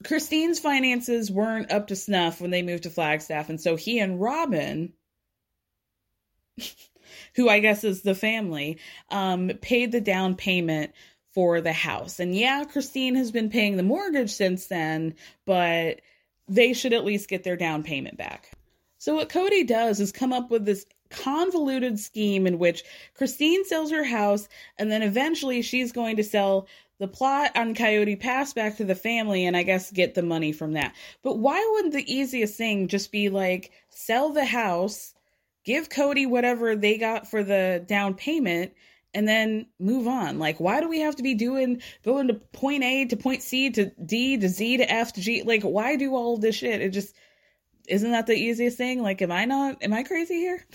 Christine's 0.04 0.58
finances 0.58 1.30
weren't 1.30 1.70
up 1.70 1.88
to 1.88 1.96
snuff 1.96 2.40
when 2.40 2.50
they 2.50 2.62
moved 2.62 2.84
to 2.84 2.90
Flagstaff, 2.90 3.50
and 3.50 3.60
so 3.60 3.76
he 3.76 3.98
and 3.98 4.20
Robyn, 4.20 4.92
who 7.34 7.48
I 7.48 7.60
guess 7.60 7.84
is 7.84 8.02
the 8.02 8.14
family, 8.14 8.78
um, 9.10 9.50
paid 9.60 9.92
the 9.92 10.00
down 10.00 10.36
payment 10.36 10.92
for 11.32 11.60
the 11.60 11.72
house. 11.72 12.18
And 12.18 12.34
yeah, 12.34 12.64
Christine 12.64 13.14
has 13.14 13.30
been 13.30 13.50
paying 13.50 13.76
the 13.76 13.82
mortgage 13.82 14.30
since 14.30 14.66
then, 14.66 15.14
but 15.46 16.00
they 16.48 16.72
should 16.72 16.92
at 16.92 17.04
least 17.04 17.28
get 17.28 17.44
their 17.44 17.56
down 17.56 17.82
payment 17.82 18.16
back. 18.16 18.50
So 18.98 19.14
what 19.14 19.28
Kody 19.28 19.66
does 19.66 20.00
is 20.00 20.12
come 20.12 20.32
up 20.32 20.50
with 20.50 20.64
this 20.64 20.84
convoluted 21.10 21.98
scheme 21.98 22.46
in 22.46 22.58
which 22.58 22.84
Christine 23.14 23.64
sells 23.64 23.90
her 23.90 24.04
house 24.04 24.48
and 24.78 24.90
then 24.90 25.02
eventually 25.02 25.62
she's 25.62 25.92
going 25.92 26.16
to 26.16 26.24
sell 26.24 26.68
the 27.00 27.08
plot 27.08 27.52
on 27.56 27.74
Coyote 27.74 28.14
Pass 28.14 28.52
back 28.52 28.76
to 28.76 28.84
the 28.84 28.94
family 28.94 29.46
and 29.46 29.56
I 29.56 29.62
guess 29.62 29.90
get 29.90 30.14
the 30.14 30.22
money 30.22 30.52
from 30.52 30.74
that. 30.74 30.94
But 31.22 31.38
why 31.38 31.66
wouldn't 31.72 31.94
the 31.94 32.14
easiest 32.14 32.56
thing 32.56 32.88
just 32.88 33.10
be 33.10 33.30
like 33.30 33.72
sell 33.88 34.32
the 34.34 34.44
house, 34.44 35.14
give 35.64 35.88
Kody 35.88 36.28
whatever 36.28 36.76
they 36.76 36.98
got 36.98 37.26
for 37.28 37.42
the 37.42 37.82
down 37.88 38.14
payment, 38.14 38.74
and 39.14 39.26
then 39.26 39.66
move 39.78 40.06
on? 40.06 40.38
Like, 40.38 40.60
why 40.60 40.82
do 40.82 40.90
we 40.90 41.00
have 41.00 41.16
to 41.16 41.22
be 41.22 41.34
doing 41.34 41.80
going 42.04 42.28
to 42.28 42.34
point 42.34 42.84
A 42.84 43.06
to 43.06 43.16
point 43.16 43.42
C 43.42 43.70
to 43.70 43.90
D 44.04 44.36
to 44.36 44.48
Z 44.50 44.76
to 44.76 44.92
F 44.92 45.14
to 45.14 45.22
G? 45.22 45.42
Like, 45.42 45.62
why 45.62 45.96
do 45.96 46.14
all 46.14 46.36
this 46.36 46.56
shit? 46.56 46.82
It 46.82 46.90
just 46.90 47.16
isn't 47.88 48.12
that 48.12 48.26
the 48.26 48.34
easiest 48.34 48.76
thing? 48.76 49.02
Like, 49.02 49.22
am 49.22 49.32
I 49.32 49.46
not 49.46 49.82
am 49.82 49.94
I 49.94 50.02
crazy 50.02 50.36
here? 50.36 50.64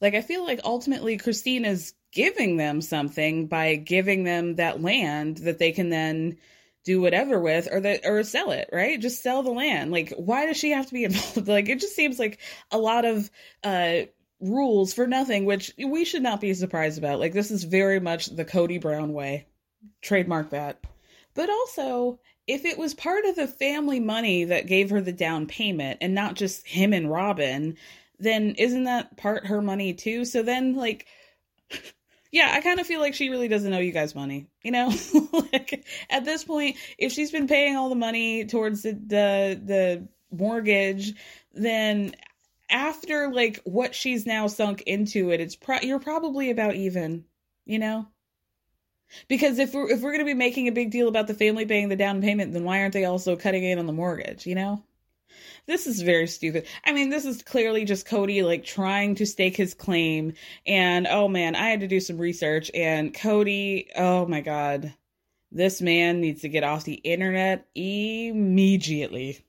Like, 0.00 0.16
I 0.16 0.20
feel 0.20 0.42
like 0.44 0.58
ultimately 0.64 1.16
Christine 1.16 1.64
is 1.64 1.94
giving 2.12 2.58
them 2.58 2.80
something 2.80 3.46
by 3.46 3.74
giving 3.74 4.24
them 4.24 4.56
that 4.56 4.82
land 4.82 5.38
that 5.38 5.58
they 5.58 5.72
can 5.72 5.88
then 5.88 6.36
do 6.84 7.00
whatever 7.00 7.40
with 7.40 7.68
or 7.70 7.80
that 7.80 8.00
or 8.04 8.22
sell 8.22 8.50
it 8.50 8.68
right? 8.72 9.00
Just 9.00 9.22
sell 9.22 9.42
the 9.42 9.50
land. 9.50 9.90
Like 9.90 10.12
why 10.16 10.46
does 10.46 10.56
she 10.56 10.70
have 10.70 10.86
to 10.86 10.92
be 10.92 11.04
involved? 11.06 11.48
Like 11.48 11.68
it 11.68 11.80
just 11.80 11.96
seems 11.96 12.18
like 12.18 12.38
a 12.70 12.78
lot 12.78 13.04
of 13.04 13.30
uh 13.64 14.02
rules 14.40 14.92
for 14.92 15.06
nothing 15.06 15.44
which 15.44 15.72
we 15.78 16.04
should 16.04 16.22
not 16.22 16.40
be 16.40 16.52
surprised 16.54 16.98
about. 16.98 17.20
Like 17.20 17.32
this 17.32 17.50
is 17.50 17.64
very 17.64 18.00
much 18.00 18.26
the 18.26 18.44
kody 18.44 18.80
brown 18.80 19.12
way. 19.12 19.46
Trademark 20.02 20.50
that. 20.50 20.84
But 21.34 21.48
also 21.48 22.20
if 22.46 22.64
it 22.64 22.76
was 22.76 22.92
part 22.92 23.24
of 23.24 23.36
the 23.36 23.46
family 23.46 24.00
money 24.00 24.44
that 24.44 24.66
gave 24.66 24.90
her 24.90 25.00
the 25.00 25.12
down 25.12 25.46
payment 25.46 25.98
and 26.00 26.14
not 26.14 26.34
just 26.34 26.66
him 26.66 26.92
and 26.92 27.10
robyn 27.10 27.76
then 28.18 28.54
isn't 28.58 28.84
that 28.84 29.16
part 29.16 29.46
her 29.46 29.62
money 29.62 29.94
too? 29.94 30.24
So 30.24 30.42
then 30.42 30.74
like 30.74 31.06
yeah, 32.32 32.50
I 32.54 32.62
kind 32.62 32.80
of 32.80 32.86
feel 32.86 33.00
like 33.00 33.12
she 33.12 33.28
really 33.28 33.46
doesn't 33.46 33.72
owe 33.72 33.78
you 33.78 33.92
guys 33.92 34.14
money. 34.14 34.46
You 34.64 34.72
know, 34.72 34.90
like 35.52 35.84
at 36.08 36.24
this 36.24 36.44
point, 36.44 36.76
if 36.96 37.12
she's 37.12 37.30
been 37.30 37.46
paying 37.46 37.76
all 37.76 37.90
the 37.90 37.94
money 37.94 38.46
towards 38.46 38.82
the 38.82 38.92
the, 38.92 39.60
the 39.62 40.08
mortgage, 40.34 41.14
then 41.52 42.14
after 42.70 43.30
like 43.30 43.60
what 43.64 43.94
she's 43.94 44.24
now 44.24 44.46
sunk 44.46 44.82
into 44.86 45.30
it, 45.30 45.40
it's 45.40 45.56
pro- 45.56 45.82
you're 45.82 46.00
probably 46.00 46.50
about 46.50 46.74
even. 46.74 47.26
You 47.66 47.78
know, 47.78 48.08
because 49.28 49.58
if 49.58 49.74
we're 49.74 49.90
if 49.90 50.00
we're 50.00 50.12
gonna 50.12 50.24
be 50.24 50.34
making 50.34 50.68
a 50.68 50.72
big 50.72 50.90
deal 50.90 51.08
about 51.08 51.26
the 51.26 51.34
family 51.34 51.66
paying 51.66 51.90
the 51.90 51.96
down 51.96 52.22
payment, 52.22 52.54
then 52.54 52.64
why 52.64 52.80
aren't 52.80 52.94
they 52.94 53.04
also 53.04 53.36
cutting 53.36 53.62
in 53.62 53.78
on 53.78 53.86
the 53.86 53.92
mortgage? 53.92 54.46
You 54.46 54.54
know. 54.54 54.82
This 55.66 55.86
is 55.86 56.02
very 56.02 56.26
stupid. 56.26 56.66
I 56.84 56.92
mean, 56.92 57.10
this 57.10 57.24
is 57.24 57.42
clearly 57.42 57.84
just 57.84 58.06
Kody 58.06 58.44
like 58.44 58.64
trying 58.64 59.14
to 59.16 59.26
stake 59.26 59.56
his 59.56 59.74
claim. 59.74 60.34
And 60.66 61.06
oh 61.06 61.28
man, 61.28 61.54
I 61.54 61.68
had 61.68 61.80
to 61.80 61.88
do 61.88 62.00
some 62.00 62.18
research. 62.18 62.70
And 62.74 63.14
Kody, 63.14 63.88
oh 63.96 64.26
my 64.26 64.40
God, 64.40 64.92
this 65.50 65.80
man 65.80 66.20
needs 66.20 66.42
to 66.42 66.48
get 66.48 66.64
off 66.64 66.84
the 66.84 66.94
internet 66.94 67.66
immediately. 67.74 69.44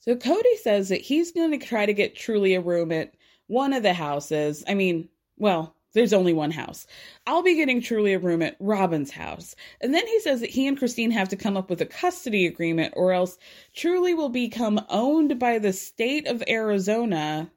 So 0.00 0.16
Kody 0.16 0.56
says 0.62 0.88
that 0.88 1.00
he's 1.00 1.32
going 1.32 1.58
to 1.58 1.64
try 1.66 1.86
to 1.86 1.94
get 1.94 2.16
Truely 2.16 2.54
a 2.54 2.60
room 2.60 2.92
at 2.92 3.14
one 3.46 3.72
of 3.72 3.82
the 3.82 3.94
houses. 3.94 4.64
I 4.68 4.74
mean, 4.74 5.08
well, 5.36 5.76
there's 5.92 6.12
only 6.12 6.32
one 6.32 6.50
house. 6.50 6.86
I'll 7.26 7.42
be 7.42 7.56
getting 7.56 7.80
truely 7.80 8.14
a 8.14 8.18
room 8.18 8.42
at 8.42 8.58
Robyn's 8.60 9.10
house. 9.10 9.54
And 9.80 9.94
then 9.94 10.06
he 10.06 10.20
says 10.20 10.40
that 10.40 10.50
he 10.50 10.66
and 10.66 10.78
Christine 10.78 11.10
have 11.10 11.28
to 11.30 11.36
come 11.36 11.56
up 11.56 11.70
with 11.70 11.80
a 11.80 11.86
custody 11.86 12.46
agreement, 12.46 12.94
or 12.96 13.12
else 13.12 13.38
Truely 13.74 14.14
will 14.14 14.28
become 14.28 14.80
owned 14.88 15.38
by 15.38 15.58
the 15.58 15.72
state 15.72 16.26
of 16.26 16.42
Arizona. 16.48 17.50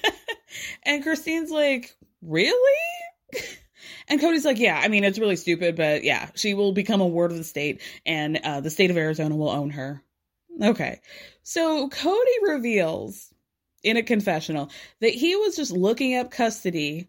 and 0.82 1.02
Christine's 1.02 1.50
like, 1.50 1.94
Really? 2.22 2.80
And 4.08 4.20
Kody's 4.20 4.44
like, 4.44 4.58
yeah, 4.58 4.80
I 4.82 4.88
mean, 4.88 5.04
it's 5.04 5.18
really 5.18 5.36
stupid, 5.36 5.76
but 5.76 6.02
yeah, 6.02 6.30
she 6.34 6.54
will 6.54 6.72
become 6.72 7.02
a 7.02 7.06
ward 7.06 7.30
of 7.30 7.36
the 7.36 7.44
state, 7.44 7.82
and 8.06 8.38
uh, 8.38 8.60
the 8.60 8.70
state 8.70 8.90
of 8.90 8.96
Arizona 8.96 9.36
will 9.36 9.50
own 9.50 9.70
her. 9.70 10.02
Okay. 10.62 11.00
So 11.42 11.88
Kody 11.88 12.42
reveals 12.42 13.32
in 13.82 13.96
a 13.96 14.02
confessional 14.02 14.70
that 15.00 15.12
he 15.12 15.36
was 15.36 15.56
just 15.56 15.70
looking 15.70 16.16
up 16.16 16.30
custody 16.30 17.08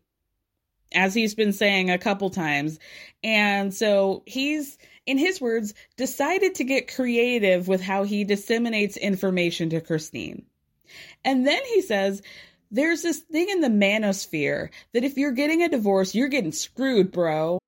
as 0.93 1.13
he's 1.13 1.35
been 1.35 1.53
saying 1.53 1.89
a 1.89 1.97
couple 1.97 2.29
times. 2.29 2.79
And 3.23 3.73
so 3.73 4.23
he's, 4.25 4.77
in 5.05 5.17
his 5.17 5.39
words, 5.41 5.73
decided 5.97 6.55
to 6.55 6.63
get 6.63 6.93
creative 6.93 7.67
with 7.67 7.81
how 7.81 8.03
he 8.03 8.23
disseminates 8.23 8.97
information 8.97 9.69
to 9.71 9.81
Christine. 9.81 10.45
And 11.23 11.45
then 11.45 11.61
he 11.65 11.81
says, 11.81 12.21
there's 12.71 13.01
this 13.01 13.19
thing 13.19 13.49
in 13.49 13.61
the 13.61 13.67
manosphere 13.67 14.69
that 14.93 15.03
if 15.03 15.17
you're 15.17 15.31
getting 15.31 15.63
a 15.63 15.69
divorce, 15.69 16.13
you're 16.13 16.27
getting 16.27 16.51
screwed, 16.51 17.11
bro. 17.11 17.59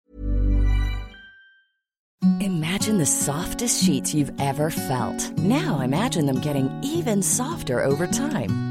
Imagine 2.39 2.99
the 2.99 3.05
softest 3.05 3.83
sheets 3.83 4.13
you've 4.13 4.39
ever 4.39 4.69
felt. 4.69 5.37
Now 5.39 5.81
imagine 5.81 6.27
them 6.27 6.39
getting 6.39 6.69
even 6.83 7.23
softer 7.23 7.83
over 7.83 8.05
time. 8.05 8.70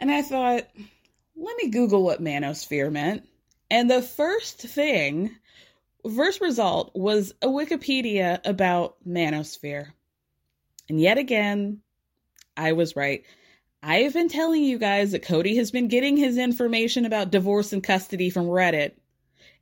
And 0.00 0.10
I 0.10 0.22
thought, 0.22 0.66
let 1.36 1.56
me 1.58 1.68
Google 1.68 2.02
what 2.02 2.22
manosphere 2.22 2.90
meant. 2.90 3.28
And 3.70 3.88
the 3.88 4.02
first 4.02 4.58
thing, 4.60 5.30
first 6.16 6.40
result 6.40 6.90
was 6.94 7.34
a 7.42 7.46
Wikipedia 7.46 8.40
about 8.44 8.96
manosphere. 9.06 9.92
And 10.88 11.00
yet 11.00 11.18
again, 11.18 11.82
I 12.56 12.72
was 12.72 12.96
right. 12.96 13.24
I 13.82 14.00
have 14.00 14.14
been 14.14 14.28
telling 14.28 14.64
you 14.64 14.78
guys 14.78 15.12
that 15.12 15.22
Kody 15.24 15.56
has 15.56 15.70
been 15.70 15.88
getting 15.88 16.16
his 16.16 16.36
information 16.36 17.04
about 17.04 17.30
divorce 17.30 17.72
and 17.72 17.82
custody 17.82 18.28
from 18.30 18.46
Reddit 18.46 18.92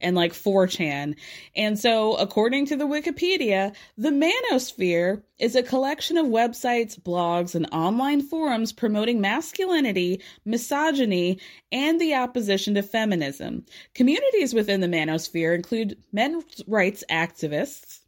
and 0.01 0.17
like 0.17 0.33
4chan. 0.33 1.15
And 1.57 1.79
so, 1.79 2.15
according 2.17 2.67
to 2.67 2.77
the 2.77 2.87
Wikipedia, 2.87 3.75
the 3.97 4.11
Manosphere 4.11 5.23
is 5.39 5.55
a 5.55 5.63
collection 5.63 6.17
of 6.17 6.27
websites, 6.27 6.99
blogs, 6.99 7.55
and 7.55 7.69
online 7.73 8.23
forums 8.23 8.73
promoting 8.73 9.21
masculinity, 9.21 10.21
misogyny, 10.45 11.41
and 11.73 12.01
the 12.01 12.15
opposition 12.15 12.75
to 12.75 12.83
feminism. 12.83 13.65
Communities 13.95 14.55
within 14.55 14.81
the 14.81 14.89
Manosphere 14.89 15.55
include 15.55 15.99
men's 16.13 16.63
rights 16.67 17.05
activists, 17.11 18.01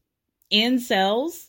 incels, 0.53 1.47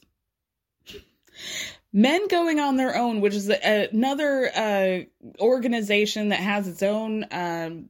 Men 1.94 2.28
Going 2.30 2.60
on 2.60 2.78
Their 2.78 2.96
Own, 2.96 3.20
which 3.20 3.36
is 3.36 3.50
another 3.50 4.50
uh, 4.56 5.00
organization 5.40 6.30
that 6.30 6.40
has 6.40 6.68
its 6.68 6.84
own 6.84 7.26
um, 7.32 7.90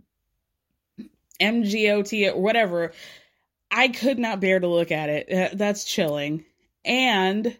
MGOT, 1.41 2.35
whatever. 2.35 2.93
I 3.71 3.87
could 3.87 4.19
not 4.19 4.41
bear 4.41 4.59
to 4.59 4.67
look 4.67 4.91
at 4.91 5.09
it. 5.09 5.31
Uh, 5.31 5.55
that's 5.55 5.85
chilling. 5.85 6.45
And 6.83 7.57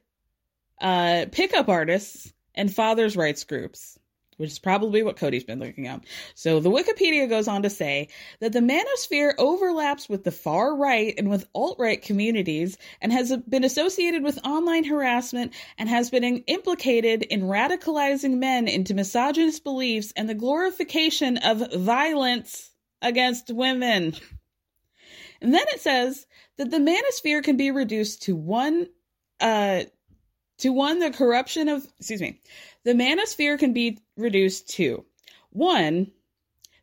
uh, 0.79 1.25
pickup 1.32 1.69
artists 1.69 2.34
and 2.55 2.73
fathers' 2.73 3.15
rights 3.15 3.43
groups, 3.45 3.97
which 4.38 4.51
is 4.51 4.59
probably 4.59 5.03
what 5.03 5.15
Kody's 5.15 5.43
been 5.43 5.59
looking 5.59 5.88
up. 5.88 6.03
So 6.36 6.59
the 6.59 6.71
Wikipedia 6.71 7.29
goes 7.29 7.47
on 7.47 7.63
to 7.63 7.69
say 7.69 8.09
that 8.39 8.51
the 8.51 8.59
manosphere 8.59 9.34
overlaps 9.38 10.09
with 10.09 10.23
the 10.23 10.32
far 10.32 10.75
right 10.75 11.13
and 11.17 11.29
with 11.29 11.47
alt 11.53 11.77
right 11.79 12.01
communities 12.01 12.77
and 12.99 13.13
has 13.13 13.36
been 13.47 13.63
associated 13.63 14.23
with 14.23 14.45
online 14.45 14.84
harassment 14.84 15.53
and 15.77 15.88
has 15.88 16.09
been 16.09 16.23
implicated 16.23 17.23
in 17.23 17.43
radicalizing 17.43 18.38
men 18.39 18.67
into 18.67 18.93
misogynist 18.93 19.63
beliefs 19.63 20.11
and 20.17 20.27
the 20.27 20.36
glorification 20.36 21.38
of 21.38 21.71
violence 21.73 22.70
against 23.02 23.49
women. 23.49 24.16
And 25.41 25.54
then 25.54 25.66
it 25.70 25.82
says 25.82 26.28
that 26.58 26.70
the 26.70 26.78
manosphere 26.78 27.43
can 27.43 27.58
be 27.58 27.72
reduced 27.72 28.24
to 28.24 28.36
one 28.36 28.88
uh 29.39 29.84
to 30.60 30.70
one 30.72 30.99
the 30.99 31.10
corruption 31.10 31.68
of 31.68 31.86
excuse 31.97 32.22
me. 32.22 32.39
The 32.84 32.93
manosphere 32.93 33.58
can 33.58 33.74
be 33.74 33.99
reduced 34.16 34.70
to 34.76 35.06
one 35.49 36.12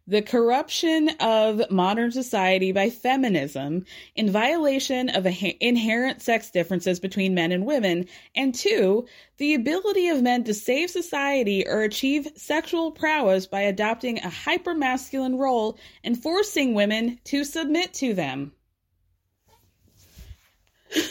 the 0.08 0.22
corruption 0.22 1.10
of 1.20 1.70
modern 1.70 2.10
society 2.10 2.72
by 2.72 2.88
feminism 2.88 3.84
in 4.16 4.30
violation 4.30 5.10
of 5.10 5.26
inherent 5.60 6.22
sex 6.22 6.50
differences 6.50 6.98
between 6.98 7.34
men 7.34 7.52
and 7.52 7.66
women, 7.66 8.06
and 8.34 8.54
two, 8.54 9.06
the 9.36 9.52
ability 9.52 10.08
of 10.08 10.22
men 10.22 10.42
to 10.44 10.54
save 10.54 10.88
society 10.88 11.68
or 11.68 11.82
achieve 11.82 12.26
sexual 12.36 12.90
prowess 12.90 13.46
by 13.46 13.60
adopting 13.60 14.18
a 14.18 14.28
hypermasculine 14.28 15.38
role 15.38 15.78
and 16.02 16.22
forcing 16.22 16.72
women 16.72 17.20
to 17.24 17.44
submit 17.44 17.92
to 17.92 18.14
them. 18.14 18.52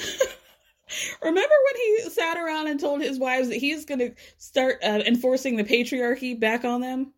Remember 1.22 1.56
when 1.66 1.76
he 1.76 2.10
sat 2.10 2.38
around 2.38 2.66
and 2.66 2.80
told 2.80 3.02
his 3.02 3.20
wives 3.20 3.50
that 3.50 3.58
he's 3.58 3.86
going 3.86 4.00
to 4.00 4.14
start 4.40 4.80
uh, 4.84 5.04
enforcing 5.06 5.56
the 5.56 5.64
patriarchy 5.64 6.40
back 6.40 6.66
on 6.66 6.82
them? 6.82 7.14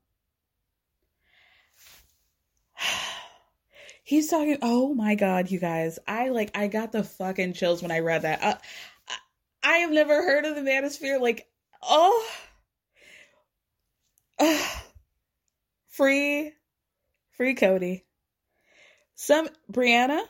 He's 4.09 4.27
talking. 4.27 4.57
Oh 4.63 4.95
my 4.95 5.13
god, 5.13 5.51
you 5.51 5.59
guys! 5.59 5.99
I 6.07 6.29
like. 6.29 6.57
I 6.57 6.65
got 6.65 6.91
the 6.91 7.03
fucking 7.03 7.53
chills 7.53 7.83
when 7.83 7.91
I 7.91 7.99
read 7.99 8.23
that. 8.23 8.41
Uh, 8.41 8.55
I 9.61 9.77
have 9.77 9.91
never 9.91 10.23
heard 10.23 10.45
of 10.45 10.55
the 10.55 10.61
Manosphere. 10.61 11.21
Like, 11.21 11.47
oh, 11.83 12.27
uh, 14.39 14.65
free, 15.89 16.53
free 17.37 17.53
Kody. 17.53 18.01
Some 19.13 19.47
Breanna, 19.71 20.23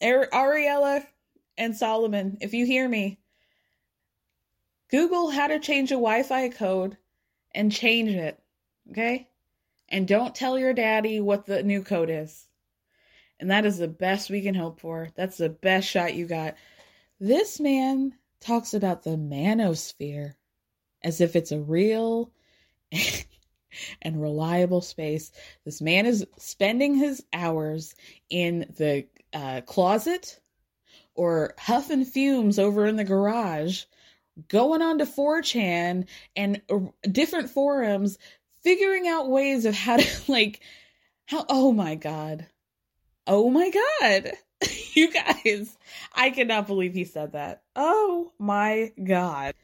Ariella, 0.00 1.04
and 1.58 1.76
Solomon. 1.76 2.38
If 2.40 2.54
you 2.54 2.64
hear 2.64 2.88
me, 2.88 3.18
Google 4.88 5.30
how 5.30 5.48
to 5.48 5.58
change 5.58 5.90
a 5.90 5.94
Wi-Fi 5.94 6.50
code 6.50 6.96
and 7.52 7.72
change 7.72 8.10
it. 8.10 8.40
Okay, 8.92 9.28
and 9.88 10.06
don't 10.06 10.32
tell 10.32 10.56
your 10.56 10.74
daddy 10.74 11.18
what 11.18 11.46
the 11.46 11.64
new 11.64 11.82
code 11.82 12.08
is. 12.08 12.46
And 13.40 13.50
that 13.50 13.64
is 13.64 13.78
the 13.78 13.88
best 13.88 14.30
we 14.30 14.42
can 14.42 14.54
hope 14.54 14.80
for. 14.80 15.08
That's 15.16 15.38
the 15.38 15.48
best 15.48 15.88
shot 15.88 16.14
you 16.14 16.26
got. 16.26 16.54
This 17.18 17.58
man 17.58 18.14
talks 18.40 18.74
about 18.74 19.02
the 19.02 19.16
manosphere 19.16 20.34
as 21.02 21.20
if 21.20 21.34
it's 21.36 21.52
a 21.52 21.58
real 21.58 22.30
and 24.02 24.20
reliable 24.20 24.82
space. 24.82 25.32
This 25.64 25.80
man 25.80 26.06
is 26.06 26.26
spending 26.38 26.94
his 26.94 27.24
hours 27.32 27.94
in 28.28 28.72
the 28.76 29.06
uh, 29.32 29.62
closet 29.62 30.38
or 31.14 31.54
huffing 31.58 32.04
fumes 32.04 32.58
over 32.58 32.86
in 32.86 32.96
the 32.96 33.04
garage, 33.04 33.84
going 34.48 34.82
on 34.82 34.98
to 34.98 35.06
4chan 35.06 36.06
and 36.36 36.62
uh, 36.70 36.78
different 37.10 37.50
forums, 37.50 38.18
figuring 38.62 39.08
out 39.08 39.30
ways 39.30 39.64
of 39.64 39.74
how 39.74 39.96
to, 39.96 40.06
like, 40.32 40.60
how, 41.26 41.44
oh 41.48 41.72
my 41.72 41.94
God. 41.94 42.46
Oh 43.32 43.48
my 43.48 43.70
God. 44.00 44.32
you 44.94 45.12
guys, 45.12 45.78
I 46.12 46.30
cannot 46.30 46.66
believe 46.66 46.94
he 46.94 47.04
said 47.04 47.30
that. 47.32 47.62
Oh 47.76 48.32
my 48.40 48.90
God. 49.04 49.54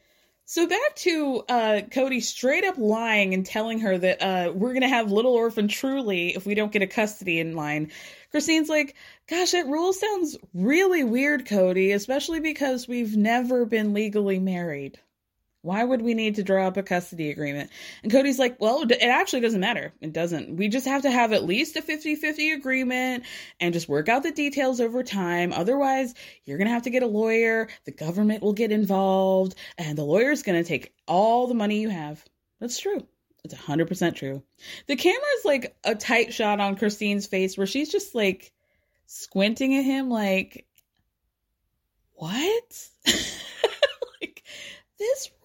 So 0.45 0.67
back 0.67 0.95
to 0.95 1.43
uh, 1.49 1.81
Kody 1.91 2.23
straight 2.23 2.63
up 2.63 2.77
lying 2.77 3.33
and 3.33 3.45
telling 3.45 3.79
her 3.81 3.97
that 3.97 4.21
uh, 4.21 4.53
we're 4.53 4.73
gonna 4.73 4.87
have 4.87 5.11
little 5.11 5.33
orphan 5.33 5.67
truely 5.67 6.33
if 6.33 6.45
we 6.45 6.55
don't 6.55 6.71
get 6.71 6.81
a 6.81 6.87
custody 6.87 7.41
in 7.41 7.57
line. 7.57 7.91
Christine's 8.31 8.69
like, 8.69 8.95
"Gosh, 9.27 9.51
that 9.51 9.67
rule 9.67 9.91
sounds 9.91 10.37
really 10.53 11.03
weird, 11.03 11.45
Kody, 11.45 11.93
especially 11.93 12.39
because 12.39 12.87
we've 12.87 13.17
never 13.17 13.65
been 13.65 13.93
legally 13.93 14.39
married." 14.39 14.97
Why 15.67 15.83
would 15.83 16.01
we 16.01 16.13
need 16.13 16.35
to 16.35 16.43
draw 16.43 16.65
up 16.65 16.77
a 16.77 16.81
custody 16.81 17.29
agreement? 17.29 17.69
And 18.01 18.09
Kody's 18.09 18.39
like, 18.39 18.55
well, 18.61 18.83
it 18.89 19.01
actually 19.01 19.41
doesn't 19.41 19.59
matter. 19.59 19.91
It 19.99 20.13
doesn't. 20.13 20.55
We 20.55 20.69
just 20.69 20.87
have 20.87 21.01
to 21.01 21.11
have 21.11 21.33
at 21.33 21.43
least 21.43 21.75
a 21.75 21.81
50 21.81 22.15
50 22.15 22.51
agreement 22.51 23.25
and 23.59 23.73
just 23.73 23.89
work 23.89 24.07
out 24.07 24.23
the 24.23 24.31
details 24.31 24.79
over 24.79 25.03
time. 25.03 25.51
Otherwise, 25.51 26.13
you're 26.45 26.57
going 26.57 26.69
to 26.69 26.73
have 26.73 26.83
to 26.83 26.89
get 26.89 27.03
a 27.03 27.07
lawyer. 27.07 27.67
The 27.83 27.91
government 27.91 28.41
will 28.41 28.53
get 28.53 28.71
involved, 28.71 29.55
and 29.77 29.97
the 29.97 30.05
lawyer's 30.05 30.41
going 30.41 30.63
to 30.63 30.65
take 30.65 30.93
all 31.05 31.47
the 31.47 31.53
money 31.53 31.81
you 31.81 31.89
have. 31.89 32.23
That's 32.61 32.79
true. 32.79 33.05
It's 33.43 33.53
100% 33.53 34.15
true. 34.15 34.43
The 34.87 34.95
camera 34.95 35.27
is 35.39 35.43
like 35.43 35.75
a 35.83 35.95
tight 35.95 36.33
shot 36.33 36.61
on 36.61 36.77
Christine's 36.77 37.27
face 37.27 37.57
where 37.57 37.67
she's 37.67 37.91
just 37.91 38.15
like 38.15 38.53
squinting 39.05 39.75
at 39.75 39.83
him, 39.83 40.09
like, 40.09 40.65
what? 42.13 42.87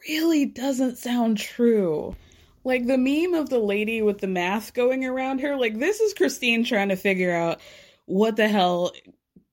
really 0.08 0.46
doesn't 0.46 0.98
sound 0.98 1.38
true. 1.38 2.16
Like 2.64 2.86
the 2.86 2.98
meme 2.98 3.34
of 3.34 3.48
the 3.48 3.58
lady 3.58 4.02
with 4.02 4.18
the 4.18 4.28
math 4.28 4.74
going 4.74 5.04
around 5.04 5.40
her, 5.40 5.56
like 5.56 5.78
this 5.78 6.00
is 6.00 6.14
Christine 6.14 6.64
trying 6.64 6.90
to 6.90 6.96
figure 6.96 7.34
out 7.34 7.60
what 8.06 8.36
the 8.36 8.48
hell 8.48 8.92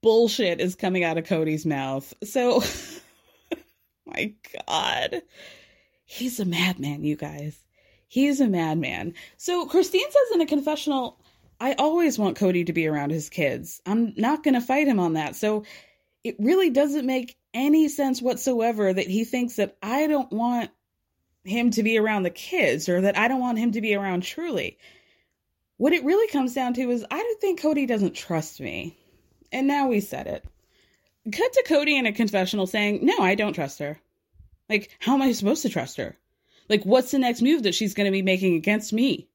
bullshit 0.02 0.60
is 0.60 0.74
coming 0.74 1.04
out 1.04 1.18
of 1.18 1.24
Kody's 1.24 1.66
mouth. 1.66 2.12
So, 2.24 2.62
my 4.06 4.34
God. 4.68 5.22
He's 6.04 6.40
a 6.40 6.44
madman, 6.44 7.04
you 7.04 7.16
guys. 7.16 7.62
He's 8.08 8.40
a 8.40 8.48
madman. 8.48 9.14
So, 9.36 9.66
Christine 9.66 10.10
says 10.10 10.34
in 10.34 10.40
a 10.40 10.46
confessional, 10.46 11.20
I 11.60 11.74
always 11.74 12.18
want 12.18 12.38
Kody 12.38 12.66
to 12.66 12.72
be 12.72 12.86
around 12.86 13.10
his 13.10 13.28
kids. 13.28 13.80
I'm 13.86 14.14
not 14.16 14.42
going 14.42 14.54
to 14.54 14.60
fight 14.60 14.88
him 14.88 14.98
on 14.98 15.12
that. 15.14 15.36
So, 15.36 15.64
it 16.24 16.36
really 16.38 16.70
doesn't 16.70 17.06
make 17.06 17.36
any 17.54 17.88
sense 17.88 18.20
whatsoever 18.20 18.92
that 18.92 19.06
he 19.06 19.24
thinks 19.24 19.56
that 19.56 19.76
I 19.82 20.06
don't 20.06 20.32
want 20.32 20.70
him 21.44 21.70
to 21.72 21.82
be 21.82 21.98
around 21.98 22.22
the 22.22 22.30
kids 22.30 22.88
or 22.88 23.00
that 23.00 23.16
I 23.16 23.28
don't 23.28 23.40
want 23.40 23.58
him 23.58 23.72
to 23.72 23.80
be 23.80 23.94
around 23.94 24.22
Truely. 24.22 24.78
What 25.78 25.94
it 25.94 26.04
really 26.04 26.28
comes 26.28 26.52
down 26.52 26.74
to 26.74 26.90
is 26.90 27.06
I 27.10 27.16
don't 27.16 27.40
think 27.40 27.60
Kody 27.60 27.88
doesn't 27.88 28.14
trust 28.14 28.60
me. 28.60 28.98
And 29.50 29.66
now 29.66 29.88
we 29.88 30.00
said 30.00 30.26
it. 30.26 30.44
Cut 31.32 31.52
to 31.52 31.64
Kody 31.66 31.98
in 31.98 32.06
a 32.06 32.12
confessional 32.12 32.66
saying, 32.66 33.00
No, 33.02 33.18
I 33.18 33.34
don't 33.34 33.54
trust 33.54 33.78
her. 33.78 33.98
Like, 34.68 34.90
how 35.00 35.14
am 35.14 35.22
I 35.22 35.32
supposed 35.32 35.62
to 35.62 35.68
trust 35.68 35.96
her? 35.96 36.16
Like, 36.68 36.84
what's 36.84 37.10
the 37.10 37.18
next 37.18 37.42
move 37.42 37.64
that 37.64 37.74
she's 37.74 37.94
going 37.94 38.04
to 38.04 38.12
be 38.12 38.22
making 38.22 38.54
against 38.54 38.92
me? 38.92 39.28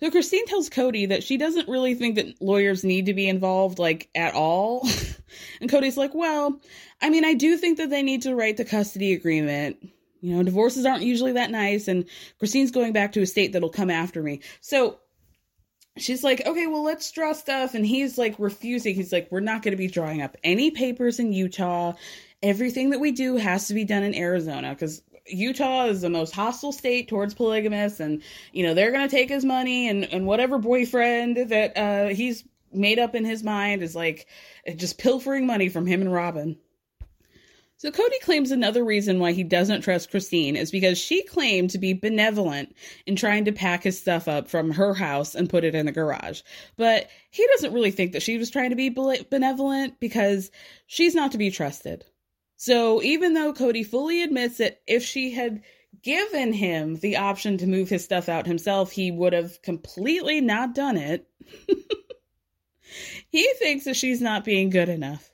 So 0.00 0.10
Christine 0.10 0.46
tells 0.46 0.70
Kody 0.70 1.10
that 1.10 1.22
she 1.22 1.36
doesn't 1.36 1.68
really 1.68 1.94
think 1.94 2.14
that 2.16 2.40
lawyers 2.40 2.82
need 2.82 3.06
to 3.06 3.14
be 3.14 3.28
involved, 3.28 3.78
like, 3.78 4.08
at 4.14 4.34
all. 4.34 4.88
and 5.60 5.70
Kody's 5.70 5.96
like, 5.96 6.14
Well, 6.14 6.60
I 7.00 7.10
mean, 7.10 7.24
I 7.24 7.34
do 7.34 7.56
think 7.56 7.78
that 7.78 7.90
they 7.90 8.02
need 8.02 8.22
to 8.22 8.34
write 8.34 8.56
the 8.56 8.64
custody 8.64 9.12
agreement. 9.12 9.76
You 10.20 10.36
know, 10.36 10.42
divorces 10.42 10.86
aren't 10.86 11.02
usually 11.02 11.32
that 11.32 11.50
nice, 11.50 11.88
and 11.88 12.04
Christine's 12.38 12.70
going 12.70 12.92
back 12.92 13.12
to 13.12 13.22
a 13.22 13.26
state 13.26 13.52
that'll 13.52 13.70
come 13.70 13.90
after 13.90 14.22
me. 14.22 14.40
So 14.60 15.00
she's 15.96 16.24
like, 16.24 16.46
okay, 16.46 16.66
well, 16.66 16.82
let's 16.82 17.10
draw 17.10 17.32
stuff. 17.32 17.74
And 17.74 17.84
he's 17.84 18.18
like 18.18 18.36
refusing. 18.38 18.94
He's 18.94 19.12
like, 19.12 19.28
we're 19.30 19.40
not 19.40 19.62
going 19.62 19.72
to 19.72 19.76
be 19.76 19.88
drawing 19.88 20.22
up 20.22 20.36
any 20.44 20.70
papers 20.70 21.18
in 21.18 21.32
Utah. 21.32 21.94
Everything 22.42 22.90
that 22.90 23.00
we 23.00 23.12
do 23.12 23.36
has 23.36 23.68
to 23.68 23.74
be 23.74 23.84
done 23.84 24.02
in 24.02 24.14
Arizona 24.14 24.70
because 24.70 25.02
Utah 25.26 25.86
is 25.86 26.00
the 26.00 26.10
most 26.10 26.34
hostile 26.34 26.72
state 26.72 27.08
towards 27.08 27.34
polygamists. 27.34 28.00
And, 28.00 28.22
you 28.52 28.64
know, 28.64 28.74
they're 28.74 28.90
going 28.90 29.08
to 29.08 29.14
take 29.14 29.28
his 29.28 29.44
money 29.44 29.88
and, 29.88 30.04
and 30.04 30.26
whatever 30.26 30.58
boyfriend 30.58 31.36
that 31.50 31.76
uh, 31.76 32.14
he's 32.14 32.44
made 32.74 32.98
up 32.98 33.14
in 33.14 33.24
his 33.24 33.42
mind 33.42 33.82
is 33.82 33.94
like 33.94 34.26
just 34.76 34.98
pilfering 34.98 35.46
money 35.46 35.68
from 35.68 35.86
him 35.86 36.00
and 36.00 36.12
Robyn. 36.12 36.56
So 37.82 37.90
Kody 37.90 38.20
claims 38.20 38.52
another 38.52 38.84
reason 38.84 39.18
why 39.18 39.32
he 39.32 39.42
doesn't 39.42 39.80
trust 39.80 40.12
Christine 40.12 40.54
is 40.54 40.70
because 40.70 40.98
she 40.98 41.24
claimed 41.24 41.70
to 41.70 41.78
be 41.78 41.94
benevolent 41.94 42.76
in 43.06 43.16
trying 43.16 43.44
to 43.46 43.52
pack 43.52 43.82
his 43.82 43.98
stuff 43.98 44.28
up 44.28 44.48
from 44.48 44.70
her 44.70 44.94
house 44.94 45.34
and 45.34 45.50
put 45.50 45.64
it 45.64 45.74
in 45.74 45.86
the 45.86 45.90
garage. 45.90 46.42
But 46.76 47.08
he 47.32 47.44
doesn't 47.48 47.72
really 47.72 47.90
think 47.90 48.12
that 48.12 48.22
she 48.22 48.38
was 48.38 48.50
trying 48.50 48.70
to 48.70 48.76
be 48.76 48.88
benevolent 48.88 49.98
because 49.98 50.52
she's 50.86 51.16
not 51.16 51.32
to 51.32 51.38
be 51.38 51.50
trusted. 51.50 52.04
So 52.56 53.02
even 53.02 53.34
though 53.34 53.52
Kody 53.52 53.84
fully 53.84 54.22
admits 54.22 54.58
that 54.58 54.80
if 54.86 55.02
she 55.02 55.32
had 55.32 55.62
given 56.02 56.52
him 56.52 56.94
the 56.98 57.16
option 57.16 57.58
to 57.58 57.66
move 57.66 57.88
his 57.88 58.04
stuff 58.04 58.28
out 58.28 58.46
himself, 58.46 58.92
he 58.92 59.10
would 59.10 59.32
have 59.32 59.60
completely 59.62 60.40
not 60.40 60.72
done 60.72 60.96
it. 60.96 61.28
he 63.28 63.52
thinks 63.58 63.84
that 63.84 63.96
she's 63.96 64.20
not 64.20 64.44
being 64.44 64.70
good 64.70 64.88
enough. 64.88 65.32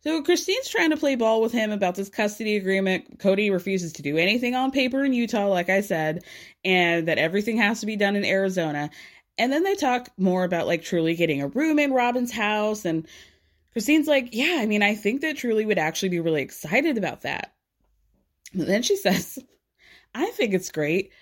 So 0.00 0.22
Christine's 0.22 0.68
trying 0.68 0.90
to 0.90 0.96
play 0.96 1.14
ball 1.14 1.40
with 1.40 1.52
him 1.52 1.70
about 1.70 1.94
this 1.94 2.08
custody 2.08 2.56
agreement. 2.56 3.18
Kody 3.18 3.52
refuses 3.52 3.92
to 3.94 4.02
do 4.02 4.16
anything 4.16 4.54
on 4.54 4.70
paper 4.70 5.04
in 5.04 5.12
Utah, 5.12 5.48
like 5.48 5.68
I 5.68 5.80
said, 5.80 6.24
and 6.64 7.06
that 7.08 7.18
everything 7.18 7.58
has 7.58 7.80
to 7.80 7.86
be 7.86 7.96
done 7.96 8.16
in 8.16 8.24
Arizona. 8.24 8.90
And 9.36 9.52
then 9.52 9.62
they 9.62 9.74
talk 9.74 10.08
more 10.18 10.44
about 10.44 10.66
like 10.66 10.82
Truely 10.82 11.14
getting 11.14 11.42
a 11.42 11.48
room 11.48 11.78
in 11.78 11.92
Robyn's 11.92 12.32
house. 12.32 12.84
And 12.84 13.06
Christine's 13.72 14.08
like, 14.08 14.30
Yeah, 14.32 14.58
I 14.60 14.66
mean, 14.66 14.82
I 14.82 14.94
think 14.94 15.20
that 15.20 15.36
Truely 15.36 15.64
would 15.64 15.78
actually 15.78 16.08
be 16.08 16.20
really 16.20 16.42
excited 16.42 16.98
about 16.98 17.22
that. 17.22 17.52
But 18.54 18.66
then 18.66 18.82
she 18.82 18.96
says, 18.96 19.38
I 20.14 20.26
think 20.30 20.54
it's 20.54 20.72
great 20.72 21.12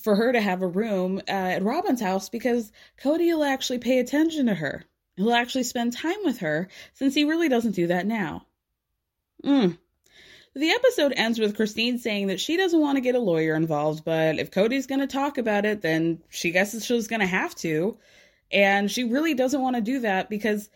for 0.00 0.16
her 0.16 0.32
to 0.32 0.40
have 0.40 0.60
a 0.60 0.66
room 0.66 1.18
uh, 1.28 1.30
at 1.30 1.62
Robin's 1.62 2.00
house 2.00 2.28
because 2.28 2.72
Kody 3.00 3.34
will 3.34 3.44
actually 3.44 3.78
pay 3.78 3.98
attention 3.98 4.46
to 4.46 4.54
her. 4.54 4.84
He'll 5.16 5.32
actually 5.32 5.64
spend 5.64 5.92
time 5.92 6.24
with 6.24 6.38
her 6.38 6.68
since 6.94 7.14
he 7.14 7.24
really 7.24 7.48
doesn't 7.48 7.76
do 7.76 7.88
that 7.88 8.06
now. 8.06 8.46
Mm. 9.44 9.78
The 10.56 10.70
episode 10.70 11.12
ends 11.16 11.38
with 11.38 11.56
Christine 11.56 11.98
saying 11.98 12.28
that 12.28 12.40
she 12.40 12.56
doesn't 12.56 12.80
want 12.80 12.96
to 12.96 13.02
get 13.02 13.16
a 13.16 13.20
lawyer 13.20 13.54
involved, 13.54 14.04
but 14.04 14.38
if 14.38 14.52
Kody's 14.52 14.86
going 14.86 15.00
to 15.00 15.06
talk 15.06 15.36
about 15.36 15.64
it, 15.64 15.82
then 15.82 16.22
she 16.30 16.52
guesses 16.52 16.84
she's 16.84 17.08
going 17.08 17.20
to 17.20 17.26
have 17.26 17.54
to. 17.56 17.98
And 18.52 18.90
she 18.90 19.02
really 19.04 19.34
doesn't 19.34 19.60
want 19.60 19.74
to 19.74 19.82
do 19.82 20.00
that 20.00 20.30
because, 20.30 20.70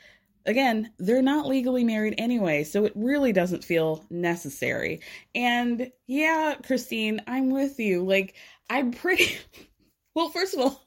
again, 0.46 0.90
they're 0.98 1.22
not 1.22 1.46
legally 1.46 1.84
married 1.84 2.16
anyway, 2.18 2.64
so 2.64 2.86
it 2.86 2.92
really 2.96 3.32
doesn't 3.32 3.62
feel 3.62 4.04
necessary. 4.10 5.00
And 5.32 5.92
yeah, 6.08 6.56
Christine, 6.64 7.22
I'm 7.28 7.50
with 7.50 7.78
you. 7.78 8.04
Like, 8.04 8.34
I'm 8.68 8.90
pretty. 8.90 9.36
well, 10.14 10.30
first 10.30 10.54
of 10.54 10.60
all, 10.60 10.82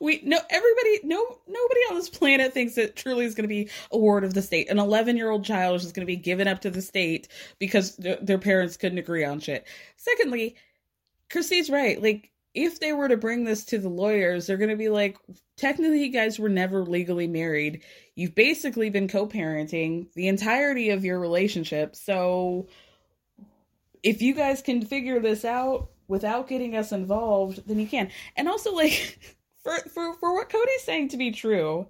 we 0.00 0.20
no 0.24 0.38
everybody 0.50 1.00
no 1.04 1.38
nobody 1.46 1.80
on 1.90 1.96
this 1.96 2.08
planet 2.08 2.52
thinks 2.52 2.74
that 2.74 2.96
truely 2.96 3.24
is 3.24 3.34
going 3.34 3.44
to 3.44 3.48
be 3.48 3.68
a 3.90 3.98
ward 3.98 4.24
of 4.24 4.34
the 4.34 4.42
state. 4.42 4.70
An 4.70 4.78
11 4.78 5.16
year 5.16 5.30
old 5.30 5.44
child 5.44 5.76
is 5.76 5.92
going 5.92 6.06
to 6.06 6.12
be 6.12 6.16
given 6.16 6.48
up 6.48 6.60
to 6.60 6.70
the 6.70 6.82
state 6.82 7.28
because 7.58 7.96
th- 7.96 8.20
their 8.22 8.38
parents 8.38 8.76
couldn't 8.76 8.98
agree 8.98 9.24
on 9.24 9.40
shit. 9.40 9.66
Secondly 9.96 10.56
christy's 11.30 11.70
right. 11.70 12.00
Like 12.02 12.30
if 12.54 12.80
they 12.80 12.92
were 12.92 13.08
to 13.08 13.16
bring 13.16 13.44
this 13.44 13.64
to 13.66 13.78
the 13.78 13.88
lawyers 13.88 14.46
they're 14.46 14.58
going 14.58 14.70
to 14.70 14.76
be 14.76 14.90
like 14.90 15.16
technically 15.56 16.04
you 16.04 16.12
guys 16.12 16.38
were 16.38 16.48
never 16.48 16.84
legally 16.84 17.26
married. 17.26 17.82
You've 18.14 18.34
basically 18.34 18.90
been 18.90 19.08
co-parenting 19.08 20.12
the 20.14 20.28
entirety 20.28 20.90
of 20.90 21.04
your 21.04 21.18
relationship. 21.18 21.96
So 21.96 22.68
if 24.02 24.20
you 24.20 24.34
guys 24.34 24.60
can 24.62 24.84
figure 24.84 25.20
this 25.20 25.44
out 25.44 25.88
without 26.08 26.48
getting 26.48 26.76
us 26.76 26.92
involved 26.92 27.62
then 27.66 27.78
you 27.78 27.86
can. 27.86 28.10
And 28.36 28.48
also 28.48 28.74
like 28.74 29.18
for 29.62 29.78
for 29.88 30.14
for 30.14 30.34
what 30.34 30.50
Kody's 30.50 30.82
saying 30.82 31.08
to 31.08 31.16
be 31.16 31.30
true, 31.30 31.86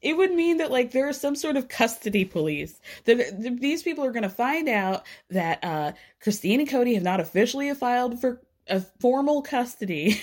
it 0.00 0.16
would 0.16 0.32
mean 0.32 0.58
that 0.58 0.70
like 0.70 0.92
there 0.92 1.08
is 1.08 1.20
some 1.20 1.36
sort 1.36 1.56
of 1.56 1.68
custody 1.68 2.24
police. 2.24 2.80
That 3.04 3.58
these 3.60 3.82
people 3.82 4.04
are 4.04 4.12
going 4.12 4.22
to 4.22 4.28
find 4.28 4.68
out 4.68 5.04
that 5.30 5.62
uh, 5.62 5.92
Christine 6.20 6.60
and 6.60 6.68
Kody 6.68 6.94
have 6.94 7.02
not 7.02 7.20
officially 7.20 7.72
filed 7.74 8.20
for 8.20 8.40
a 8.68 8.80
formal 9.00 9.42
custody. 9.42 10.20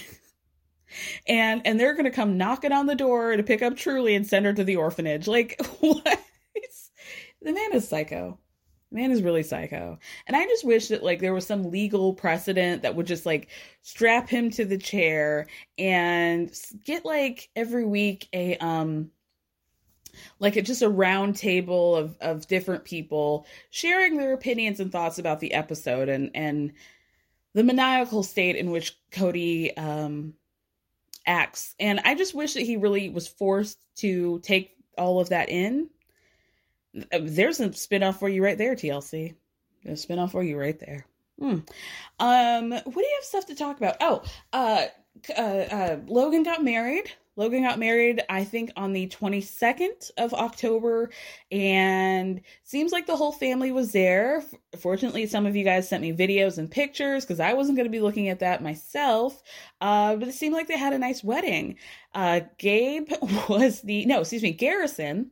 and 1.28 1.62
and 1.66 1.80
they're 1.80 1.94
going 1.94 2.06
to 2.06 2.12
come 2.12 2.38
knocking 2.38 2.72
on 2.72 2.86
the 2.86 2.96
door 2.96 3.36
to 3.36 3.44
pick 3.44 3.62
up 3.62 3.76
Truely 3.76 4.16
and 4.16 4.26
send 4.26 4.46
her 4.46 4.54
to 4.54 4.64
the 4.64 4.78
orphanage. 4.78 5.28
Like 5.28 5.62
what? 5.80 6.22
the 7.42 7.54
man 7.54 7.74
is 7.74 7.88
psycho 7.88 8.40
man 8.92 9.12
is 9.12 9.22
really 9.22 9.44
psycho. 9.44 10.00
And 10.28 10.36
i 10.36 10.46
just 10.46 10.66
wish 10.66 10.88
that 10.88 11.04
like 11.04 11.20
there 11.20 11.34
was 11.34 11.46
some 11.46 11.72
legal 11.72 12.14
precedent 12.14 12.84
that 12.84 12.96
would 12.96 13.08
just 13.08 13.26
like 13.26 13.50
strap 13.82 14.30
him 14.30 14.50
to 14.52 14.66
the 14.66 14.78
chair 14.78 15.48
and 15.78 16.52
get 16.86 17.06
like 17.06 17.50
every 17.56 17.86
week 17.86 18.28
a 18.34 18.58
um 18.58 19.12
like 20.40 20.56
a, 20.56 20.62
just 20.62 20.82
a 20.82 20.90
round 20.90 21.36
table 21.36 21.96
of 21.96 22.18
of 22.22 22.48
different 22.48 22.84
people 22.86 23.46
sharing 23.70 24.18
their 24.18 24.34
opinions 24.34 24.80
and 24.80 24.92
thoughts 24.92 25.20
about 25.20 25.40
the 25.40 25.54
episode 25.54 26.10
and 26.10 26.32
and 26.34 26.74
the 27.54 27.64
maniacal 27.64 28.24
state 28.24 28.56
in 28.56 28.72
which 28.72 28.96
kody 29.12 29.78
um 29.78 30.34
acts. 31.26 31.76
And 31.80 32.00
i 32.06 32.16
just 32.16 32.34
wish 32.34 32.54
that 32.54 32.64
he 32.64 32.78
really 32.78 33.10
was 33.10 33.28
forced 33.28 33.80
to 33.98 34.40
take 34.40 34.76
all 34.98 35.20
of 35.20 35.30
that 35.30 35.50
in 35.50 35.90
there's 37.20 37.60
a 37.60 37.70
spinoff 37.70 38.20
for 38.20 38.30
you 38.30 38.44
right 38.44 38.58
there, 38.58 38.76
TLC. 38.76 39.36
There's 39.84 40.04
a 40.04 40.08
spinoff 40.08 40.32
for 40.32 40.44
you 40.44 40.58
right 40.58 40.80
there. 40.80 41.06
Hmm. 41.40 41.60
Um, 42.20 42.72
what 42.72 42.84
do 42.84 43.02
you 43.02 43.18
have 43.18 43.24
stuff 43.24 43.46
to 43.48 43.56
talk 43.56 43.78
about? 43.78 43.98
Oh, 44.02 44.24
uh, 44.54 44.86
uh, 45.38 45.42
uh, 45.42 46.00
Logan 46.08 46.44
got 46.44 46.64
married. 46.64 47.12
Logan 47.36 47.62
got 47.62 47.78
married, 47.78 48.24
I 48.30 48.44
think, 48.44 48.72
on 48.76 48.94
the 48.94 49.08
22nd 49.10 50.10
of 50.18 50.34
October, 50.34 51.12
and 51.52 52.42
seems 52.64 52.92
like 52.92 53.06
the 53.06 53.16
whole 53.16 53.32
family 53.32 53.72
was 53.72 53.92
there. 53.92 54.44
Fortunately, 54.80 55.28
some 55.28 55.46
of 55.46 55.56
you 55.56 55.64
guys 55.64 55.88
sent 55.88 56.02
me 56.02 56.12
videos 56.12 56.58
and 56.58 56.70
pictures 56.70 57.24
because 57.24 57.40
I 57.40 57.54
wasn't 57.54 57.78
going 57.78 57.86
to 57.86 57.92
be 57.92 58.00
looking 58.00 58.30
at 58.30 58.40
that 58.40 58.64
myself. 58.64 59.44
Uh, 59.80 60.16
but 60.16 60.28
it 60.28 60.34
seemed 60.34 60.56
like 60.56 60.68
they 60.68 60.80
had 60.80 60.94
a 60.94 60.98
nice 60.98 61.24
wedding. 61.24 61.76
Uh, 62.16 62.40
Gabe 62.58 63.12
was 63.50 63.82
the 63.82 64.08
no, 64.08 64.22
excuse 64.22 64.42
me, 64.42 64.52
Garrison 64.52 65.30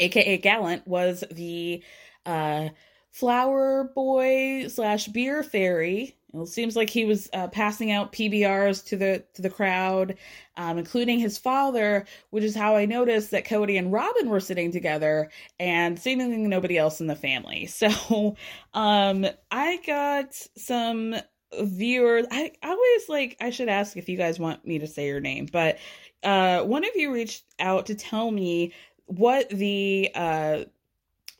aka 0.00 0.38
Gallant, 0.38 0.86
was 0.86 1.24
the 1.30 1.82
uh, 2.26 2.68
flower 3.10 3.90
boy 3.94 4.66
slash 4.68 5.08
beer 5.08 5.42
fairy. 5.42 6.16
It 6.34 6.48
seems 6.48 6.76
like 6.76 6.88
he 6.88 7.04
was 7.04 7.28
uh, 7.34 7.48
passing 7.48 7.90
out 7.90 8.12
PBRs 8.12 8.86
to 8.86 8.96
the 8.96 9.24
to 9.34 9.42
the 9.42 9.50
crowd, 9.50 10.16
um, 10.56 10.78
including 10.78 11.18
his 11.18 11.36
father, 11.36 12.06
which 12.30 12.42
is 12.42 12.54
how 12.54 12.74
I 12.74 12.86
noticed 12.86 13.32
that 13.32 13.44
Kody 13.44 13.78
and 13.78 13.92
Robyn 13.92 14.30
were 14.30 14.40
sitting 14.40 14.72
together, 14.72 15.30
and 15.60 15.98
seemingly 15.98 16.38
nobody 16.38 16.78
else 16.78 17.00
in 17.00 17.06
the 17.06 17.16
family. 17.16 17.68
So, 17.82 18.36
um, 18.72 19.26
I 19.50 19.78
got 19.86 20.34
some 20.56 21.16
viewers, 21.60 22.26
I, 22.30 22.52
I 22.62 22.70
always 22.70 23.08
like, 23.08 23.36
I 23.40 23.50
should 23.50 23.68
ask 23.68 23.96
if 23.96 24.08
you 24.08 24.16
guys 24.16 24.38
want 24.38 24.66
me 24.66 24.78
to 24.78 24.86
say 24.86 25.06
your 25.06 25.20
name, 25.20 25.48
but 25.52 25.78
uh, 26.22 26.62
one 26.62 26.84
of 26.84 26.90
you 26.94 27.12
reached 27.12 27.44
out 27.58 27.86
to 27.86 27.94
tell 27.94 28.30
me 28.30 28.72
what 29.06 29.48
the 29.48 30.10
uh, 30.14 30.64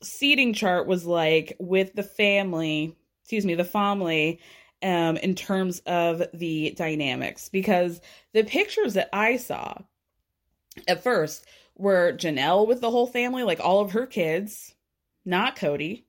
seating 0.03 0.53
chart 0.53 0.87
was 0.87 1.05
like 1.05 1.57
with 1.59 1.95
the 1.95 2.03
family, 2.03 2.97
excuse 3.23 3.47
me, 3.47 3.55
the 3.55 3.65
family 3.65 4.41
um, 4.83 5.17
in 5.19 5.35
terms 5.35 5.81
of 5.87 6.23
the 6.35 6.75
dynamics 6.77 7.49
because 7.49 8.01
the 8.33 8.45
pictures 8.45 8.95
that 8.95 9.09
I 9.13 9.37
saw 9.37 9.75
at 10.89 11.03
first 11.03 11.47
were 11.77 12.13
Janelle 12.13 12.67
with 12.67 12.81
the 12.81 12.91
whole 12.91 13.07
family, 13.07 13.43
like 13.45 13.61
all 13.61 13.81
of 13.81 13.93
her 13.93 14.07
kids, 14.07 14.75
not 15.25 15.57
Kody, 15.57 16.05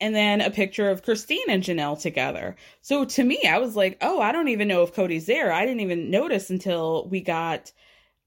and 0.00 0.14
then 0.14 0.40
a 0.40 0.50
picture 0.50 0.90
of 0.90 1.02
Christine 1.02 1.48
and 1.48 1.62
Janelle 1.62 2.00
together. 2.00 2.56
So 2.80 3.04
to 3.04 3.24
me, 3.24 3.40
I 3.48 3.58
was 3.58 3.76
like, 3.76 3.98
oh, 4.00 4.20
I 4.20 4.32
don't 4.32 4.48
even 4.48 4.68
know 4.68 4.82
if 4.82 4.94
Kody's 4.94 5.26
there. 5.26 5.52
I 5.52 5.64
didn't 5.64 5.80
even 5.80 6.10
notice 6.10 6.50
until 6.50 7.08
we 7.08 7.20
got, 7.20 7.72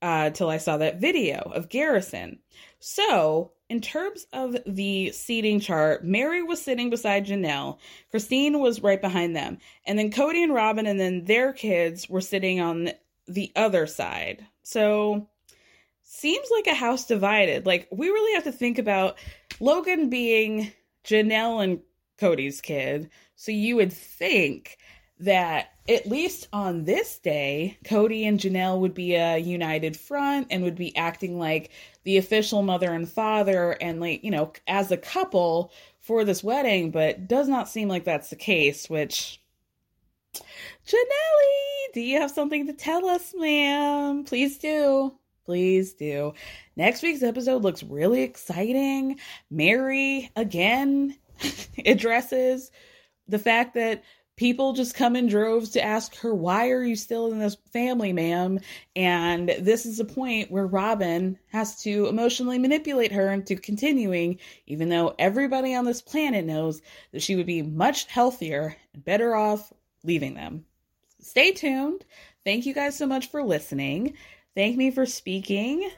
uh, 0.04 0.30
till 0.32 0.50
I 0.50 0.58
saw 0.58 0.78
that 0.78 1.00
video 1.00 1.52
of 1.56 1.70
Garrison. 1.70 2.40
So 2.80 3.54
in 3.70 3.80
terms 3.80 4.28
of 4.34 4.58
the 4.68 5.12
seating 5.12 5.62
chart, 5.62 6.04
Meri 6.04 6.44
was 6.44 6.62
sitting 6.62 6.90
beside 6.90 7.26
Janelle. 7.26 7.78
Christine 8.12 8.60
was 8.60 8.84
right 8.84 9.02
behind 9.02 9.34
them. 9.34 9.58
And 9.88 9.98
then 9.98 10.12
Kody 10.12 10.44
and 10.44 10.54
Robyn 10.54 10.86
and 10.86 11.00
then 11.00 11.24
their 11.24 11.54
kids 11.54 12.10
were 12.10 12.22
sitting 12.22 12.60
on 12.60 12.92
the 13.28 13.54
other 13.56 13.88
side. 13.88 14.46
So 14.62 15.30
seems 16.04 16.48
like 16.52 16.68
a 16.68 16.76
house 16.76 17.06
divided. 17.06 17.66
Like 17.66 17.88
we 17.90 18.10
really 18.10 18.34
have 18.34 18.44
to 18.44 18.52
think 18.52 18.78
about 18.78 19.18
Logan 19.62 20.10
being 20.10 20.74
Janelle 21.06 21.64
and 21.64 21.80
Kody's 22.20 22.60
kid. 22.60 23.10
So 23.38 23.54
you 23.54 23.78
would 23.78 23.94
think 23.94 24.78
that 25.20 25.74
at 25.88 26.08
least 26.08 26.48
on 26.54 26.86
this 26.86 27.20
day, 27.20 27.78
Kody 27.86 28.28
and 28.28 28.40
Janelle 28.40 28.80
would 28.80 28.94
be 28.94 29.16
a 29.16 29.38
united 29.38 29.98
front 29.98 30.48
and 30.50 30.64
would 30.64 30.76
be 30.76 30.96
acting 30.96 31.38
like 31.38 31.72
the 32.04 32.18
official 32.18 32.62
mother 32.64 32.92
and 32.92 33.08
father 33.08 33.72
and 33.82 34.00
like, 34.00 34.24
you 34.24 34.32
know, 34.32 34.54
as 34.68 34.92
a 34.92 34.98
couple 34.98 35.72
for 36.00 36.24
this 36.24 36.44
wedding, 36.44 36.92
but 36.92 37.28
does 37.28 37.48
not 37.48 37.70
seem 37.70 37.88
like 37.88 38.04
that's 38.06 38.30
the 38.30 38.36
case, 38.36 38.90
which 38.90 39.42
Janelle, 40.88 41.94
do 41.94 42.02
you 42.02 42.20
have 42.20 42.32
something 42.32 42.68
to 42.68 42.74
tell 42.74 43.06
us, 43.06 43.34
ma'am? 43.38 44.24
Please 44.24 44.58
do. 44.58 45.14
Please 45.46 45.94
do. 45.94 46.34
Next 46.76 47.04
week's 47.04 47.24
episode 47.24 47.62
looks 47.62 47.84
really 47.84 48.24
exciting. 48.24 49.20
Meri 49.52 50.32
again 50.36 51.18
addresses 51.86 52.72
the 53.28 53.40
fact 53.40 53.74
that 53.76 54.04
people 54.36 54.74
just 54.74 54.96
come 54.96 55.16
in 55.16 55.28
droves 55.28 55.70
to 55.72 55.84
ask 55.84 56.16
her, 56.18 56.34
Why 56.34 56.70
are 56.70 56.84
you 56.84 56.96
still 56.96 57.32
in 57.32 57.40
this 57.40 57.58
family, 57.72 58.14
ma'am? 58.14 58.60
And 58.96 59.50
this 59.60 59.86
is 59.86 60.00
a 60.00 60.06
point 60.06 60.52
where 60.52 60.68
Robyn 60.68 61.38
has 61.48 61.82
to 61.84 62.08
emotionally 62.08 62.60
manipulate 62.60 63.12
her 63.12 63.32
into 63.32 63.56
continuing, 63.56 64.40
even 64.68 64.90
though 64.90 65.16
everybody 65.20 65.76
on 65.76 65.86
this 65.86 66.02
planet 66.02 66.46
knows 66.46 66.82
that 67.12 67.22
she 67.22 67.36
would 67.36 67.46
be 67.46 67.62
much 67.62 68.06
healthier 68.06 68.76
and 68.94 69.04
better 69.04 69.36
off 69.36 69.72
leaving 70.04 70.34
them. 70.34 70.66
Stay 71.20 71.52
tuned. 71.52 72.06
Thank 72.44 72.66
you 72.66 72.74
guys 72.74 72.98
so 72.98 73.08
much 73.08 73.30
for 73.30 73.44
listening. 73.44 74.16
Thank 74.56 74.78
me 74.78 74.92
for 74.92 75.06
speaking. 75.06 75.90